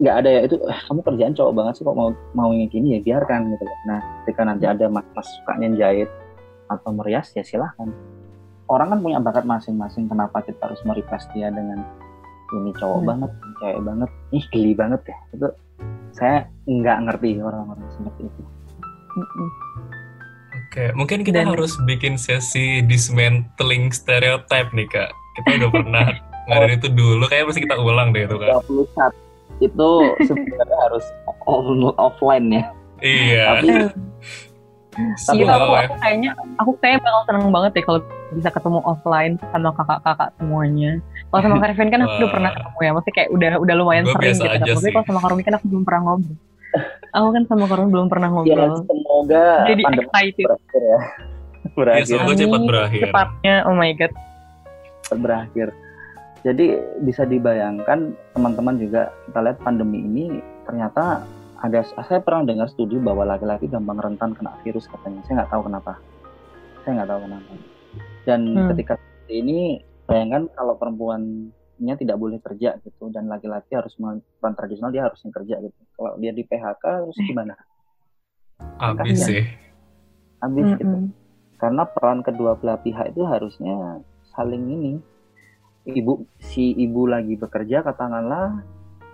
nggak 0.00 0.16
ada 0.16 0.30
ya 0.30 0.40
itu 0.46 0.56
"Eh, 0.56 0.80
kamu 0.86 1.00
kerjaan 1.02 1.34
cowok 1.34 1.52
banget 1.52 1.72
sih 1.76 1.84
kok 1.84 1.92
mau 1.92 2.08
mau 2.32 2.54
yang 2.54 2.70
gini 2.70 2.96
ya 2.96 3.00
biarkan 3.02 3.50
gitu 3.50 3.64
loh. 3.64 3.78
Nah 3.84 3.98
ketika 4.22 4.46
nanti 4.46 4.64
ada 4.64 4.86
mas 4.86 5.04
mas 5.12 5.26
sukanya 5.28 5.68
jahit 5.76 6.08
atau 6.68 6.94
merias 6.94 7.28
ya 7.34 7.42
silahkan. 7.42 7.90
Orang 8.64 8.88
kan 8.88 9.02
punya 9.02 9.18
bakat 9.18 9.42
masing-masing 9.42 10.06
kenapa 10.06 10.40
kita 10.40 10.62
harus 10.62 10.78
merequest 10.86 11.26
dia 11.34 11.50
dengan 11.50 11.82
ini 12.52 12.70
cowok 12.72 12.98
Hmm. 13.02 13.08
banget 13.10 13.30
cewek 13.58 13.80
banget 13.82 14.10
ih 14.30 14.44
geli 14.48 14.72
banget 14.72 15.00
ya. 15.04 15.18
Itu 15.34 15.46
saya 16.10 16.36
nggak 16.64 16.98
ngerti 17.04 17.30
orang-orang 17.38 17.86
seperti 17.90 18.22
itu 18.24 18.42
Mm-mm. 19.12 19.48
Oke, 20.60 20.84
mungkin 20.94 21.22
kita 21.22 21.42
Dan- 21.42 21.50
harus 21.50 21.74
bikin 21.82 22.14
sesi 22.14 22.78
dismantling 22.80 23.90
stereotype 23.90 24.70
nih 24.70 24.86
kak. 24.86 25.10
Kita 25.34 25.48
udah 25.58 25.70
pernah 25.72 26.06
ngadain 26.46 26.78
itu 26.78 26.88
dulu, 26.88 27.26
kayak 27.26 27.46
mesti 27.46 27.60
kita 27.60 27.76
ulang 27.76 28.10
deh 28.10 28.22
itu 28.22 28.36
kak. 28.36 28.62
21 28.66 29.30
itu 29.60 29.90
sebenarnya 30.24 30.78
harus 30.88 31.04
off- 31.26 31.98
offline 31.98 32.48
ya 32.50 32.64
Iya. 33.00 33.44
tapi 33.50 33.68
Sebuah 35.16 35.38
Gitu, 35.38 35.46
aku, 35.48 35.74
aku 35.76 35.94
kayaknya 36.02 36.30
aku 36.58 36.70
kayaknya 36.76 37.00
bakal 37.00 37.22
seneng 37.24 37.44
banget 37.48 37.70
deh 37.72 37.84
kalau 37.86 38.00
bisa 38.30 38.50
ketemu 38.50 38.78
offline 38.82 39.32
sama 39.40 39.70
kakak-kakak 39.70 40.28
semuanya. 40.34 40.90
Kalau 41.30 41.40
sama 41.40 41.56
Kevin 41.62 41.88
kan 41.88 42.00
aku 42.02 42.14
udah 42.18 42.30
pernah 42.30 42.50
ketemu 42.52 42.78
ya, 42.80 42.90
maksudnya 42.90 43.14
kayak 43.14 43.28
udah 43.30 43.50
udah 43.62 43.74
lumayan 43.78 44.04
Gua 44.04 44.14
sering 44.18 44.34
gitu. 44.34 44.74
Tapi 44.76 44.90
kalau 44.90 45.06
sama 45.06 45.20
Karumi 45.22 45.42
kan 45.46 45.54
aku 45.56 45.66
belum 45.70 45.84
pernah 45.86 46.00
ngobrol. 46.04 46.36
Aku 47.10 47.28
kan 47.32 47.42
sama 47.44 47.64
Karumi 47.66 47.90
belum 47.90 48.06
pernah 48.06 48.28
ya 48.28 48.34
ngobrol. 48.34 48.74
semoga 48.84 49.46
Jadi 49.66 49.82
pandemi 49.82 50.06
excited. 50.06 50.44
berakhir 50.46 50.82
ya 50.82 51.00
Ya, 51.60 51.68
berakhir 51.76 52.04
semoga 52.06 52.34
cepat 52.36 52.60
berakhir. 52.64 53.02
Cepatnya, 53.04 53.54
oh 53.64 53.74
my 53.74 53.92
god. 53.92 54.12
berakhir 55.12 55.68
jadi 56.40 56.66
bisa 57.00 57.22
dibayangkan 57.22 57.98
teman-teman 58.32 58.78
juga 58.78 59.12
kita 59.26 59.38
lihat 59.40 59.58
pandemi 59.60 60.00
ini 60.00 60.26
ternyata 60.64 61.26
ada 61.58 61.82
saya 61.84 62.22
pernah 62.22 62.46
dengar 62.46 62.64
studi 62.66 62.96
bahwa 62.96 63.26
laki-laki 63.26 63.66
gampang 63.66 63.98
rentan 63.98 64.32
kena 64.32 64.54
virus 64.62 64.86
katanya 64.86 65.20
saya 65.26 65.34
nggak 65.36 65.50
tahu 65.50 65.62
kenapa 65.66 65.92
saya 66.80 66.92
nggak 66.96 67.10
tahu 67.10 67.20
kenapa 67.26 67.52
dan 68.22 68.40
Hmm. 68.46 68.68
ketika 68.70 68.92
seperti 68.96 69.34
ini 69.36 69.58
bayangkan 70.06 70.42
kalau 70.50 70.74
perempuannya 71.80 71.96
tidak 71.96 72.18
boleh 72.20 72.38
kerja 72.44 72.76
gitu. 72.84 73.08
Dan 73.08 73.32
laki-laki 73.32 73.72
harus 73.72 73.96
melakukan 73.96 74.52
tradisional 74.52 74.92
dia 74.92 75.08
harusnya 75.08 75.30
kerja 75.32 75.56
gitu. 75.64 75.80
Kalau 75.96 76.12
dia 76.20 76.32
di 76.36 76.44
PHK 76.44 76.84
terus 77.08 77.18
gimana? 77.24 77.54
Abis 78.76 79.24
sih. 79.24 79.44
habis 80.40 80.72
gitu. 80.80 80.88
Mm-mm. 80.88 81.12
karena 81.60 81.84
peran 81.84 82.24
kedua 82.24 82.56
belah 82.56 82.80
pihak 82.80 83.12
itu 83.12 83.24
harusnya 83.24 84.00
saling 84.36 84.64
ini. 84.68 84.92
Ibu 85.84 86.24
si 86.40 86.76
ibu 86.76 87.08
lagi 87.08 87.36
bekerja 87.40 87.80
katakanlah 87.84 88.64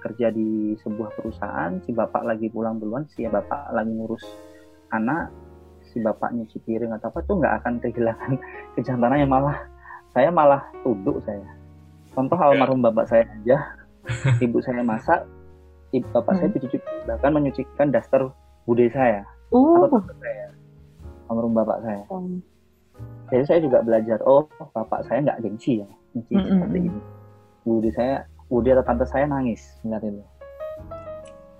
kerja 0.02 0.30
di 0.30 0.74
sebuah 0.82 1.18
perusahaan 1.18 1.82
si 1.82 1.90
bapak 1.90 2.22
lagi 2.22 2.46
pulang 2.50 2.78
duluan 2.78 3.06
si 3.10 3.26
bapak 3.26 3.74
lagi 3.74 3.90
ngurus 3.90 4.22
anak 4.94 5.34
si 5.90 5.98
bapak 5.98 6.30
nyuci 6.30 6.62
piring 6.62 6.94
atau 6.94 7.10
apa 7.10 7.26
tuh 7.26 7.38
nggak 7.42 7.54
akan 7.62 7.74
kehilangan 7.82 8.32
kejantanannya. 8.78 9.26
Malah 9.26 9.58
saya 10.14 10.30
malah 10.30 10.62
tunduk 10.86 11.26
saya 11.26 11.55
contoh 12.16 12.34
almarhum 12.34 12.80
bapak 12.80 13.04
saya 13.06 13.28
aja. 13.28 13.58
Ibu 14.40 14.58
saya 14.58 14.80
masak 14.80 15.26
ibu 15.90 16.06
bapak 16.10 16.34
saya 16.36 16.48
Hmm. 16.48 16.56
dicuci 16.56 16.76
bahkan 17.04 17.30
menyucikan 17.30 17.88
daster 17.90 18.30
bude 18.64 18.88
saya. 18.88 19.22
Uh, 19.50 19.84
atau 19.84 20.00
tante 20.00 20.14
saya 20.18 20.46
almarhum 21.28 21.52
bapak 21.52 21.78
saya. 21.80 22.02
Um, 22.08 22.40
jadi 23.28 23.44
saya 23.44 23.58
juga 23.60 23.82
belajar 23.82 24.18
oh 24.22 24.46
bapak 24.72 25.04
saya 25.04 25.20
nggak 25.22 25.42
gengsi 25.42 25.82
ya 25.82 25.88
gengsi 26.12 26.32
Mm-mm. 26.32 26.48
seperti 26.56 26.78
ini. 26.82 27.00
Bude 27.62 27.90
saya 27.92 28.14
bude 28.46 28.70
atau 28.70 28.84
tante 28.84 29.04
saya 29.04 29.26
nangis 29.26 29.60
melihat 29.82 30.08
itu. 30.08 30.22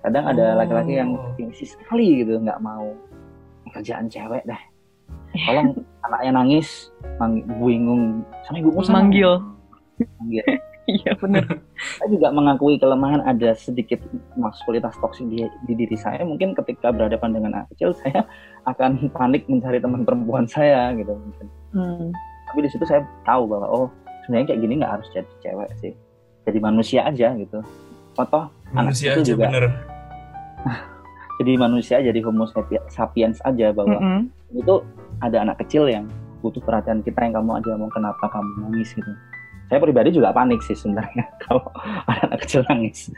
Kadang 0.01 0.25
ada 0.25 0.55
Oh. 0.55 0.57
laki-laki 0.57 0.93
yang 0.95 1.09
gengsi 1.35 1.67
sekali 1.67 2.23
gitu 2.23 2.39
nggak 2.39 2.59
mau. 2.59 2.95
Kerjaan 3.67 4.07
cewek 4.07 4.47
deh 4.47 4.61
tolong 5.47 5.75
anaknya 6.01 6.31
nangis 6.33 6.87
mang- 7.19 7.43
bingung 7.59 8.23
sama 8.41 8.57
ibumu 8.57 8.79
sana 8.81 9.03
Manggil. 9.03 9.31
Manggil 9.99 10.45
iya 10.87 11.11
bener. 11.13 11.43
saya 11.97 12.07
juga 12.07 12.27
mengakui 12.29 12.75
kelemahan 12.75 13.19
ada 13.21 13.51
sedikit 13.53 13.99
maskulitas 14.33 14.95
toksik 14.95 15.27
di, 15.27 15.43
di 15.63 15.73
diri 15.75 15.93
saya 15.93 16.21
mungkin 16.21 16.53
ketika 16.53 16.89
berhadapan 16.89 17.33
dengan 17.33 17.51
anak 17.53 17.67
kecil 17.71 17.91
saya 17.99 18.23
akan 18.63 19.09
panik 19.09 19.43
mencari 19.45 19.77
teman 19.77 20.03
perempuan 20.03 20.45
saya 20.45 20.91
gitu 20.93 21.13
mungkin 21.13 21.47
Hmm. 21.67 22.09
tapi 22.47 22.63
di 22.63 22.71
situ 22.71 22.81
saya 22.83 23.03
tahu 23.21 23.43
bahwa 23.45 23.67
oh 23.67 23.87
sebenarnya 24.23 24.49
kayak 24.49 24.61
gini 24.61 24.73
nggak 24.79 24.93
harus 24.93 25.07
jadi 25.11 25.29
cewek 25.41 25.69
sih 25.77 25.93
jadi 26.43 26.57
manusia 26.57 27.03
aja 27.03 27.35
gitu 27.35 27.59
anak 28.17 28.49
Manusia 28.71 29.13
itu 29.13 29.19
aja 29.19 29.27
juga 29.27 29.45
bener. 29.47 29.65
jadi 31.37 31.51
manusia 31.55 31.95
jadi 31.99 32.19
homo 32.19 32.47
sapi- 32.47 32.81
sapiens 32.87 33.37
aja 33.43 33.69
bahwa 33.69 33.93
Mm-mm. 33.93 34.21
itu 34.55 34.75
ada 35.19 35.43
anak 35.43 35.59
kecil 35.59 35.85
yang 35.85 36.07
butuh 36.39 36.61
perhatian 36.61 37.03
kita 37.03 37.19
yang 37.19 37.35
kamu 37.35 37.51
aja 37.57 37.71
mau 37.75 37.91
kenapa 37.91 38.25
kamu 38.25 38.49
nangis 38.63 38.89
gitu 38.91 39.11
saya 39.67 39.79
pribadi 39.83 40.15
juga 40.15 40.31
panik 40.31 40.63
sih 40.63 40.75
sebenarnya 40.75 41.27
kalau 41.47 41.67
ada 42.07 42.31
anak 42.31 42.47
kecil 42.47 42.63
nangis. 42.67 43.11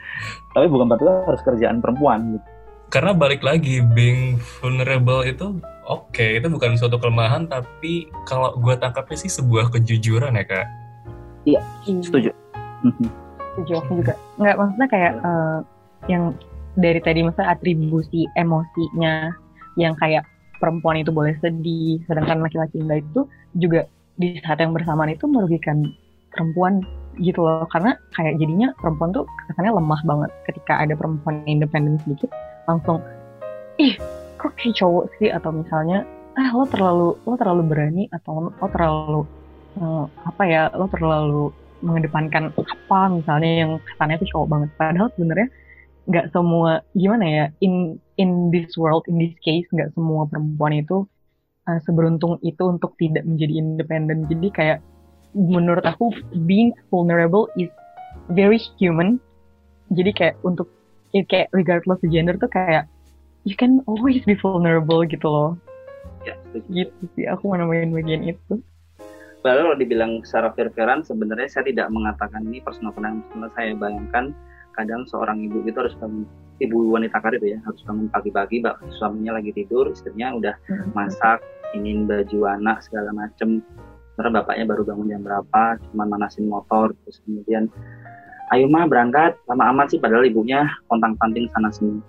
Tapi 0.54 0.66
bukan 0.66 0.86
berarti 0.89 1.06
harus 1.06 1.41
kerjaan 1.45 1.78
perempuan 1.80 2.38
gitu. 2.38 2.47
Karena 2.89 3.14
balik 3.14 3.45
lagi, 3.45 3.86
being 3.86 4.41
vulnerable 4.58 5.22
itu 5.22 5.62
oke, 5.86 6.26
itu 6.26 6.50
bukan 6.50 6.74
suatu 6.74 6.97
kelemahan, 6.97 7.45
tapi 7.45 8.10
kalau 8.26 8.58
gue 8.58 8.74
tangkapnya 8.82 9.14
sih 9.14 9.30
sebuah 9.30 9.70
kejujuran 9.70 10.34
ya 10.34 10.45
kak. 10.45 10.68
Iya. 11.45 11.62
setuju. 11.86 12.34
Setuju 13.54 13.74
aku 13.78 14.02
juga. 14.02 14.18
Nggak 14.41 14.56
maksudnya 14.58 14.88
kayak 14.89 15.14
eh, 15.22 15.60
yang 16.10 16.34
dari 16.74 16.97
tadi 16.97 17.22
misalnya 17.22 17.54
atribusi 17.54 18.26
emosinya 18.34 19.38
yang 19.78 19.93
kayak 20.02 20.26
perempuan 20.58 21.00
itu 21.00 21.14
boleh 21.14 21.38
sedih 21.39 22.04
sedangkan 22.10 22.43
laki-laki 22.43 22.82
enggak 22.84 23.06
itu 23.06 23.22
juga 23.56 23.82
di 24.20 24.36
saat 24.43 24.60
yang 24.60 24.76
bersamaan 24.76 25.16
itu 25.16 25.26
merugikan 25.26 25.88
perempuan 26.32 26.82
gitu 27.19 27.43
loh. 27.43 27.65
Karena 27.69 27.95
kayak 28.15 28.39
jadinya 28.39 28.71
perempuan 28.80 29.11
tuh 29.11 29.25
kesannya 29.49 29.73
lemah 29.75 30.01
banget. 30.05 30.32
Ketika 30.47 30.73
ada 30.82 30.93
perempuan 30.95 31.43
independen 31.45 31.99
sedikit 32.05 32.32
langsung 32.69 33.01
ih 33.82 33.95
kok 34.39 34.53
kayak 34.55 34.75
cowok 34.77 35.05
sih? 35.19 35.30
Atau 35.30 35.51
misalnya 35.51 36.07
ah 36.39 36.49
lo 36.55 36.63
terlalu 36.69 37.17
lo 37.27 37.36
terlalu 37.36 37.63
berani 37.67 38.03
atau 38.15 38.47
lo 38.47 38.67
terlalu 38.71 39.21
eh, 39.82 40.05
apa 40.23 40.43
ya 40.47 40.71
lo 40.71 40.88
terlalu 40.88 41.51
mengedepankan 41.80 42.51
apa 42.51 42.99
misalnya 43.07 43.51
yang 43.65 43.71
kesannya 43.84 44.19
tuh 44.19 44.30
cowok 44.36 44.47
banget. 44.47 44.69
Padahal 44.75 45.09
sebenarnya 45.15 45.49
nggak 46.09 46.34
semua 46.34 46.82
gimana 46.97 47.25
ya 47.27 47.45
in 47.61 48.01
in 48.17 48.49
this 48.49 48.73
world 48.80 49.05
in 49.05 49.21
this 49.21 49.36
case 49.45 49.69
nggak 49.69 49.93
semua 49.93 50.25
perempuan 50.25 50.73
itu 50.82 51.05
uh, 51.69 51.80
seberuntung 51.86 52.41
itu 52.41 52.63
untuk 52.65 52.97
tidak 52.97 53.23
menjadi 53.23 53.53
independen. 53.61 54.25
Jadi 54.25 54.47
kayak 54.49 54.80
menurut 55.34 55.86
aku 55.86 56.13
being 56.45 56.73
vulnerable 56.89 57.49
is 57.57 57.69
very 58.34 58.57
human. 58.77 59.21
Jadi 59.93 60.11
kayak 60.13 60.36
untuk 60.45 60.69
ya 61.13 61.25
kayak 61.25 61.49
regardless 61.53 62.01
of 62.01 62.09
gender 62.13 62.38
tuh 62.38 62.49
kayak 62.49 62.86
you 63.45 63.57
can 63.57 63.82
always 63.89 64.21
be 64.25 64.38
vulnerable 64.38 65.01
gitu 65.05 65.25
loh. 65.25 65.51
Ya 66.25 66.38
gitu 66.69 67.03
sih 67.17 67.25
aku 67.25 67.49
mau 67.49 67.57
nambahin 67.57 67.93
bagian 67.93 68.25
itu. 68.25 68.61
Padahal 69.39 69.71
kalau 69.71 69.77
dibilang 69.80 70.11
secara 70.27 70.51
fair-fairan 70.51 70.99
sebenarnya 71.07 71.47
saya 71.47 71.71
tidak 71.71 71.88
mengatakan 71.95 72.43
ini 72.43 72.59
personal 72.59 72.91
personal 72.91 73.49
saya 73.55 73.71
bayangkan 73.71 74.36
kadang 74.75 75.07
seorang 75.07 75.39
ibu 75.47 75.63
itu 75.63 75.80
harus 75.80 75.95
bangun 75.95 76.27
ibu 76.59 76.91
wanita 76.91 77.23
karir 77.23 77.39
ya 77.43 77.59
harus 77.63 77.80
bangun 77.88 78.11
pagi-pagi 78.11 78.59
bak 78.63 78.80
suaminya 78.99 79.39
lagi 79.39 79.55
tidur 79.55 79.88
istrinya 79.91 80.36
udah 80.36 80.55
masak 80.91 81.39
ingin 81.71 82.03
baju 82.03 82.59
anak 82.59 82.84
segala 82.84 83.15
macem 83.15 83.63
terus 84.20 84.36
bapaknya 84.36 84.67
baru 84.67 84.84
bangun 84.84 85.07
jam 85.07 85.24
berapa 85.24 85.80
cuman 85.80 86.07
manasin 86.11 86.51
motor 86.51 86.91
terus 86.91 87.24
kemudian 87.24 87.72
ayo 88.51 88.67
mah 88.67 88.84
berangkat. 88.89 89.39
Lama 89.47 89.72
amat 89.72 89.95
sih 89.95 89.99
padahal 90.01 90.28
ibunya 90.28 90.67
kontang 90.91 91.15
panting 91.15 91.47
sana 91.55 91.72
sini. 91.72 92.03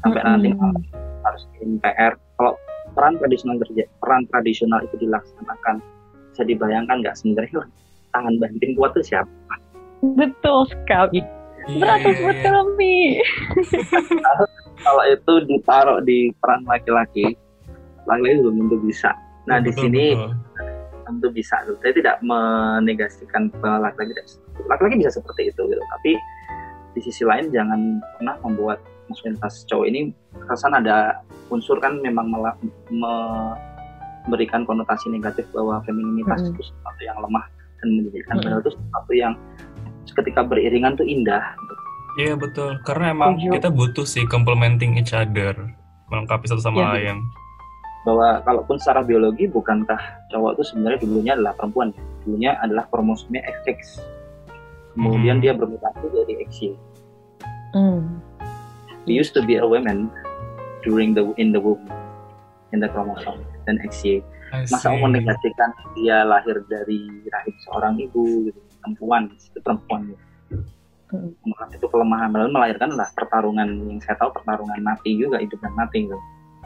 Sampai 0.00 0.22
nanti 0.22 0.54
Mm-mm. 0.54 0.78
harus 1.26 1.42
bikin 1.52 1.82
PR 1.82 2.14
kalau 2.38 2.54
peran 2.94 3.18
tradisional 3.18 3.58
terjadi 3.60 3.90
peran 3.98 4.22
tradisional 4.30 4.80
itu 4.86 4.96
dilaksanakan 5.02 5.82
bisa 6.30 6.42
dibayangkan 6.46 6.96
nggak 7.02 7.16
sebenarnya? 7.18 7.66
Tangan 8.14 8.34
banting 8.38 8.72
kuat 8.78 8.94
itu 8.94 9.10
siapa? 9.10 9.54
Betul 10.14 10.70
sekali. 10.70 11.20
Beratus 11.76 12.16
Iya. 12.16 12.24
betul 12.24 12.58
Mi 12.80 13.20
kalau 14.84 15.04
itu 15.12 15.34
ditaruh 15.44 16.00
di 16.00 16.32
peran 16.40 16.64
laki-laki 16.64 17.36
laki-laki 18.08 18.40
belum 18.40 18.64
tentu 18.64 18.76
bisa. 18.88 19.12
Nah 19.44 19.60
di 19.60 19.68
Betul, 19.68 19.80
sini 19.84 20.04
betul. 20.16 20.32
Tentu 21.10 21.28
bisa 21.28 21.58
saya 21.60 21.92
tidak 21.92 22.16
menegasikan 22.22 23.50
bahwa 23.58 23.90
laki-laki 23.90 24.14
laki-laki 24.64 24.96
bisa 24.98 25.10
seperti 25.12 25.50
itu 25.50 25.62
gitu 25.66 25.82
tapi 25.90 26.14
di 26.90 27.00
sisi 27.00 27.22
lain 27.22 27.50
jangan 27.50 27.80
pernah 28.16 28.34
membuat 28.40 28.78
maskulinitas 29.06 29.66
cowok 29.66 29.86
ini 29.86 30.00
kesan 30.46 30.70
ada 30.72 31.18
unsur 31.48 31.78
kan 31.78 31.98
memang 31.98 32.30
mela- 32.30 32.58
me- 32.88 33.56
memberikan 34.20 34.62
konotasi 34.62 35.08
negatif 35.08 35.48
bahwa 35.50 35.80
femininitas 35.82 36.38
Mm-mm. 36.40 36.52
itu 36.52 36.62
sesuatu 36.62 37.00
yang 37.00 37.18
lemah 37.18 37.44
dan 37.80 37.88
menjadikan 37.96 38.34
padahal 38.36 38.60
itu 38.60 38.70
sesuatu 38.70 39.12
yang 39.12 39.32
ketika 40.12 40.40
beriringan 40.42 40.94
tuh 40.94 41.04
indah 41.04 41.42
Iya 42.18 42.34
betul, 42.34 42.74
karena 42.82 43.14
emang 43.14 43.38
Setuju. 43.38 43.50
kita 43.54 43.68
butuh 43.70 44.02
sih 44.02 44.26
complementing 44.26 44.98
each 44.98 45.14
other, 45.14 45.54
melengkapi 46.10 46.50
satu 46.50 46.58
sama 46.58 46.82
Iya, 46.82 47.14
lain. 47.14 47.16
Bahwa 48.04 48.40
kalaupun 48.48 48.80
secara 48.80 49.04
biologi 49.04 49.44
bukankah 49.44 50.00
cowok 50.32 50.56
itu 50.56 50.72
sebenarnya 50.72 50.98
dulunya 51.04 51.32
adalah 51.36 51.52
perempuan 51.56 51.88
ya? 51.92 52.02
dulunya 52.24 52.50
adalah 52.64 52.84
kromosomnya 52.88 53.42
XX 53.60 53.78
kemudian 54.96 55.36
Hmm. 55.38 55.44
dia 55.44 55.52
bermutasi 55.52 56.04
jadi 56.08 56.34
XY 56.48 56.72
Hmm. 57.70 58.18
we 59.04 59.14
used 59.14 59.36
to 59.36 59.44
be 59.44 59.60
a 59.60 59.66
woman 59.66 60.08
during 60.82 61.12
the 61.12 61.22
in 61.36 61.52
the 61.52 61.60
womb 61.60 61.84
in 62.72 62.80
the 62.80 62.88
chromosome 62.88 63.44
dan 63.68 63.76
XY 63.84 64.24
masa 64.66 64.90
mau 64.90 65.06
menegasikan 65.06 65.70
dia 65.94 66.26
lahir 66.26 66.58
dari 66.66 67.06
rahim 67.30 67.54
seorang 67.68 67.94
ibu 68.02 68.50
gitu 68.50 68.58
perempuan 68.80 69.30
itu 69.30 69.58
perempuan 69.62 70.00
gitu. 70.10 70.24
Hmm. 71.10 71.30
Menurut 71.42 71.70
itu 71.74 71.86
kelemahan 71.90 72.30
melahirkan 72.30 72.94
adalah 72.94 73.10
pertarungan 73.14 73.66
yang 73.86 73.98
saya 74.02 74.14
tahu 74.18 74.30
pertarungan 74.30 74.78
mati 74.78 75.18
juga 75.18 75.42
hidup 75.42 75.58
dan 75.62 75.74
mati 75.74 76.06
gitu 76.06 76.18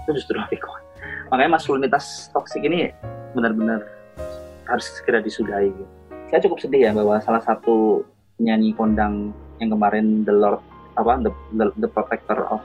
itu 0.04 0.10
justru 0.20 0.36
lebih 0.36 0.60
kuat 0.60 0.83
makanya 1.28 1.56
maskulinitas 1.56 2.28
toksik 2.32 2.64
ini 2.64 2.92
benar-benar 3.32 3.84
harus 4.68 4.86
segera 4.96 5.20
disudahi 5.20 5.72
saya 6.28 6.40
cukup 6.44 6.58
sedih 6.60 6.88
ya 6.88 6.92
bahwa 6.96 7.20
salah 7.20 7.42
satu 7.44 8.02
penyanyi 8.40 8.74
kondang 8.74 9.30
yang 9.62 9.70
kemarin 9.70 10.26
the 10.26 10.34
Lord 10.34 10.60
apa 10.94 11.20
the, 11.22 11.30
the, 11.54 11.66
the 11.78 11.88
protector 11.90 12.46
of 12.48 12.62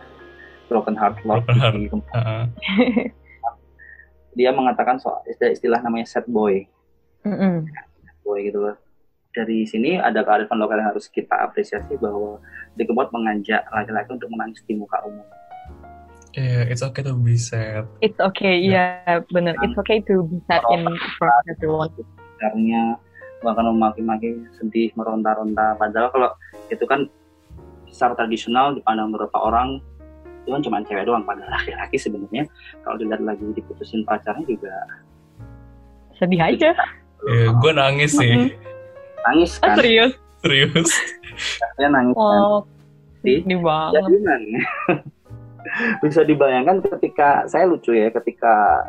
broken 0.70 0.94
heart 0.98 1.18
Lord 1.26 1.46
Broken 1.46 1.58
heart. 1.62 1.76
Kempot, 1.76 2.14
Heeh. 2.14 2.44
dia 4.40 4.50
mengatakan 4.54 5.02
soal 5.02 5.22
istilah, 5.26 5.52
istilah 5.54 5.80
namanya 5.82 6.08
sad 6.08 6.26
boy 6.30 6.66
Mm-mm. 7.26 7.68
boy 8.24 8.40
gitu 8.46 8.62
loh 8.64 8.78
dari 9.30 9.66
sini 9.70 10.02
ada 10.02 10.26
kearifan 10.26 10.58
lokal 10.58 10.82
yang 10.82 10.90
harus 10.96 11.06
kita 11.10 11.38
apresiasi 11.38 11.94
bahwa 12.02 12.42
Kempot 12.80 13.12
mengajak 13.12 13.68
laki-laki 13.70 14.10
untuk 14.16 14.32
menangis 14.32 14.64
di 14.66 14.74
muka 14.74 15.04
umum 15.04 15.26
Iya, 16.32 16.70
it's 16.70 16.82
okay 16.82 17.02
to 17.02 17.18
be 17.18 17.36
sad. 17.36 17.90
It's 18.00 18.18
okay, 18.18 18.62
iya 18.62 19.02
bener. 19.28 19.58
It's 19.60 19.74
okay 19.76 19.98
to 20.06 20.22
be 20.24 20.38
sad 20.46 20.62
in 20.70 20.86
front 21.18 21.34
of 21.36 21.46
everyone. 21.52 21.90
sebenarnya 22.40 22.96
bahkan 23.40 23.68
memaki-maki 23.68 24.30
sedih 24.54 24.92
meronta-ronta 24.94 25.76
padahal 25.76 26.08
kalau 26.08 26.30
itu 26.68 26.84
kan 26.84 27.08
secara 27.88 28.16
tradisional 28.16 28.72
dipandang 28.74 29.10
beberapa 29.10 29.36
orang 29.40 29.84
itu 30.40 30.50
kan 30.50 30.62
cuma 30.62 30.78
cewek 30.82 31.04
doang 31.04 31.24
padahal 31.24 31.52
laki-laki 31.52 31.96
sebenarnya 31.96 32.48
kalau 32.80 32.96
dilihat 32.96 33.20
lagi 33.20 33.44
diputusin 33.52 34.04
pacarnya 34.04 34.44
juga 34.46 34.72
Sedih 36.16 36.40
aja. 36.40 36.72
Iya, 37.22 37.52
gue 37.54 37.72
nangis 37.74 38.12
sih, 38.14 38.56
nangis 39.26 39.60
Ah, 39.60 39.72
kan 39.72 39.84
serius? 39.84 40.12
serius. 40.40 40.88
dia 41.76 41.88
nangis 41.88 42.16
kan 42.16 42.40
Oh, 42.40 42.64
Sedih. 43.20 43.44
sedih 43.44 43.56
ya 43.56 43.64
banget. 43.64 44.02
gimana 44.06 44.60
bisa 46.04 46.24
dibayangkan 46.24 46.82
ketika 46.84 47.46
saya 47.48 47.68
lucu 47.68 47.96
ya 47.96 48.10
ketika 48.12 48.84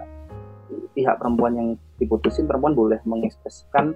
pihak 0.95 1.19
perempuan 1.19 1.53
yang 1.57 1.69
diputusin 1.99 2.47
perempuan 2.47 2.75
boleh 2.75 2.99
mengekspresikan 3.07 3.95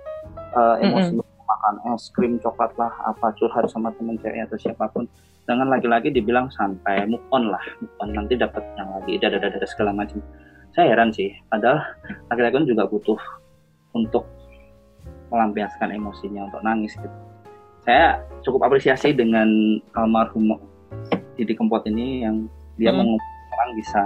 uh, 0.55 0.77
emosi 0.83 1.18
Mm-mm. 1.18 1.45
makan 1.47 1.75
es 1.95 2.11
krim 2.12 2.41
coklat 2.43 2.72
lah 2.81 2.91
apa 3.07 3.35
curhat 3.39 3.66
sama 3.70 3.95
temen 3.95 4.18
cewek 4.18 4.47
atau 4.51 4.59
siapa 4.59 4.91
pun. 4.91 5.07
Dengan 5.45 5.68
laki-laki 5.68 6.09
dibilang 6.09 6.49
santai 6.49 7.05
move 7.05 7.20
on 7.29 7.53
lah 7.53 7.61
move 7.77 7.93
on 8.01 8.16
nanti 8.16 8.33
dapat 8.33 8.64
yang 8.81 8.89
lagi 8.97 9.20
dada 9.20 9.37
dada 9.37 9.61
segala 9.68 9.93
macam. 9.93 10.25
Saya 10.72 10.97
heran 10.97 11.12
sih 11.12 11.31
padahal 11.53 11.85
laki-laki 12.33 12.55
kan 12.57 12.66
juga 12.66 12.83
butuh 12.89 13.20
untuk 13.93 14.25
melampiaskan 15.29 15.93
emosinya 15.93 16.49
untuk 16.49 16.64
nangis 16.64 16.97
gitu. 16.97 17.18
Saya 17.85 18.25
cukup 18.41 18.64
apresiasi 18.64 19.12
dengan 19.12 19.77
almarhum 19.93 20.57
Didi 21.37 21.53
Kempot 21.53 21.85
ini 21.85 22.25
yang 22.25 22.49
dia 22.77 22.91
Hmm. 22.91 22.99
mengumpulkan 23.01 23.53
orang 23.53 23.70
bisa 23.75 24.03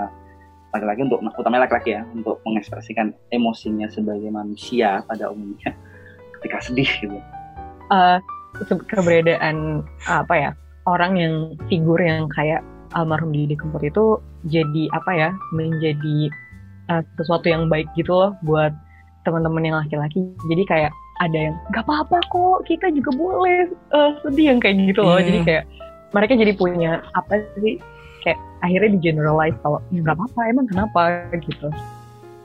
laki-laki 0.68 1.00
untuk 1.02 1.18
utamanya 1.34 1.62
laki-laki 1.64 1.90
ya 1.90 2.02
untuk 2.10 2.36
mengekspresikan 2.42 3.06
emosinya 3.30 3.88
sebagai 3.88 4.28
manusia 4.28 5.00
pada 5.02 5.28
umumnya 5.28 5.72
ketika 6.36 6.60
sedih 6.62 6.90
gitu 6.98 7.18
Eh, 7.88 8.18
se- 8.60 8.84
keberadaan 8.86 9.80
apa 10.04 10.34
ya 10.34 10.50
orang 10.84 11.16
yang 11.16 11.34
figur 11.66 11.96
yang 11.96 12.28
kayak 12.28 12.60
almarhum 12.92 13.32
Didi 13.32 13.52
Kempot 13.52 13.80
itu 13.80 14.20
jadi 14.44 14.92
apa 14.92 15.10
ya 15.10 15.30
menjadi 15.50 16.28
eh, 16.86 17.02
sesuatu 17.14 17.46
yang 17.46 17.66
baik 17.66 17.88
gitu 17.94 18.12
loh 18.12 18.36
buat 18.42 18.76
teman-teman 19.24 19.60
yang 19.62 19.76
laki-laki 19.78 20.20
jadi 20.46 20.62
kayak 20.64 20.92
ada 21.18 21.38
yang 21.42 21.54
nggak 21.68 21.82
apa-apa 21.82 22.20
kok 22.28 22.64
kita 22.64 22.92
juga 22.92 23.10
boleh 23.10 23.66
eh, 23.72 24.10
sedih 24.20 24.52
yang 24.52 24.58
kayak 24.58 24.76
gitu 24.84 25.00
loh 25.00 25.16
Iya. 25.16 25.24
jadi 25.24 25.38
kayak 25.42 25.64
mereka 26.08 26.32
jadi 26.34 26.52
punya 26.54 26.90
apa 27.12 27.40
sih 27.56 27.80
kayak 28.20 28.38
akhirnya 28.60 28.90
di 28.94 29.00
generalize 29.00 29.56
kalau 29.62 29.78
"Ya, 29.88 30.02
nggak 30.02 30.16
apa-apa 30.18 30.40
emang 30.46 30.66
kenapa? 30.66 31.00
gitu. 31.38 31.68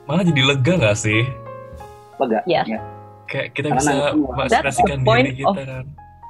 Malah 0.04 0.24
jadi 0.24 0.42
lega 0.44 0.72
gak 0.78 0.96
sih? 0.96 1.24
lega. 2.20 2.40
Yes. 2.46 2.66
ya. 2.68 2.78
Kayak 3.26 3.48
kita 3.56 3.68
Karena 3.72 3.80
bisa 3.80 3.92
mengekspresikan 4.14 4.62
That's 4.62 4.78
the 4.84 4.96
point 5.02 5.26
diri 5.26 5.36
kita 5.40 5.50
of- 5.50 5.58
kan. 5.66 5.84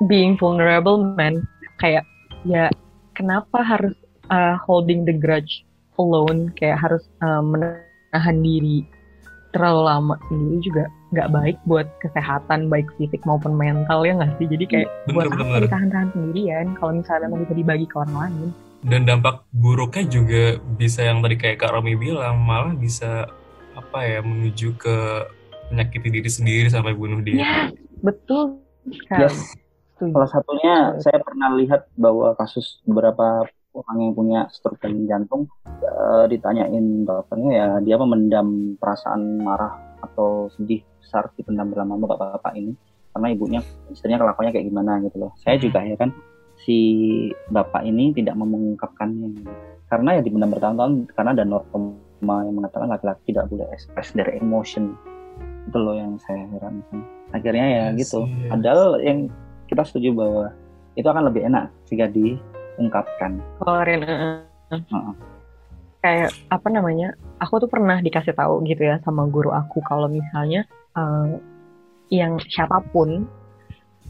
being 0.07 0.33
vulnerable 0.35 0.97
man. 1.03 1.45
Kayak 1.77 2.05
ya 2.47 2.71
kenapa 3.13 3.61
harus 3.61 3.93
uh, 4.31 4.57
holding 4.63 5.05
the 5.05 5.13
grudge 5.13 5.67
alone? 5.99 6.55
Kayak 6.55 6.81
harus 6.81 7.05
uh, 7.21 7.43
menahan 7.43 8.39
diri 8.41 8.87
terlalu 9.53 9.83
lama 9.87 10.15
sendiri 10.27 10.59
juga 10.67 10.85
nggak 11.15 11.31
baik 11.31 11.57
buat 11.67 11.87
kesehatan 12.03 12.67
baik 12.67 12.91
fisik 12.99 13.23
maupun 13.23 13.55
mental 13.55 14.03
ya 14.03 14.15
nggak 14.15 14.35
sih? 14.39 14.47
Jadi 14.51 14.65
kayak 14.67 14.89
Bener, 15.07 15.15
buat 15.15 15.27
bener, 15.31 15.47
apa 15.47 15.57
ditahan-tahan 15.67 16.09
sendirian? 16.15 16.67
Kalau 16.79 16.93
misalnya 16.95 17.27
memang 17.29 17.41
bisa 17.47 17.55
dibagi 17.55 17.87
ke 17.87 17.97
orang 17.99 18.15
lain 18.17 18.35
Dan 18.85 19.09
dampak 19.09 19.49
buruknya 19.49 20.05
juga 20.05 20.61
bisa 20.77 21.01
yang 21.01 21.25
tadi 21.25 21.41
kayak 21.41 21.57
Kak 21.65 21.73
Romi 21.73 21.97
bilang, 21.97 22.37
malah 22.45 22.77
bisa 22.77 23.33
apa 23.75 23.99
ya 24.07 24.21
menuju 24.21 24.77
ke 24.77 24.97
menyakiti 25.73 26.09
diri 26.13 26.31
sendiri 26.31 26.69
sampai 26.71 26.95
bunuh 26.95 27.19
diri. 27.25 27.43
ya 27.43 27.73
betul 28.05 28.61
sekali 28.93 29.27
Yes. 29.27 29.57
Salah 29.95 30.29
satunya 30.29 30.75
saya 31.01 31.23
pernah 31.23 31.55
lihat 31.55 31.89
bahwa 31.97 32.35
kasus 32.37 32.83
beberapa 32.85 33.47
orang 33.75 33.97
yang 34.03 34.13
punya 34.13 34.41
stroke 34.51 34.83
dan 34.83 35.07
jantung 35.07 35.47
eh, 35.67 36.25
ditanyain 36.29 37.07
dokternya 37.07 37.51
ya 37.55 37.69
dia 37.81 37.97
memendam 37.97 38.75
perasaan 38.77 39.41
marah 39.41 39.75
atau 40.03 40.51
sedih 40.53 40.83
besar 40.99 41.31
dipendam 41.39 41.71
dalam 41.73 41.95
lama 41.95 42.11
bapak-bapak 42.11 42.53
ini 42.59 42.75
karena 43.15 43.27
ibunya 43.31 43.61
istrinya 43.89 44.19
kelakuannya 44.19 44.53
kayak 44.53 44.67
gimana 44.67 44.99
gitu 45.07 45.17
loh. 45.23 45.33
Saya 45.41 45.57
juga 45.63 45.79
heran 45.81 46.11
si 46.65 46.79
bapak 47.53 47.85
ini 47.85 48.11
tidak 48.17 48.35
mau 48.41 48.49
mengungkapkannya 48.49 49.45
karena 49.89 50.19
ya 50.19 50.21
dipendam 50.25 50.51
bertahun-tahun 50.51 50.93
karena 51.13 51.31
ada 51.37 51.45
norma 51.45 52.37
yang 52.49 52.57
mengatakan 52.57 52.89
laki-laki 52.89 53.31
tidak 53.31 53.47
boleh 53.53 53.69
ekspres 53.71 54.17
dari 54.17 54.41
emotion 54.41 54.97
itu 55.69 55.79
loh 55.81 55.97
yang 55.97 56.17
saya 56.25 56.45
herankan 56.57 57.05
akhirnya 57.33 57.67
ya 57.69 57.85
Yes, 57.93 58.09
gitu 58.09 58.25
yes. 58.25 58.49
padahal 58.53 59.01
yang 59.05 59.19
kita 59.69 59.83
setuju 59.85 60.09
bahwa 60.17 60.45
itu 60.97 61.07
akan 61.09 61.25
lebih 61.29 61.43
enak 61.49 61.69
jika 61.89 62.07
diungkapkan 62.13 63.41
Kemarin 63.61 64.01
eh, 64.05 64.13
eh. 64.73 64.81
Heeh. 64.81 65.15
kayak 66.05 66.31
apa 66.53 66.69
namanya 66.69 67.17
aku 67.41 67.65
tuh 67.65 67.71
pernah 67.71 68.01
dikasih 68.01 68.37
tahu 68.37 68.65
gitu 68.69 68.85
ya 68.89 69.01
sama 69.05 69.29
guru 69.29 69.53
aku 69.53 69.85
kalau 69.85 70.09
misalnya 70.09 70.65
eh, 70.97 71.29
yang 72.13 72.37
siapa 72.41 72.81
pun 72.93 73.25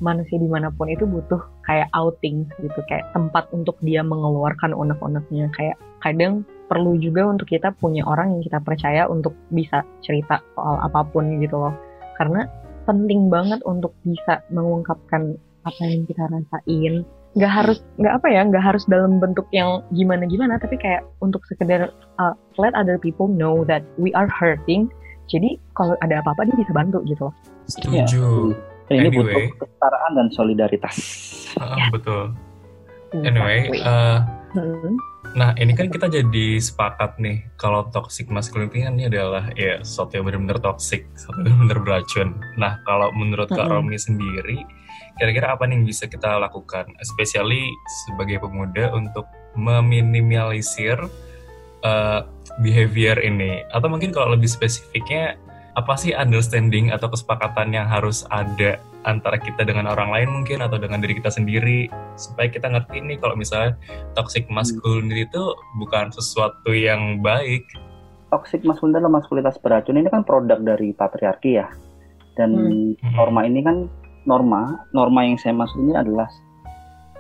manusia 0.03 0.38
di 0.40 0.49
mana 0.51 0.70
pun 0.74 0.90
itu 0.90 1.07
butuh 1.07 1.38
kayak 1.66 1.90
outing 1.95 2.49
gitu 2.59 2.80
kayak 2.90 3.07
tempat 3.14 3.47
untuk 3.55 3.78
dia 3.84 4.03
mengeluarkan 4.03 4.74
unek-uneknya. 4.74 5.51
Kayak 5.55 5.76
kadang 6.03 6.42
perlu 6.66 6.99
juga 6.99 7.28
untuk 7.28 7.47
kita 7.47 7.70
punya 7.78 8.03
orang 8.09 8.34
yang 8.34 8.42
kita 8.42 8.59
percaya 8.64 9.07
untuk 9.07 9.36
bisa 9.53 9.84
cerita 10.03 10.40
soal 10.57 10.80
apa 10.82 11.07
pun 11.07 11.38
gitu 11.38 11.59
loh. 11.59 11.74
Karena 12.18 12.47
penting 12.88 13.28
banget 13.32 13.61
untuk 13.64 13.95
bisa 14.05 14.45
mengungkapkan 14.51 15.36
apa 15.64 15.82
yang 15.84 16.05
kita 16.05 16.24
rasain. 16.28 16.95
Nggak 17.34 17.53
harus 17.53 17.78
nggak 17.99 18.14
apa 18.14 18.26
ya 18.30 18.40
nggak 18.47 18.62
harus 18.62 18.84
dalam 18.86 19.18
bentuk 19.18 19.49
yang 19.51 19.82
gimana 19.90 20.22
gimana 20.30 20.55
tapi 20.62 20.78
kayak 20.78 21.03
untuk 21.18 21.42
sekedar 21.51 21.90
uh, 22.22 22.34
let 22.62 22.70
other 22.78 22.95
people 22.95 23.26
know 23.26 23.66
that 23.66 23.82
we 23.99 24.14
are 24.14 24.30
hurting. 24.30 24.86
Jadi 25.26 25.57
kalau 25.72 25.97
ada 26.05 26.20
apa-apa 26.20 26.47
dia 26.47 26.57
bisa 26.61 26.70
bantu 26.76 27.01
gitu 27.09 27.32
loh. 27.32 27.34
Setuju. 27.64 28.53
Dan 28.53 28.74
ini 28.93 29.09
Anyway. 29.09 29.16
butuh 29.16 29.45
kesetaraan 29.64 30.11
dan 30.16 30.26
solidaritas 30.35 30.97
Ah, 31.57 31.89
betul. 31.95 32.35
Anyway, 33.14 33.70
eh, 33.70 34.18
Hmm. 34.55 34.95
Nah, 35.35 35.51
ini 35.59 35.74
kan 35.74 35.91
kita 35.91 36.07
jadi 36.07 36.62
sepakat 36.62 37.18
nih 37.18 37.43
kalau 37.59 37.91
toxic 37.91 38.30
masculinity 38.30 38.87
kan 38.87 38.95
ini 38.95 39.11
adalah 39.11 39.51
ya 39.59 39.82
sesuatu 39.82 40.14
yang 40.14 40.30
benar-benar 40.30 40.62
toxic, 40.62 41.11
sesuatu 41.18 41.43
yang 41.43 41.59
benar-benar 41.59 41.78
beracun. 41.82 42.28
Nah, 42.55 42.78
kalau 42.87 43.11
menurut 43.18 43.51
Kak 43.51 43.66
Mm-mm. 43.66 43.82
Romi 43.82 43.99
sendiri, 43.99 44.62
kira-kira 45.18 45.59
apa 45.59 45.66
nih 45.66 45.74
yang 45.74 45.91
bisa 45.91 46.07
kita 46.07 46.39
lakukan, 46.39 46.87
especially 47.03 47.66
sebagai 48.07 48.47
pemuda 48.47 48.95
untuk 48.95 49.26
meminimalisir 49.59 51.03
uh, 51.82 52.20
behavior 52.62 53.18
ini? 53.18 53.66
Atau 53.74 53.91
mungkin 53.91 54.14
kalau 54.14 54.39
lebih 54.39 54.47
spesifiknya, 54.47 55.35
apa 55.75 55.99
sih 55.99 56.14
understanding 56.14 56.95
atau 56.95 57.11
kesepakatan 57.11 57.75
yang 57.75 57.87
harus 57.91 58.22
ada 58.31 58.79
antara 59.05 59.37
kita 59.37 59.66
dengan 59.66 59.91
orang 59.91 60.09
lain 60.14 60.29
mungkin 60.31 60.62
atau 60.64 60.79
dengan 60.81 61.03
diri 61.03 61.18
kita 61.18 61.29
sendiri 61.29 61.91
supaya 62.16 62.49
kita 62.49 62.70
ngerti 62.70 63.03
nih 63.05 63.18
kalau 63.20 63.37
misalnya 63.37 63.77
toxic 64.16 64.47
masculinity 64.49 65.27
itu 65.29 65.45
bukan 65.79 66.14
sesuatu 66.14 66.72
yang 66.72 67.20
baik. 67.20 67.62
toxic 68.35 68.66
maskulinitas 68.66 69.07
dan 69.07 69.14
maskulinitas 69.14 69.57
beracun. 69.62 69.95
Ini 69.95 70.11
kan 70.11 70.27
produk 70.27 70.59
dari 70.59 70.91
patriarki 70.91 71.55
ya. 71.55 71.70
Dan 72.35 72.51
Hmm. 72.99 73.14
norma 73.14 73.47
ini 73.47 73.62
kan 73.62 73.87
norma. 74.27 74.83
Norma 74.91 75.22
yang 75.22 75.39
saya 75.39 75.55
maksud 75.55 75.79
ini 75.79 75.95
adalah 75.95 76.27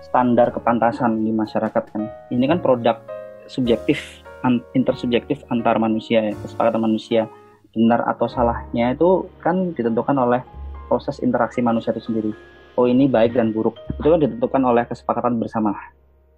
standar 0.02 0.50
kepantasan 0.50 1.22
di 1.22 1.30
masyarakat 1.30 1.84
kan. 1.86 2.10
Ini 2.34 2.50
kan 2.50 2.58
produk 2.58 2.98
subjektif 3.46 4.26
intersubjektif 4.74 5.46
antar 5.54 5.78
manusia 5.78 6.20
ya 6.20 6.34
kesepakatan 6.34 6.82
manusia 6.82 7.30
benar 7.74 8.06
atau 8.06 8.30
salahnya 8.30 8.94
itu 8.94 9.26
kan 9.42 9.74
ditentukan 9.74 10.14
oleh 10.14 10.40
proses 10.86 11.18
interaksi 11.20 11.58
manusia 11.60 11.90
itu 11.90 12.06
sendiri. 12.06 12.32
Oh 12.78 12.86
ini 12.86 13.10
baik 13.10 13.34
dan 13.34 13.50
buruk. 13.50 13.74
Itu 13.98 14.14
kan 14.14 14.22
ditentukan 14.22 14.62
oleh 14.62 14.86
kesepakatan 14.86 15.38
bersama 15.38 15.74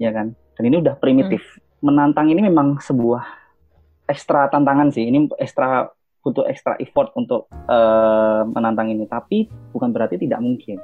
ya 0.01 0.13
kan? 0.13 0.33
Dan 0.57 0.63
ini 0.73 0.81
udah 0.81 0.97
primitif. 0.97 1.45
Menantang 1.85 2.33
ini 2.33 2.41
memang 2.45 2.81
sebuah 2.81 3.25
ekstra 4.09 4.49
tantangan 4.49 4.93
sih. 4.93 5.05
Ini 5.09 5.29
ekstra 5.37 5.89
butuh 6.25 6.49
ekstra 6.49 6.77
effort 6.81 7.13
untuk 7.17 7.49
eh, 7.53 8.43
menantang 8.49 8.93
ini. 8.93 9.05
Tapi 9.05 9.49
bukan 9.73 9.93
berarti 9.93 10.17
tidak 10.21 10.41
mungkin. 10.41 10.81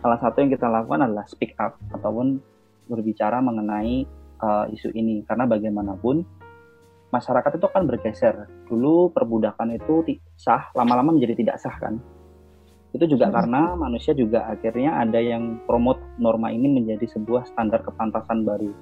Salah 0.00 0.18
satu 0.20 0.42
yang 0.44 0.50
kita 0.52 0.68
lakukan 0.68 1.06
adalah 1.06 1.24
speak 1.28 1.56
up 1.60 1.80
ataupun 1.92 2.40
berbicara 2.88 3.40
mengenai 3.40 4.04
eh, 4.40 4.64
isu 4.72 4.92
ini. 4.96 5.24
Karena 5.24 5.48
bagaimanapun 5.48 6.43
masyarakat 7.14 7.54
itu 7.54 7.66
kan 7.70 7.86
bergeser. 7.86 8.50
Dulu 8.66 9.14
perbudakan 9.14 9.78
itu 9.78 10.18
sah 10.34 10.74
lama-lama 10.74 11.14
menjadi 11.14 11.38
tidak 11.38 11.56
sah 11.62 11.78
kan? 11.78 12.02
Itu 12.90 13.06
juga 13.06 13.30
Hmm. 13.30 13.34
karena 13.38 13.62
manusia 13.78 14.14
juga 14.14 14.50
akhirnya 14.50 14.98
ada 14.98 15.22
yang 15.22 15.62
promote 15.66 16.02
norma 16.18 16.50
ini 16.50 16.66
menjadi 16.66 17.06
sebuah 17.14 17.46
standar 17.46 17.86
kepantasan 17.86 18.42
baru. 18.42 18.74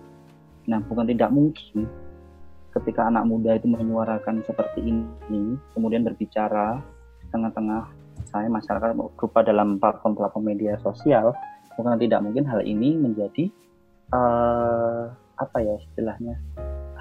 Nah 0.68 0.80
bukan 0.88 1.04
tidak 1.08 1.28
mungkin 1.28 1.88
ketika 2.72 3.08
anak 3.08 3.28
muda 3.28 3.56
itu 3.60 3.68
menyuarakan 3.68 4.40
seperti 4.48 4.80
ini 4.80 5.60
kemudian 5.76 6.08
berbicara 6.08 6.80
di 7.20 7.26
tengah-tengah 7.28 7.84
saya 8.32 8.48
masyarakat 8.48 8.96
berupa 8.96 9.44
dalam 9.44 9.76
platform-platform 9.76 10.44
media 10.44 10.80
sosial 10.80 11.36
bukan 11.76 12.00
tidak 12.00 12.24
mungkin 12.24 12.48
hal 12.48 12.64
ini 12.64 12.96
menjadi 12.96 13.52
eh, 14.12 15.02
apa 15.36 15.58
ya 15.60 15.74
istilahnya 15.84 16.40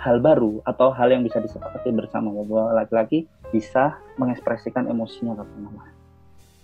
hal 0.01 0.17
baru 0.17 0.65
atau 0.65 0.89
hal 0.89 1.13
yang 1.13 1.21
bisa 1.21 1.37
disepakati 1.37 1.93
bersama 1.93 2.33
bahwa 2.33 2.73
laki-laki 2.81 3.29
bisa 3.53 4.01
mengekspresikan 4.17 4.89
emosinya 4.89 5.37
ke 5.37 5.45
mana 5.61 6.01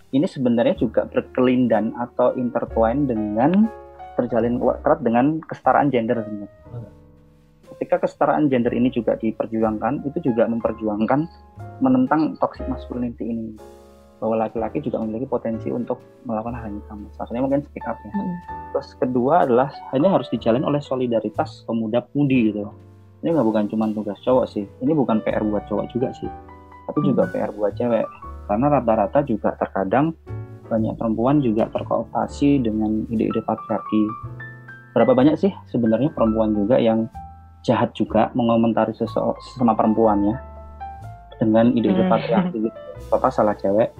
ini 0.08 0.24
sebenarnya 0.24 0.76
juga 0.80 1.04
berkelindan 1.04 1.92
atau 2.00 2.32
intertwine 2.40 3.04
dengan 3.04 3.68
terjalin 4.16 4.56
erat 4.58 5.00
dengan 5.04 5.38
kesetaraan 5.44 5.92
gender 5.92 6.24
sebenarnya. 6.24 6.50
Ketika 7.76 8.02
kesetaraan 8.02 8.50
gender 8.50 8.72
ini 8.74 8.90
juga 8.90 9.14
diperjuangkan, 9.20 10.08
itu 10.08 10.32
juga 10.32 10.48
memperjuangkan 10.48 11.20
menentang 11.84 12.34
toxic 12.40 12.66
masculinity 12.66 13.30
ini 13.30 13.54
bahwa 14.18 14.48
laki-laki 14.48 14.82
juga 14.82 14.98
memiliki 14.98 15.30
potensi 15.30 15.70
untuk 15.70 16.02
melakukan 16.26 16.58
hal 16.58 16.74
yang 16.74 16.82
sama. 16.90 17.06
Satunya 17.14 17.38
mungkin 17.44 17.62
speak 17.62 17.86
up 17.86 17.94
ya. 18.02 18.10
Hmm. 18.10 18.36
Terus 18.74 18.88
kedua 18.98 19.46
adalah 19.46 19.70
ini 19.94 20.10
harus 20.10 20.26
dijalin 20.34 20.66
oleh 20.66 20.82
solidaritas 20.82 21.62
pemuda-pemudi 21.68 22.38
gitu. 22.50 22.66
Ini 23.18 23.34
nggak 23.34 23.46
bukan 23.46 23.64
cuma 23.66 23.90
tugas 23.90 24.18
cowok 24.22 24.46
sih. 24.46 24.64
Ini 24.78 24.92
bukan 24.94 25.18
PR 25.26 25.42
buat 25.42 25.66
cowok 25.66 25.90
juga 25.90 26.14
sih, 26.14 26.30
tapi 26.86 26.98
juga 27.02 27.26
PR 27.30 27.50
buat 27.50 27.74
cewek. 27.74 28.06
Karena 28.46 28.66
rata-rata 28.72 29.20
juga 29.26 29.52
terkadang 29.58 30.14
banyak 30.68 30.94
perempuan 30.96 31.40
juga 31.40 31.66
terkooptasi 31.68 32.62
dengan 32.62 33.04
ide-ide 33.08 33.40
patriarki. 33.42 34.02
Berapa 34.94 35.12
banyak 35.16 35.34
sih 35.36 35.52
sebenarnya 35.66 36.12
perempuan 36.14 36.54
juga 36.54 36.78
yang 36.78 37.08
jahat 37.66 37.90
juga 37.92 38.30
mengomentari 38.38 38.94
sesama 38.94 39.74
perempuannya 39.74 40.38
dengan 41.38 41.74
ide-ide 41.74 42.06
Hmm. 42.06 42.12
patriarki 42.12 42.56
gitu. 42.70 42.78
Bapak 43.10 43.30
salah 43.34 43.54
cewek, 43.58 43.90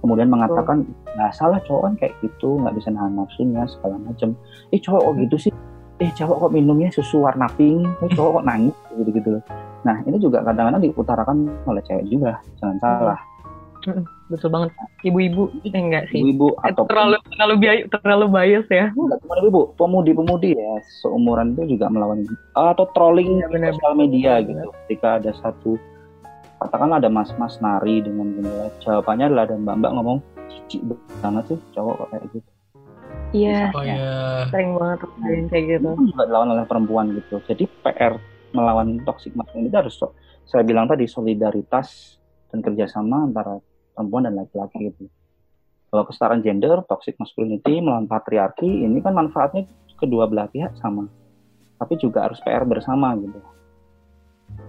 kemudian 0.00 0.30
mengatakan 0.30 0.86
nggak 1.14 1.32
salah 1.34 1.58
cowok 1.66 1.82
kan 1.82 1.94
kayak 1.98 2.14
gitu 2.22 2.58
nggak 2.62 2.74
bisa 2.78 2.88
nahan 2.94 3.12
nafsunya 3.18 3.62
segala 3.66 3.96
macam. 3.98 4.38
Eh 4.70 4.78
cowok 4.78 5.00
kok 5.02 5.14
gitu 5.26 5.36
sih? 5.48 5.52
Eh 5.98 6.10
cowok 6.14 6.46
kok 6.46 6.52
minumnya 6.54 6.88
susu 6.94 7.26
warna 7.26 7.50
pink? 7.58 7.82
Eh 8.06 8.10
cowok 8.14 8.38
kok 8.38 8.46
nangis 8.46 8.76
gitu 8.94 9.10
gitu 9.10 9.28
loh. 9.38 9.42
Nah 9.82 9.98
ini 10.06 10.16
juga 10.22 10.46
kadang-kadang 10.46 10.82
diutarakan 10.86 11.36
oleh 11.66 11.82
cewek 11.86 12.06
juga, 12.06 12.38
jangan 12.62 12.78
salah. 12.78 13.20
Betul 14.28 14.52
banget. 14.52 14.70
Ibu-ibu 15.02 15.42
eh, 15.64 15.72
enggak 15.72 16.10
sih. 16.12 16.20
Ibu-ibu 16.20 16.54
Eh, 16.62 16.70
atau 16.70 16.84
terlalu 16.86 17.16
terlalu 17.34 17.54
bias 17.58 17.78
terlalu 17.90 18.26
bias 18.28 18.66
ya. 18.68 18.86
Enggak 18.92 19.18
cuma 19.24 19.34
ibu, 19.42 19.60
pemudi-pemudi 19.74 20.50
ya 20.54 20.72
seumuran 21.02 21.56
itu 21.56 21.78
juga 21.78 21.88
melawan 21.88 22.22
atau 22.54 22.86
trolling 22.92 23.40
di 23.40 23.48
benar. 23.48 23.72
sosial 23.74 23.94
media 23.96 24.32
gitu. 24.44 24.68
Ketika 24.86 25.18
ada 25.18 25.32
satu 25.40 25.80
katakanlah 26.58 26.98
ada 27.00 27.10
mas-mas 27.10 27.54
nari 27.62 28.02
dengan 28.02 28.34
gembira, 28.34 28.66
jawabannya 28.82 29.24
adalah 29.30 29.44
ada 29.46 29.56
mbak-mbak 29.56 29.90
ngomong 29.94 30.18
jijik 30.50 30.82
banget 31.22 31.44
sih 31.54 31.58
cowok 31.74 32.06
kayak 32.12 32.24
gitu. 32.34 32.50
Iya, 33.28 33.68
Oh 33.76 33.84
ya, 33.84 33.96
sering 34.48 34.72
banget 34.80 34.98
terjadi 35.04 35.42
kayak 35.52 35.64
gitu. 35.68 35.88
Itu 35.92 35.98
kan 36.00 36.06
juga 36.08 36.24
dilawan 36.32 36.48
oleh 36.56 36.64
perempuan 36.64 37.06
gitu. 37.12 37.36
Jadi 37.44 37.64
PR 37.84 38.14
melawan 38.56 39.04
toxic 39.04 39.36
masculinity 39.36 39.68
itu 39.68 39.78
harus 39.78 39.94
so- 40.00 40.16
saya 40.48 40.64
bilang 40.64 40.88
tadi 40.88 41.04
solidaritas 41.04 42.16
dan 42.48 42.64
kerjasama 42.64 43.28
antara 43.28 43.60
perempuan 43.92 44.24
dan 44.24 44.40
laki-laki 44.40 44.88
gitu. 44.88 45.12
Kalau 45.92 46.04
kesetaraan 46.08 46.40
gender, 46.40 46.80
toxic 46.88 47.20
masculinity 47.20 47.84
melawan 47.84 48.08
patriarki, 48.08 48.64
ini 48.64 49.00
kan 49.04 49.12
manfaatnya 49.12 49.68
kedua 50.00 50.24
belah 50.24 50.48
pihak 50.48 50.72
sama. 50.80 51.04
Tapi 51.76 52.00
juga 52.00 52.24
harus 52.24 52.40
PR 52.40 52.64
bersama 52.64 53.12
gitu. 53.20 53.40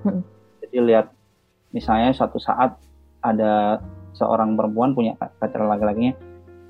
Hmm. 0.03 0.20
Jadi 0.60 0.78
lihat 0.84 1.16
misalnya 1.72 2.12
suatu 2.12 2.36
saat 2.43 2.76
ada 3.24 3.80
seorang 4.16 4.60
perempuan 4.60 4.91
punya 4.91 5.16
pacar 5.16 5.64
laki-lakinya 5.64 6.12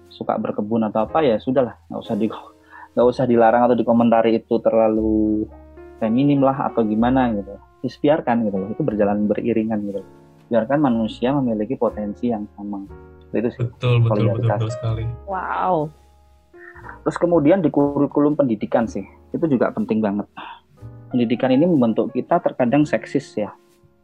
suka 0.10 0.36
berkebun 0.36 0.84
atau 0.90 1.06
apa 1.06 1.22
ya 1.24 1.38
sudahlah. 1.38 1.78
Nggak 1.88 2.02
usah 2.02 2.16
di 2.18 2.28
nggak 2.94 3.08
usah 3.08 3.26
dilarang 3.30 3.70
atau 3.70 3.78
dikomentari 3.78 4.42
itu 4.42 4.58
terlalu 4.60 5.46
feminim 6.02 6.44
lah 6.44 6.70
atau 6.70 6.84
gimana 6.84 7.32
gitu. 7.34 7.54
Just 7.86 8.02
biarkan 8.04 8.50
gitu 8.50 8.58
loh. 8.60 8.68
Itu 8.74 8.82
berjalan 8.84 9.30
beriringan 9.30 9.80
gitu. 9.88 10.02
Biarkan 10.50 10.82
manusia 10.82 11.32
memiliki 11.32 11.78
potensi 11.78 12.34
yang 12.34 12.50
sama. 12.58 12.84
Itu 13.32 13.50
sih. 13.54 13.62
Betul 13.64 14.04
betul 14.04 14.26
betul, 14.34 14.50
betul 14.50 14.72
sekali. 14.74 15.06
Wow. 15.30 15.90
terus 17.04 17.20
kemudian 17.20 17.60
di 17.60 17.68
kurikulum 17.68 18.40
pendidikan 18.40 18.88
sih. 18.88 19.04
Itu 19.36 19.46
juga 19.52 19.70
penting 19.76 20.00
banget. 20.00 20.26
Pendidikan 21.12 21.52
ini 21.52 21.68
membentuk 21.68 22.16
kita 22.16 22.40
terkadang 22.40 22.88
seksis 22.88 23.36
ya. 23.36 23.52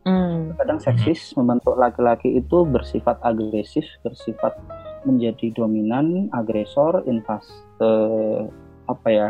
Hmm. 0.06 0.54
kadang 0.62 0.78
seksis 0.78 1.34
membentuk 1.34 1.74
laki-laki 1.74 2.38
itu 2.38 2.62
bersifat 2.62 3.18
agresif, 3.26 3.90
bersifat 4.06 4.54
menjadi 5.06 5.54
dominan, 5.54 6.28
agresor, 6.34 7.06
invas 7.06 7.46
eh, 7.80 8.50
apa 8.86 9.08
ya, 9.10 9.30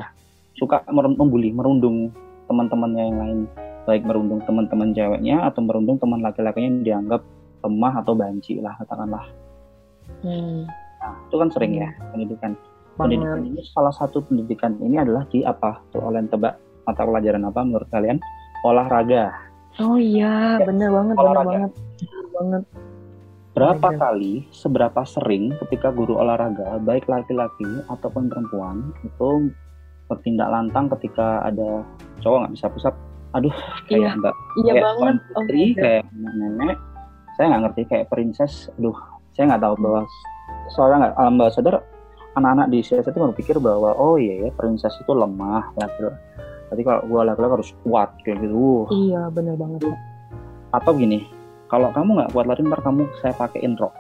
suka 0.56 0.82
membuli, 0.90 1.52
merundung 1.52 2.10
teman-temannya 2.48 3.04
yang 3.04 3.18
lain, 3.20 3.40
baik 3.86 4.04
merundung 4.08 4.40
teman-teman 4.48 4.96
ceweknya 4.96 5.44
atau 5.46 5.62
merundung 5.62 6.00
teman 6.00 6.24
laki-lakinya 6.24 6.68
yang 6.68 6.82
dianggap 6.84 7.22
lemah 7.62 7.94
atau 8.02 8.14
banci 8.16 8.60
lah 8.64 8.74
katakanlah. 8.80 9.26
Hmm. 10.22 10.66
Nah, 11.02 11.14
itu 11.30 11.36
kan 11.38 11.50
sering 11.54 11.74
ya 11.78 11.90
pendidikan. 12.14 12.54
Pendidikan 12.96 13.44
Banget. 13.44 13.52
ini 13.52 13.62
salah 13.76 13.92
satu 13.92 14.24
pendidikan 14.24 14.80
ini 14.80 14.96
adalah 14.96 15.28
di 15.28 15.44
apa? 15.44 15.84
Tuh 15.92 16.00
kalian 16.00 16.32
tebak 16.32 16.56
mata 16.88 17.04
pelajaran 17.04 17.44
apa 17.44 17.60
menurut 17.66 17.90
kalian? 17.92 18.18
Olahraga. 18.64 19.34
Oh 19.84 20.00
iya, 20.00 20.56
Ya, 20.56 20.64
bener 20.64 20.88
banget, 20.96 21.16
bener 21.20 21.26
olahraga. 21.28 21.50
banget. 21.52 21.72
Bener 22.00 22.26
banget. 22.32 22.64
Berapa 23.56 23.88
Olahraga. 23.88 24.12
kali, 24.12 24.34
seberapa 24.52 25.02
sering 25.08 25.56
ketika 25.64 25.88
guru 25.88 26.20
olahraga, 26.20 26.76
baik 26.84 27.08
laki-laki 27.08 27.80
ataupun 27.88 28.28
perempuan, 28.28 28.92
itu 29.08 29.48
bertindak 30.12 30.52
lantang 30.52 30.92
ketika 30.92 31.40
ada 31.40 31.88
cowok 32.20 32.44
nggak 32.44 32.54
bisa 32.60 32.68
pusat, 32.68 32.94
aduh 33.32 33.56
Iya, 33.88 34.12
kayak 34.12 34.20
mbak, 34.20 34.36
Iya 34.60 34.72
kayak 34.76 34.84
banget. 34.84 35.16
Oh 35.16 35.34
putri, 35.40 35.64
God. 35.72 35.80
kayak 35.80 36.04
nenek, 36.36 36.80
saya 37.40 37.46
nggak 37.48 37.62
ngerti 37.64 37.82
kayak 37.88 38.06
princess, 38.12 38.68
aduh, 38.76 38.98
saya 39.32 39.44
nggak 39.56 39.64
tahu 39.64 39.76
bahwa 39.80 40.02
soalnya 40.76 40.98
nggak 41.00 41.14
alam 41.16 41.36
bawah 41.40 41.54
sadar 41.56 41.76
anak-anak 42.36 42.68
di 42.68 42.78
usia 42.84 43.00
itu 43.00 43.08
berpikir 43.16 43.56
bahwa 43.64 43.96
oh 43.96 44.20
iya 44.20 44.48
ya 44.48 44.50
princess 44.52 45.00
itu 45.00 45.16
lemah, 45.16 45.72
laki 45.80 46.12
Tapi 46.66 46.82
kalau 46.84 47.08
gua 47.08 47.22
laki-laki 47.24 47.54
harus 47.62 47.72
kuat 47.88 48.10
kayak 48.28 48.42
gitu. 48.44 48.52
Wuh. 48.52 48.88
Iya, 48.92 49.32
bener 49.32 49.56
banget. 49.56 49.86
Atau 50.76 50.98
gini, 50.98 51.24
kalau 51.76 51.92
kamu 51.92 52.10
nggak 52.16 52.32
kuat 52.32 52.46
lari 52.48 52.64
ntar 52.64 52.80
kamu 52.80 53.04
saya 53.20 53.36
pakein 53.36 53.76
rok 53.76 53.92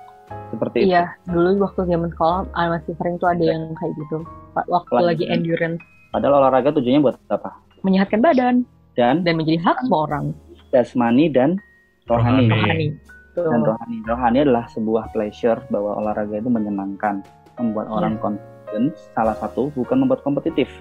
seperti 0.47 0.77
itu. 0.81 0.95
Iya, 0.95 1.11
dulu 1.27 1.59
waktu 1.59 1.85
zaman 1.85 2.07
sekolah 2.09 2.47
ah, 2.55 2.67
masih 2.71 2.95
sering 2.95 3.19
tuh 3.19 3.27
ada 3.27 3.43
yang 3.43 3.75
kayak 3.75 3.91
gitu. 3.99 4.23
Waktu 4.55 4.91
Lagi- 4.95 5.05
lagi 5.05 5.25
endurance, 5.27 5.83
Padahal 6.09 6.39
olahraga 6.39 6.71
tujuannya 6.71 7.03
buat 7.03 7.19
apa? 7.27 7.51
menyehatkan 7.83 8.17
badan 8.17 8.55
Dan 8.95 9.21
dan 9.21 9.33
menjadi 9.35 9.59
hak 9.61 9.77
semua 9.83 10.07
orang. 10.07 10.25
jasmani 10.71 11.27
dan 11.27 11.59
rohani. 12.07 12.47
Rohani. 12.47 12.49
Rohani. 12.49 12.87
Tuh. 13.35 13.51
Dan 13.51 13.61
rohani. 13.61 13.97
Rohani 14.07 14.37
adalah 14.41 14.65
sebuah 14.71 15.11
pleasure 15.11 15.59
bahwa 15.67 15.99
olahraga 15.99 16.39
itu 16.39 16.47
menyenangkan, 16.47 17.19
membuat 17.59 17.91
orang 17.91 18.15
confident. 18.17 18.95
Salah 19.11 19.35
satu 19.35 19.67
bukan 19.75 19.99
membuat 19.99 20.23
kompetitif, 20.23 20.71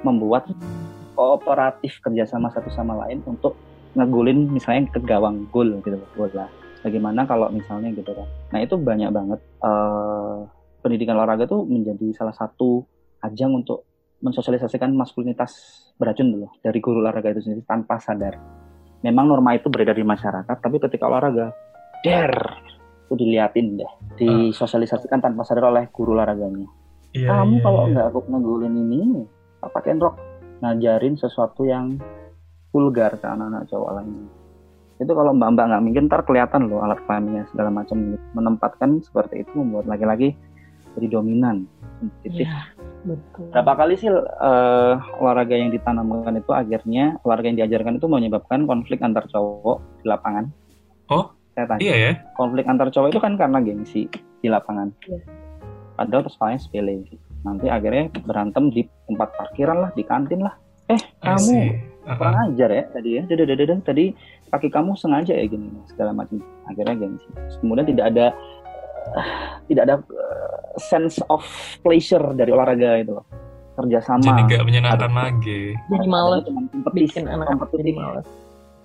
membuat 0.00 0.46
kooperatif 1.12 1.98
kerjasama 2.00 2.48
satu 2.48 2.70
sama 2.70 2.94
lain 3.02 3.20
untuk 3.26 3.58
ngegulin 3.96 4.52
misalnya 4.52 4.92
ke 4.92 5.00
gawang 5.00 5.48
gol 5.48 5.80
gitu 5.80 5.96
bola. 6.14 6.46
Bagaimana 6.84 7.26
kalau 7.26 7.50
misalnya 7.50 7.90
gitu 7.96 8.12
kan. 8.12 8.28
Nah 8.54 8.60
itu 8.62 8.76
banyak 8.78 9.10
banget 9.10 9.40
eh, 9.42 10.38
pendidikan 10.84 11.18
olahraga 11.18 11.50
tuh 11.50 11.66
menjadi 11.66 12.14
salah 12.14 12.36
satu 12.36 12.86
ajang 13.24 13.58
untuk 13.58 13.82
mensosialisasikan 14.22 14.94
maskulinitas 14.94 15.82
beracun 15.98 16.32
dulu 16.32 16.46
dari 16.62 16.78
guru 16.78 17.02
olahraga 17.02 17.32
itu 17.34 17.42
sendiri 17.42 17.66
tanpa 17.66 17.98
sadar. 17.98 18.38
Memang 19.04 19.28
norma 19.28 19.52
itu 19.58 19.68
beredar 19.68 19.98
di 19.98 20.06
masyarakat, 20.06 20.56
tapi 20.56 20.76
ketika 20.80 21.04
olahraga, 21.06 21.52
der, 22.00 22.32
itu 23.06 23.14
diliatin 23.14 23.76
deh, 23.76 23.92
disosialisasikan 24.18 25.20
tanpa 25.20 25.44
sadar 25.44 25.68
oleh 25.68 25.84
guru 25.92 26.16
olahraganya. 26.16 26.66
Iya, 27.12 27.28
Kamu 27.28 27.60
iya, 27.60 27.62
kalau 27.62 27.80
iya. 27.86 27.92
nggak 27.92 28.06
aku 28.12 28.18
ngegulin 28.28 28.74
ini, 28.76 29.00
tak 29.62 29.70
pakein 29.76 30.00
rok, 30.00 30.16
ngajarin 30.64 31.14
sesuatu 31.20 31.68
yang 31.68 32.00
vulgar 32.76 33.16
ke 33.16 33.24
anak-anak 33.24 33.64
cowok 33.72 33.90
lainnya. 33.96 34.28
Itu 35.00 35.12
kalau 35.16 35.32
mbak-mbak 35.32 35.64
nggak 35.72 35.82
mungkin 35.88 36.04
ntar 36.12 36.20
kelihatan 36.28 36.68
loh 36.68 36.84
alat 36.84 37.00
kelaminnya 37.08 37.48
segala 37.48 37.72
macam 37.72 38.20
menempatkan 38.36 39.00
seperti 39.00 39.48
itu 39.48 39.52
membuat 39.56 39.88
laki-laki 39.88 40.36
jadi 40.96 41.12
dominan, 41.12 41.68
kompetitif. 42.00 42.48
Iya, 42.48 42.60
betul. 43.04 43.52
Berapa 43.52 43.72
kali 43.76 43.94
sih 44.00 44.08
eh, 44.12 44.94
olahraga 45.20 45.52
yang 45.52 45.68
ditanamkan 45.68 46.40
itu 46.40 46.52
akhirnya 46.56 47.20
olahraga 47.24 47.52
yang 47.52 47.58
diajarkan 47.64 48.00
itu 48.00 48.08
menyebabkan 48.08 48.64
konflik 48.64 49.04
antar 49.04 49.28
cowok 49.28 49.80
di 50.00 50.04
lapangan? 50.08 50.48
Oh, 51.12 51.32
saya 51.52 51.68
tanya. 51.68 51.80
Iya 51.84 51.94
ya. 51.96 52.12
Konflik 52.32 52.64
antar 52.64 52.88
cowok 52.88 53.12
itu 53.12 53.20
kan 53.20 53.36
karena 53.36 53.60
gengsi 53.60 54.08
di 54.40 54.48
lapangan. 54.48 54.88
Iya. 55.04 55.20
Padahal 55.96 56.24
persoalannya 56.24 56.60
sepele. 56.60 56.96
Nanti 57.44 57.66
akhirnya 57.68 58.04
berantem 58.24 58.72
di 58.72 58.88
tempat 59.04 59.28
parkiran 59.36 59.76
lah, 59.84 59.90
di 59.92 60.02
kantin 60.04 60.40
lah. 60.44 60.56
Eh, 60.88 61.00
kamu 61.20 61.56
Aha. 62.06 62.14
kurang 62.16 62.36
ajar 62.46 62.70
ya 62.70 62.84
tadi 62.88 63.10
ya. 63.18 63.22
Dada, 63.26 63.44
dada, 63.44 63.54
dada. 63.60 63.74
Tadi 63.82 64.04
kaki 64.48 64.68
kamu 64.70 64.94
sengaja 64.94 65.34
ya 65.34 65.44
gini 65.44 65.66
segala 65.86 66.14
macam. 66.14 66.38
Akhirnya 66.64 66.94
gengsi. 66.96 67.26
Kemudian 67.58 67.86
tidak 67.86 68.04
ada 68.14 68.26
eh, 69.12 69.28
tidak 69.66 69.82
ada 69.84 69.94
eh, 70.00 70.50
sense 70.78 71.18
of 71.26 71.42
pleasure 71.80 72.22
dari 72.32 72.50
olahraga 72.50 72.98
itu 72.98 73.12
loh. 73.12 73.26
Kerjasama. 73.74 74.24
Jadi 74.24 74.42
nggak 74.48 74.64
menyenangkan 74.64 75.02
Ada- 75.04 75.18
lagi. 75.28 75.60
Jadi 75.76 76.04
Cuma 76.06 76.18
kompetisi, 76.72 77.04
bikin 77.12 77.24
anak 77.26 77.46
kompetisi. 77.50 77.76
jadi 77.76 77.92
males. 77.92 78.28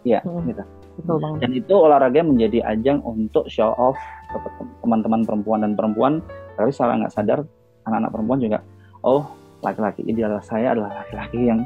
Iya, 0.02 0.20
Hmm. 0.26 0.44
gitu. 0.50 0.64
Betul 0.98 1.18
banget. 1.22 1.40
Dan 1.40 1.52
itu 1.56 1.74
olahraga 1.74 2.20
menjadi 2.20 2.60
ajang 2.68 3.00
untuk 3.06 3.46
show 3.48 3.72
off 3.72 3.96
ke 4.28 4.38
teman-teman 4.82 5.22
perempuan 5.24 5.62
dan 5.62 5.78
perempuan. 5.78 6.20
Tapi 6.58 6.70
secara 6.70 6.98
nggak 6.98 7.14
sadar 7.14 7.40
anak-anak 7.86 8.12
perempuan 8.12 8.40
juga, 8.42 8.60
oh 9.02 9.24
laki-laki 9.62 10.02
ideal 10.04 10.36
saya 10.42 10.74
adalah 10.74 10.92
laki-laki 11.00 11.48
yang 11.48 11.62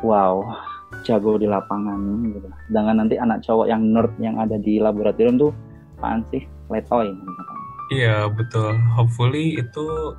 wow 0.00 0.40
jago 1.06 1.38
di 1.38 1.46
lapangan 1.46 2.00
gitu. 2.30 2.48
Dengan 2.70 3.04
nanti 3.04 3.16
anak 3.16 3.42
cowok 3.46 3.66
yang 3.70 3.82
nerd 3.94 4.12
yang 4.18 4.36
ada 4.36 4.56
di 4.58 4.82
laboratorium 4.82 5.38
tuh 5.38 5.52
apaan 5.98 6.24
sih? 6.32 6.44
Letoy 6.70 7.10
iya 7.90 8.30
betul. 8.30 8.78
Hopefully 8.94 9.58
itu 9.58 10.14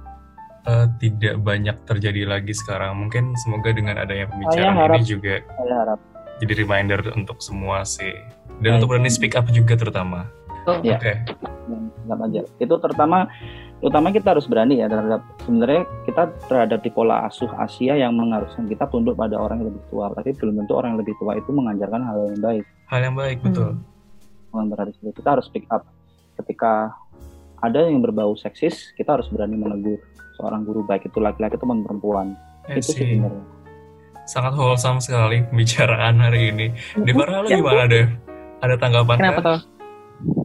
uh, 0.67 0.85
tidak 0.99 1.39
banyak 1.41 1.73
terjadi 1.87 2.27
lagi 2.27 2.51
sekarang. 2.53 3.07
Mungkin 3.07 3.33
semoga 3.39 3.71
dengan 3.71 3.97
adanya 3.97 4.27
pembicaraan 4.29 4.75
harap, 4.77 4.95
ini 4.99 5.07
juga 5.07 5.35
saya 5.41 5.75
harap. 5.87 5.99
jadi 6.43 6.53
reminder 6.67 6.99
untuk 7.15 7.39
semua 7.39 7.87
sih. 7.87 8.13
Dan 8.61 8.77
untuk 8.77 8.93
berani 8.93 9.09
speak 9.09 9.33
up 9.33 9.49
juga 9.49 9.73
terutama. 9.73 10.29
Oh. 10.69 10.77
oke. 10.77 10.85
Okay. 10.85 11.25
aja. 12.11 12.41
Itu 12.61 12.75
terutama 12.77 13.25
utama 13.81 14.13
kita 14.13 14.37
harus 14.37 14.45
berani 14.45 14.79
ya 14.79 14.85
terhadap 14.85 15.25
sebenarnya 15.41 15.81
kita 16.05 16.23
terhadap 16.45 16.79
di 16.85 16.89
pola 16.93 17.25
asuh 17.25 17.49
Asia 17.57 17.97
yang 17.97 18.13
mengharuskan 18.13 18.69
kita 18.69 18.85
tunduk 18.87 19.17
pada 19.17 19.41
orang 19.41 19.65
yang 19.65 19.73
lebih 19.73 19.83
tua. 19.89 20.13
Tapi 20.13 20.37
belum 20.37 20.53
tentu 20.63 20.73
orang 20.77 20.95
yang 20.95 21.01
lebih 21.01 21.15
tua 21.17 21.33
itu 21.35 21.49
mengajarkan 21.49 22.01
hal 22.05 22.17
yang 22.29 22.41
baik. 22.41 22.63
Hal 22.87 22.99
yang 23.01 23.15
baik 23.17 23.37
betul. 23.41 23.71
Hmm. 24.53 24.67
berarti 24.69 24.93
kita 25.01 25.29
harus 25.33 25.45
speak 25.49 25.65
up. 25.73 25.83
Ketika 26.37 26.93
ada 27.61 27.79
yang 27.89 28.05
berbau 28.05 28.37
seksis 28.37 28.93
kita 28.93 29.17
harus 29.17 29.27
berani 29.33 29.57
menegur 29.57 29.97
seorang 30.37 30.61
guru 30.65 30.85
baik 30.85 31.09
itu 31.09 31.17
laki-laki 31.17 31.57
teman 31.57 31.81
perempuan. 31.81 32.37
Itu 32.69 32.93
sih 32.93 33.17
sebenarnya. 33.17 33.43
Sangat 34.29 34.53
wholesome 34.53 35.01
sekali 35.01 35.41
pembicaraan 35.49 36.21
hari 36.21 36.53
ini. 36.53 36.67
Di 37.01 37.11
lo 37.11 37.49
gimana 37.49 37.89
deh? 37.89 38.05
Ada 38.61 38.77
tanggapan 38.77 39.17
kenapa 39.17 39.41
tuh 39.41 39.80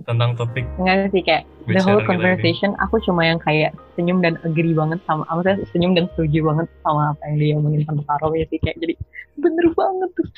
tentang 0.07 0.39
topik 0.39 0.65
enggak 0.79 1.11
sih 1.11 1.23
kayak 1.23 1.43
the 1.67 1.83
whole 1.83 2.03
conversation 2.07 2.73
aku 2.79 3.03
cuma 3.03 3.27
yang 3.27 3.43
kayak 3.43 3.75
senyum 3.99 4.23
dan 4.23 4.39
agree 4.47 4.73
banget 4.73 5.03
sama 5.05 5.27
maksudnya 5.27 5.67
senyum 5.75 5.93
dan 5.99 6.07
setuju 6.15 6.47
banget 6.47 6.67
sama 6.87 7.13
apa 7.13 7.23
yang 7.31 7.37
dia 7.37 7.55
omongin 7.59 7.83
tentang 7.83 8.07
Karo 8.07 8.31
ya 8.39 8.47
sih 8.47 8.59
kayak 8.63 8.79
jadi 8.79 8.95
bener 9.41 9.67
banget 9.77 10.11
tuh. 10.17 10.29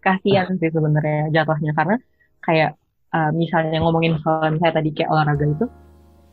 Kasihan 0.00 0.54
sih 0.62 0.70
sebenarnya 0.70 1.34
jatuhnya 1.34 1.72
karena 1.74 1.96
kayak 2.46 2.70
uh, 3.10 3.30
misalnya 3.34 3.82
ngomongin 3.82 4.14
soal 4.22 4.54
saya 4.62 4.72
tadi 4.72 4.94
kayak 4.94 5.10
olahraga 5.10 5.46
itu 5.50 5.66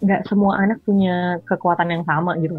nggak 0.04 0.22
semua 0.30 0.60
anak 0.60 0.78
punya 0.86 1.42
kekuatan 1.50 1.90
yang 1.90 2.04
sama 2.06 2.38
gitu. 2.38 2.54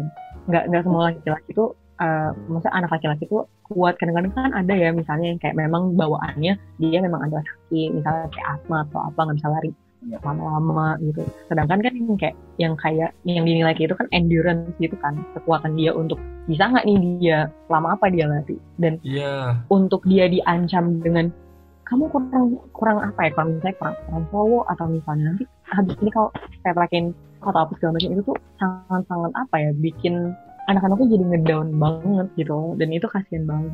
Nggak 0.51 0.63
nggak 0.67 0.83
semua 0.83 1.01
laki-laki 1.13 1.47
itu 1.55 1.65
uh, 2.03 2.31
maksudnya 2.51 2.73
anak 2.75 2.91
laki-laki 2.91 3.23
itu 3.23 3.39
kuat. 3.71 3.95
Kadang-kadang 3.95 4.33
kan 4.35 4.51
ada 4.51 4.73
ya 4.75 4.91
misalnya 4.91 5.31
yang 5.31 5.39
kayak 5.39 5.55
memang 5.55 5.95
bawaannya 5.95 6.53
dia 6.83 6.99
memang 6.99 7.31
ada 7.31 7.39
sakit 7.39 7.89
misalnya 7.95 8.27
kayak 8.35 8.47
asma 8.59 8.83
atau 8.91 8.99
apa 9.07 9.19
nggak 9.23 9.37
bisa 9.39 9.49
lari 9.49 9.71
Lama-lama 10.21 10.97
gitu. 11.01 11.25
Sedangkan 11.49 11.81
kan 11.81 11.93
yang 11.93 12.17
kayak 12.17 12.35
yang 12.61 12.73
kayak 12.77 13.09
yang 13.25 13.45
dinilai 13.45 13.73
kayak 13.73 13.93
itu 13.93 13.97
kan 13.97 14.07
endurance 14.13 14.69
gitu 14.77 14.95
kan, 15.01 15.17
kekuatan 15.33 15.73
dia 15.73 15.91
untuk 15.91 16.21
bisa 16.45 16.69
nggak 16.69 16.85
nih 16.85 16.97
dia? 17.21 17.39
Lama 17.69 17.97
apa 17.97 18.13
dia 18.13 18.29
lari 18.29 18.57
dan 18.77 19.01
yeah. 19.01 19.57
untuk 19.73 20.05
dia 20.05 20.29
diancam 20.29 21.01
dengan 21.01 21.33
kamu 21.85 22.09
kurang 22.09 22.45
kurang 22.73 22.97
apa 23.01 23.29
ya? 23.29 23.31
Kalau 23.33 23.47
misalnya 23.53 23.75
kurang 23.81 23.95
kurang 24.05 24.25
cowok 24.29 24.65
atau 24.73 24.85
misalnya 24.89 25.23
nanti 25.33 25.45
habis 25.65 25.95
ini 26.01 26.11
kalau 26.13 26.29
saya 26.61 26.73
pakein 26.73 27.05
atau 27.45 27.59
apa 27.61 27.71
segala 27.77 27.91
macam 27.97 28.09
itu 28.13 28.21
tuh 28.25 28.37
sangat 28.61 29.03
sangat 29.09 29.31
apa 29.33 29.55
ya? 29.57 29.69
Bikin 29.77 30.15
anak-anaknya 30.65 31.07
jadi 31.13 31.25
ngedown 31.29 31.67
banget 31.77 32.27
gitu 32.41 32.73
dan 32.77 32.89
itu 32.89 33.05
kasihan 33.05 33.45
banget. 33.45 33.73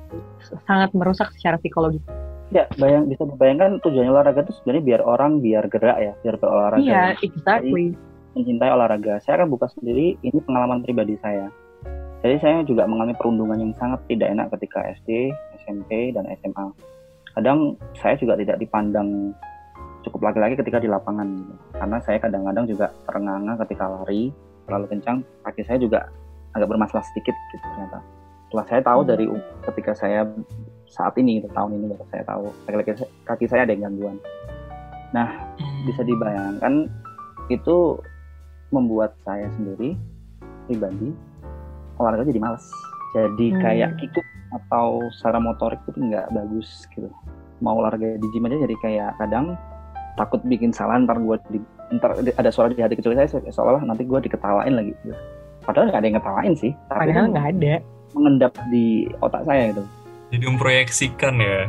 Sangat 0.67 0.91
merusak 0.91 1.31
secara 1.39 1.55
psikologis 1.59 2.03
ya 2.51 2.67
bayang 2.75 3.07
bisa 3.07 3.23
dibayangkan 3.23 3.79
tujuannya 3.79 4.11
olahraga 4.11 4.43
itu 4.43 4.53
sebenarnya 4.59 4.83
biar 4.83 5.01
orang 5.07 5.31
biar 5.39 5.63
gerak 5.71 5.97
ya 5.99 6.13
biar 6.23 6.35
berolahraga. 6.37 6.83
Iya 6.83 6.91
yeah, 6.91 7.07
exactly. 7.23 7.95
Jadi, 7.95 8.09
mencintai 8.31 8.71
olahraga. 8.71 9.19
Saya 9.23 9.43
akan 9.43 9.49
buka 9.51 9.67
sendiri 9.75 10.15
ini 10.23 10.39
pengalaman 10.43 10.83
pribadi 10.83 11.19
saya. 11.19 11.51
Jadi 12.21 12.37
saya 12.37 12.61
juga 12.63 12.85
mengalami 12.85 13.17
perundungan 13.17 13.57
yang 13.57 13.73
sangat 13.75 13.99
tidak 14.05 14.29
enak 14.29 14.47
ketika 14.55 14.79
SD 15.01 15.33
SMP 15.65 16.13
dan 16.13 16.29
SMA 16.37 16.69
kadang 17.31 17.79
saya 17.95 18.19
juga 18.19 18.35
tidak 18.35 18.59
dipandang 18.59 19.31
cukup 20.03 20.31
laki-laki 20.31 20.57
ketika 20.57 20.81
di 20.81 20.89
lapangan 20.89 21.29
gitu. 21.37 21.53
karena 21.77 21.97
saya 22.01 22.17
kadang-kadang 22.17 22.65
juga 22.67 22.87
terengah-engah 23.07 23.55
ketika 23.65 23.85
lari 23.87 24.33
terlalu 24.65 24.85
kencang 24.97 25.17
kaki 25.45 25.61
saya 25.63 25.77
juga 25.79 25.99
agak 26.51 26.67
bermasalah 26.67 27.05
sedikit 27.13 27.35
gitu 27.53 27.63
ternyata. 27.63 27.99
Setelah 28.49 28.65
saya 28.67 28.81
tahu 28.83 29.01
hmm. 29.01 29.09
dari 29.09 29.25
ketika 29.63 29.91
saya 29.95 30.27
saat 30.91 31.15
ini 31.15 31.39
gitu, 31.39 31.47
tahun 31.55 31.79
ini 31.79 31.85
baru 31.95 32.05
saya 32.11 32.23
tahu 32.27 32.45
kaki, 32.67 32.91
kaki 33.23 33.45
saya 33.47 33.63
ada 33.63 33.71
yang 33.71 33.89
gangguan 33.89 34.19
nah 35.15 35.27
hmm. 35.57 35.87
bisa 35.87 36.01
dibayangkan 36.03 36.91
itu 37.47 37.99
membuat 38.71 39.15
saya 39.23 39.47
sendiri 39.55 39.95
pribadi 40.67 41.11
olahraga 41.99 42.27
jadi 42.27 42.39
males 42.43 42.63
jadi 43.15 43.47
hmm. 43.51 43.59
kayak 43.59 43.91
kikuk 43.99 44.27
atau 44.51 44.99
secara 45.15 45.39
motorik 45.39 45.79
itu 45.87 45.99
nggak 45.99 46.27
bagus 46.31 46.87
gitu 46.91 47.07
mau 47.63 47.79
olahraga 47.79 48.19
di 48.19 48.27
gym 48.35 48.47
aja 48.47 48.57
jadi 48.67 48.75
kayak 48.83 49.11
kadang 49.19 49.55
takut 50.19 50.43
bikin 50.43 50.75
salah 50.75 50.99
ntar 50.99 51.15
gue 51.19 51.37
di, 51.55 51.59
ntar 51.95 52.19
ada 52.19 52.49
suara 52.51 52.71
di 52.71 52.83
hati 52.83 52.99
kecil 52.99 53.15
saya 53.15 53.31
seolah 53.31 53.79
nanti 53.83 54.03
gue 54.03 54.19
diketawain 54.19 54.75
lagi 54.75 54.91
gitu. 54.91 55.15
padahal 55.63 55.87
nggak 55.87 55.99
ada 56.03 56.07
yang 56.07 56.17
ngetawain 56.19 56.53
sih 56.57 56.71
padahal 56.91 57.25
nggak 57.31 57.47
ada 57.55 57.73
mengendap 58.11 58.53
di 58.67 59.07
otak 59.23 59.47
saya 59.47 59.71
gitu 59.71 59.83
jadi 60.31 60.43
memproyeksikan 60.47 61.35
ya. 61.37 61.59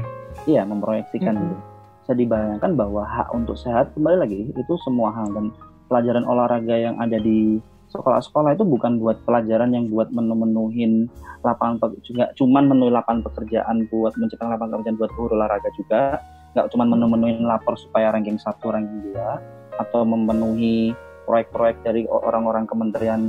Iya 0.46 0.62
memproyeksikan 0.64 1.34
mm 1.34 1.42
-hmm. 1.42 1.50
gitu. 1.50 1.64
Bisa 2.02 2.12
dibayangkan 2.18 2.72
bahwa 2.74 3.02
hak 3.06 3.28
untuk 3.34 3.54
sehat 3.58 3.90
kembali 3.94 4.16
lagi 4.22 4.40
itu 4.54 4.74
semua 4.86 5.10
hal. 5.14 5.30
Dan 5.34 5.50
pelajaran 5.90 6.24
olahraga 6.24 6.74
yang 6.78 6.96
ada 7.02 7.18
di 7.18 7.58
sekolah-sekolah 7.92 8.56
itu 8.56 8.64
bukan 8.64 8.96
buat 8.96 9.20
pelajaran 9.28 9.76
yang 9.76 9.92
buat 9.92 10.08
menu-menuhin 10.08 11.12
lapangan 11.44 11.92
juga 12.00 12.32
cuman 12.40 12.72
menuhi 12.72 12.88
lapangan 12.88 13.20
pekerjaan 13.28 13.84
buat 13.92 14.16
menciptakan 14.16 14.56
lapangan 14.56 14.80
pekerjaan 14.80 14.96
buat 14.96 15.12
guru 15.18 15.32
olahraga 15.36 15.68
juga. 15.76 16.22
Nggak 16.56 16.66
cuman 16.72 16.86
menu-menuhin 16.96 17.44
lapor 17.44 17.74
supaya 17.76 18.14
ranking 18.14 18.38
satu 18.40 18.72
ranking 18.72 19.12
dua 19.12 19.42
atau 19.76 20.04
memenuhi 20.04 20.94
proyek-proyek 21.24 21.80
dari 21.86 22.04
orang-orang 22.10 22.66
Kementerian 22.66 23.22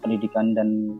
Pendidikan 0.00 0.54
dan 0.56 0.96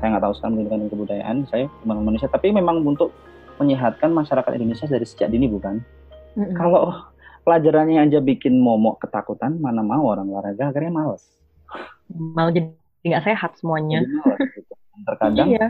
saya 0.00 0.16
nggak 0.16 0.24
tahu 0.24 0.34
sekarang 0.40 0.52
pendidikan 0.56 0.80
dan 0.80 0.90
kebudayaan 0.90 1.36
saya 1.52 1.64
cuma 1.84 1.92
Indonesia. 1.98 2.28
Tapi 2.32 2.48
memang 2.50 2.82
untuk 2.82 3.12
menyehatkan 3.60 4.10
masyarakat 4.10 4.50
Indonesia 4.56 4.88
dari 4.88 5.06
sejak 5.06 5.28
dini 5.28 5.46
bukan 5.46 5.84
mm-hmm. 6.34 6.56
kalau 6.56 7.04
pelajarannya 7.44 8.00
aja 8.08 8.18
bikin 8.24 8.56
momok 8.56 9.04
ketakutan 9.04 9.60
mana 9.60 9.84
mau 9.84 10.08
orang 10.08 10.28
olahraga 10.32 10.72
akhirnya 10.72 10.92
males 10.92 11.22
malah 12.10 12.50
jadi 12.50 12.72
nggak 13.04 13.24
sehat 13.24 13.50
semuanya 13.60 14.00
males, 14.04 14.40
gitu. 14.56 14.72
terkadang 15.04 15.48
iya. 15.52 15.68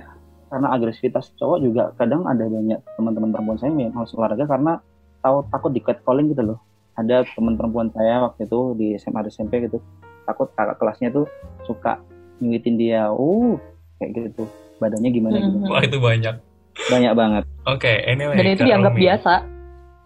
karena 0.50 0.68
agresivitas 0.74 1.30
cowok 1.38 1.58
juga 1.62 1.82
kadang 1.98 2.26
ada 2.26 2.46
banyak 2.46 2.80
teman-teman 2.98 3.30
perempuan 3.34 3.58
saya 3.58 3.70
yang 3.74 3.94
harus 3.94 4.14
olahraga 4.14 4.46
karena 4.46 4.72
tahu 5.20 5.46
takut 5.52 5.70
di 5.74 5.80
catcalling 5.84 6.32
gitu 6.32 6.42
loh 6.42 6.58
ada 6.98 7.22
teman 7.36 7.54
perempuan 7.54 7.88
saya 7.94 8.26
waktu 8.26 8.44
itu 8.44 8.60
di 8.76 8.86
SMA 8.98 9.24
SMP 9.30 9.64
gitu 9.68 9.78
takut 10.26 10.50
kakak 10.54 10.76
kelasnya 10.78 11.08
tuh 11.14 11.26
suka 11.64 12.02
nyuitin 12.42 12.76
dia 12.76 13.08
uh 13.08 13.56
kayak 14.00 14.32
gitu 14.32 14.48
badannya 14.80 15.10
gimana 15.12 15.36
hmm. 15.38 15.44
gimana 15.48 15.70
wah 15.70 15.82
itu 15.84 15.98
banyak 16.00 16.34
banyak 16.90 17.12
banget. 17.14 17.44
Oke 17.68 17.86
okay, 17.86 17.96
anyway 18.08 18.36
dan 18.36 18.46
itu 18.48 18.62
dianggap 18.66 18.94
Romi. 18.94 19.02
biasa. 19.06 19.32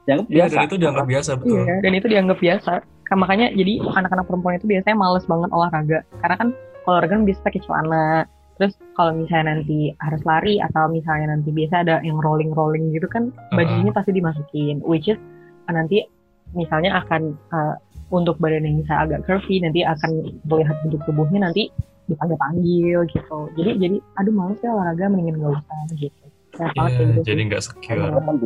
Dianggap 0.05 0.27
iya, 0.29 0.37
biasa. 0.37 0.55
dan 0.55 0.65
itu 0.65 0.77
dianggap 0.77 1.07
biasa 1.09 1.31
betul. 1.41 1.63
Iya, 1.65 1.75
dan 1.81 1.93
itu 1.97 2.07
dianggap 2.09 2.39
biasa. 2.41 2.73
Kan 3.05 3.17
makanya 3.21 3.47
jadi 3.53 3.73
anak-anak 3.85 4.27
perempuan 4.29 4.55
itu 4.57 4.67
biasanya 4.69 4.97
males 4.97 5.25
banget 5.25 5.51
olahraga. 5.53 5.99
Karena 6.21 6.37
kan 6.37 6.49
kalau 6.85 6.93
olahraga 6.97 7.15
kan 7.17 7.25
bisa 7.25 7.41
pakai 7.45 7.61
celana. 7.65 8.07
Terus 8.55 8.73
kalau 8.95 9.11
misalnya 9.19 9.59
nanti 9.59 9.91
harus 9.99 10.23
lari 10.23 10.63
atau 10.63 10.87
misalnya 10.87 11.35
nanti 11.35 11.51
biasa 11.51 11.75
ada 11.83 11.99
yang 12.07 12.23
rolling 12.23 12.55
rolling 12.55 12.95
gitu 12.95 13.11
kan 13.11 13.35
bajunya 13.51 13.91
uh-huh. 13.91 13.97
pasti 13.99 14.13
dimasukin. 14.15 14.79
Which 14.87 15.11
is 15.11 15.19
nanti 15.67 16.07
misalnya 16.55 17.03
akan 17.03 17.35
uh, 17.51 17.75
untuk 18.15 18.39
badan 18.39 18.63
yang 18.63 18.79
bisa 18.79 18.95
agak 18.95 19.27
curvy 19.27 19.59
nanti 19.59 19.83
akan 19.83 20.39
melihat 20.47 20.77
bentuk 20.87 21.03
tubuhnya 21.03 21.51
nanti 21.51 21.67
dipanggil-panggil 22.07 23.09
gitu. 23.11 23.39
Jadi 23.59 23.71
jadi 23.81 23.97
aduh 24.21 24.35
males 24.37 24.61
ya 24.63 24.71
olahraga 24.71 25.09
mendingin 25.11 25.41
gak 25.41 25.59
usah 25.59 25.83
gitu 25.99 26.25
nah, 26.59 26.71
yeah, 26.75 26.89
gitu 26.91 27.21
jadi 27.27 27.41
nggak 27.51 27.63
secure. 27.63 28.01
Kan 28.01 28.37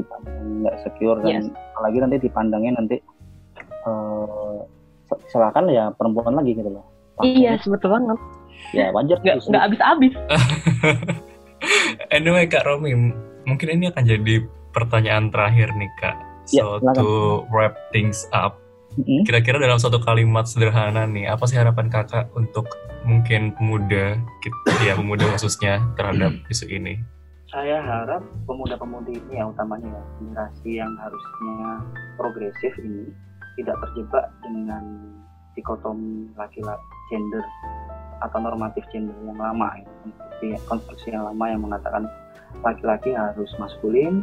nggak 0.64 0.76
secure 0.84 1.18
dan 1.22 1.42
yes. 1.42 1.46
apalagi 1.74 1.96
nanti 2.02 2.16
dipandangnya 2.22 2.72
nanti 2.78 2.96
uh, 3.86 4.64
silakan 5.32 5.70
ya 5.72 5.90
perempuan 5.94 6.36
lagi 6.36 6.56
gitu 6.56 6.70
loh. 6.70 6.84
Pake. 7.18 7.34
iya 7.34 7.58
betul 7.58 7.90
banget. 7.90 8.18
Ya 8.74 8.86
wajar 8.94 9.18
nggak 9.22 9.36
nggak 9.48 9.62
habis-habis. 9.64 10.14
Anyway 12.14 12.46
kak 12.46 12.62
Romi 12.62 12.94
mungkin 13.42 13.68
ini 13.74 13.90
akan 13.90 14.04
jadi 14.06 14.46
pertanyaan 14.70 15.34
terakhir 15.34 15.74
nih 15.74 15.90
kak. 15.98 16.16
Ya, 16.48 16.64
so 16.64 16.80
ya, 16.80 16.94
to 16.96 17.44
wrap 17.52 17.76
things 17.92 18.24
up 18.32 18.56
Kira-kira 18.98 19.62
dalam 19.62 19.78
satu 19.78 20.02
kalimat 20.02 20.48
sederhana 20.48 21.06
nih, 21.06 21.30
apa 21.30 21.46
sih 21.46 21.54
harapan 21.54 21.86
kakak 21.86 22.32
untuk 22.34 22.66
mungkin 23.06 23.54
pemuda, 23.54 24.18
ya 24.82 24.98
pemuda 24.98 25.28
khususnya 25.38 25.86
terhadap 25.94 26.34
isu 26.50 26.66
ini? 26.66 26.98
Saya 27.48 27.80
harap 27.80 28.20
pemuda-pemudi 28.44 29.24
ini 29.24 29.40
ya 29.40 29.48
utamanya 29.48 29.88
ya, 29.88 30.02
generasi 30.20 30.70
yang 30.84 30.92
harusnya 31.00 31.80
progresif 32.20 32.76
ini 32.76 33.08
tidak 33.56 33.72
terjebak 33.88 34.28
dengan 34.44 34.84
dikotomi 35.56 36.28
laki-laki 36.36 36.84
gender 37.08 37.40
atau 38.20 38.38
normatif 38.44 38.84
gender 38.92 39.16
yang 39.24 39.40
lama 39.40 39.80
ya, 39.80 39.88
konstruksi, 40.04 40.48
konstruksi 40.68 41.08
yang 41.08 41.24
lama 41.24 41.44
yang 41.48 41.64
mengatakan 41.64 42.04
laki-laki 42.60 43.16
harus 43.16 43.48
maskulin, 43.56 44.20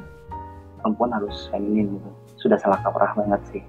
perempuan 0.86 1.10
harus 1.10 1.50
feminin 1.50 1.98
gitu. 1.98 2.10
Sudah 2.38 2.62
salah 2.62 2.78
kaprah 2.86 3.18
banget 3.18 3.42
sih. 3.50 3.64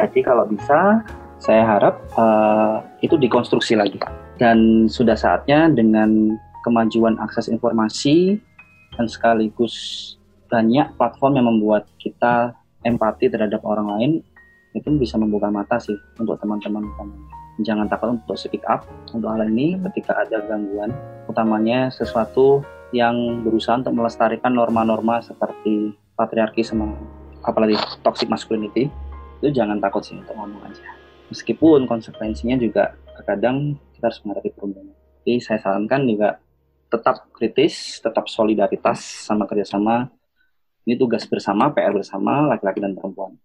Jadi 0.00 0.24
kalau 0.24 0.48
bisa 0.48 1.04
saya 1.36 1.68
harap 1.68 2.00
uh, 2.16 2.80
itu 3.04 3.20
dikonstruksi 3.20 3.76
lagi 3.76 4.00
dan 4.40 4.88
sudah 4.88 5.20
saatnya 5.20 5.68
dengan 5.68 6.32
kemajuan 6.64 7.20
akses 7.20 7.52
informasi 7.52 8.40
dan 8.96 9.06
sekaligus 9.08 9.74
banyak 10.52 10.92
platform 11.00 11.40
yang 11.40 11.46
membuat 11.48 11.88
kita 11.96 12.52
empati 12.84 13.32
terhadap 13.32 13.64
orang 13.64 13.88
lain 13.96 14.12
itu 14.76 14.88
bisa 14.96 15.16
membuka 15.20 15.48
mata 15.52 15.76
sih 15.80 15.96
untuk 16.20 16.36
teman-teman. 16.40 16.84
Jangan 17.60 17.88
takut 17.88 18.16
untuk 18.16 18.36
speak 18.36 18.64
up. 18.64 18.88
Untuk 19.12 19.28
hal 19.28 19.44
ini 19.48 19.76
ketika 19.88 20.16
ada 20.16 20.40
gangguan 20.48 20.92
utamanya 21.28 21.92
sesuatu 21.92 22.64
yang 22.96 23.44
berusaha 23.44 23.80
untuk 23.80 23.96
melestarikan 23.96 24.52
norma-norma 24.52 25.20
seperti 25.20 25.92
patriarki 26.16 26.64
sama 26.64 26.92
apalagi 27.44 27.76
toxic 28.04 28.28
masculinity 28.28 28.92
itu 29.40 29.48
jangan 29.52 29.80
takut 29.80 30.04
sih 30.04 30.16
untuk 30.16 30.36
ngomong 30.36 30.60
aja. 30.64 30.84
Meskipun 31.32 31.88
konsekuensinya 31.88 32.60
juga 32.60 32.96
terkadang 33.16 33.76
kita 33.96 34.12
harus 34.12 34.20
menghadapi 34.24 34.52
perundungan 34.56 34.96
jadi 35.22 35.38
saya 35.38 35.58
sarankan 35.62 36.02
juga 36.10 36.41
tetap 36.92 37.32
kritis 37.32 38.04
tetap 38.04 38.28
solidaritas 38.28 39.00
sama 39.24 39.48
kerjasama. 39.48 40.12
Ini 40.84 40.98
tugas 41.00 41.24
bersama 41.24 41.72
PR 41.72 41.94
bersama 41.96 42.52
laki-laki 42.52 42.82
dan 42.84 42.92
perempuan 42.92 43.38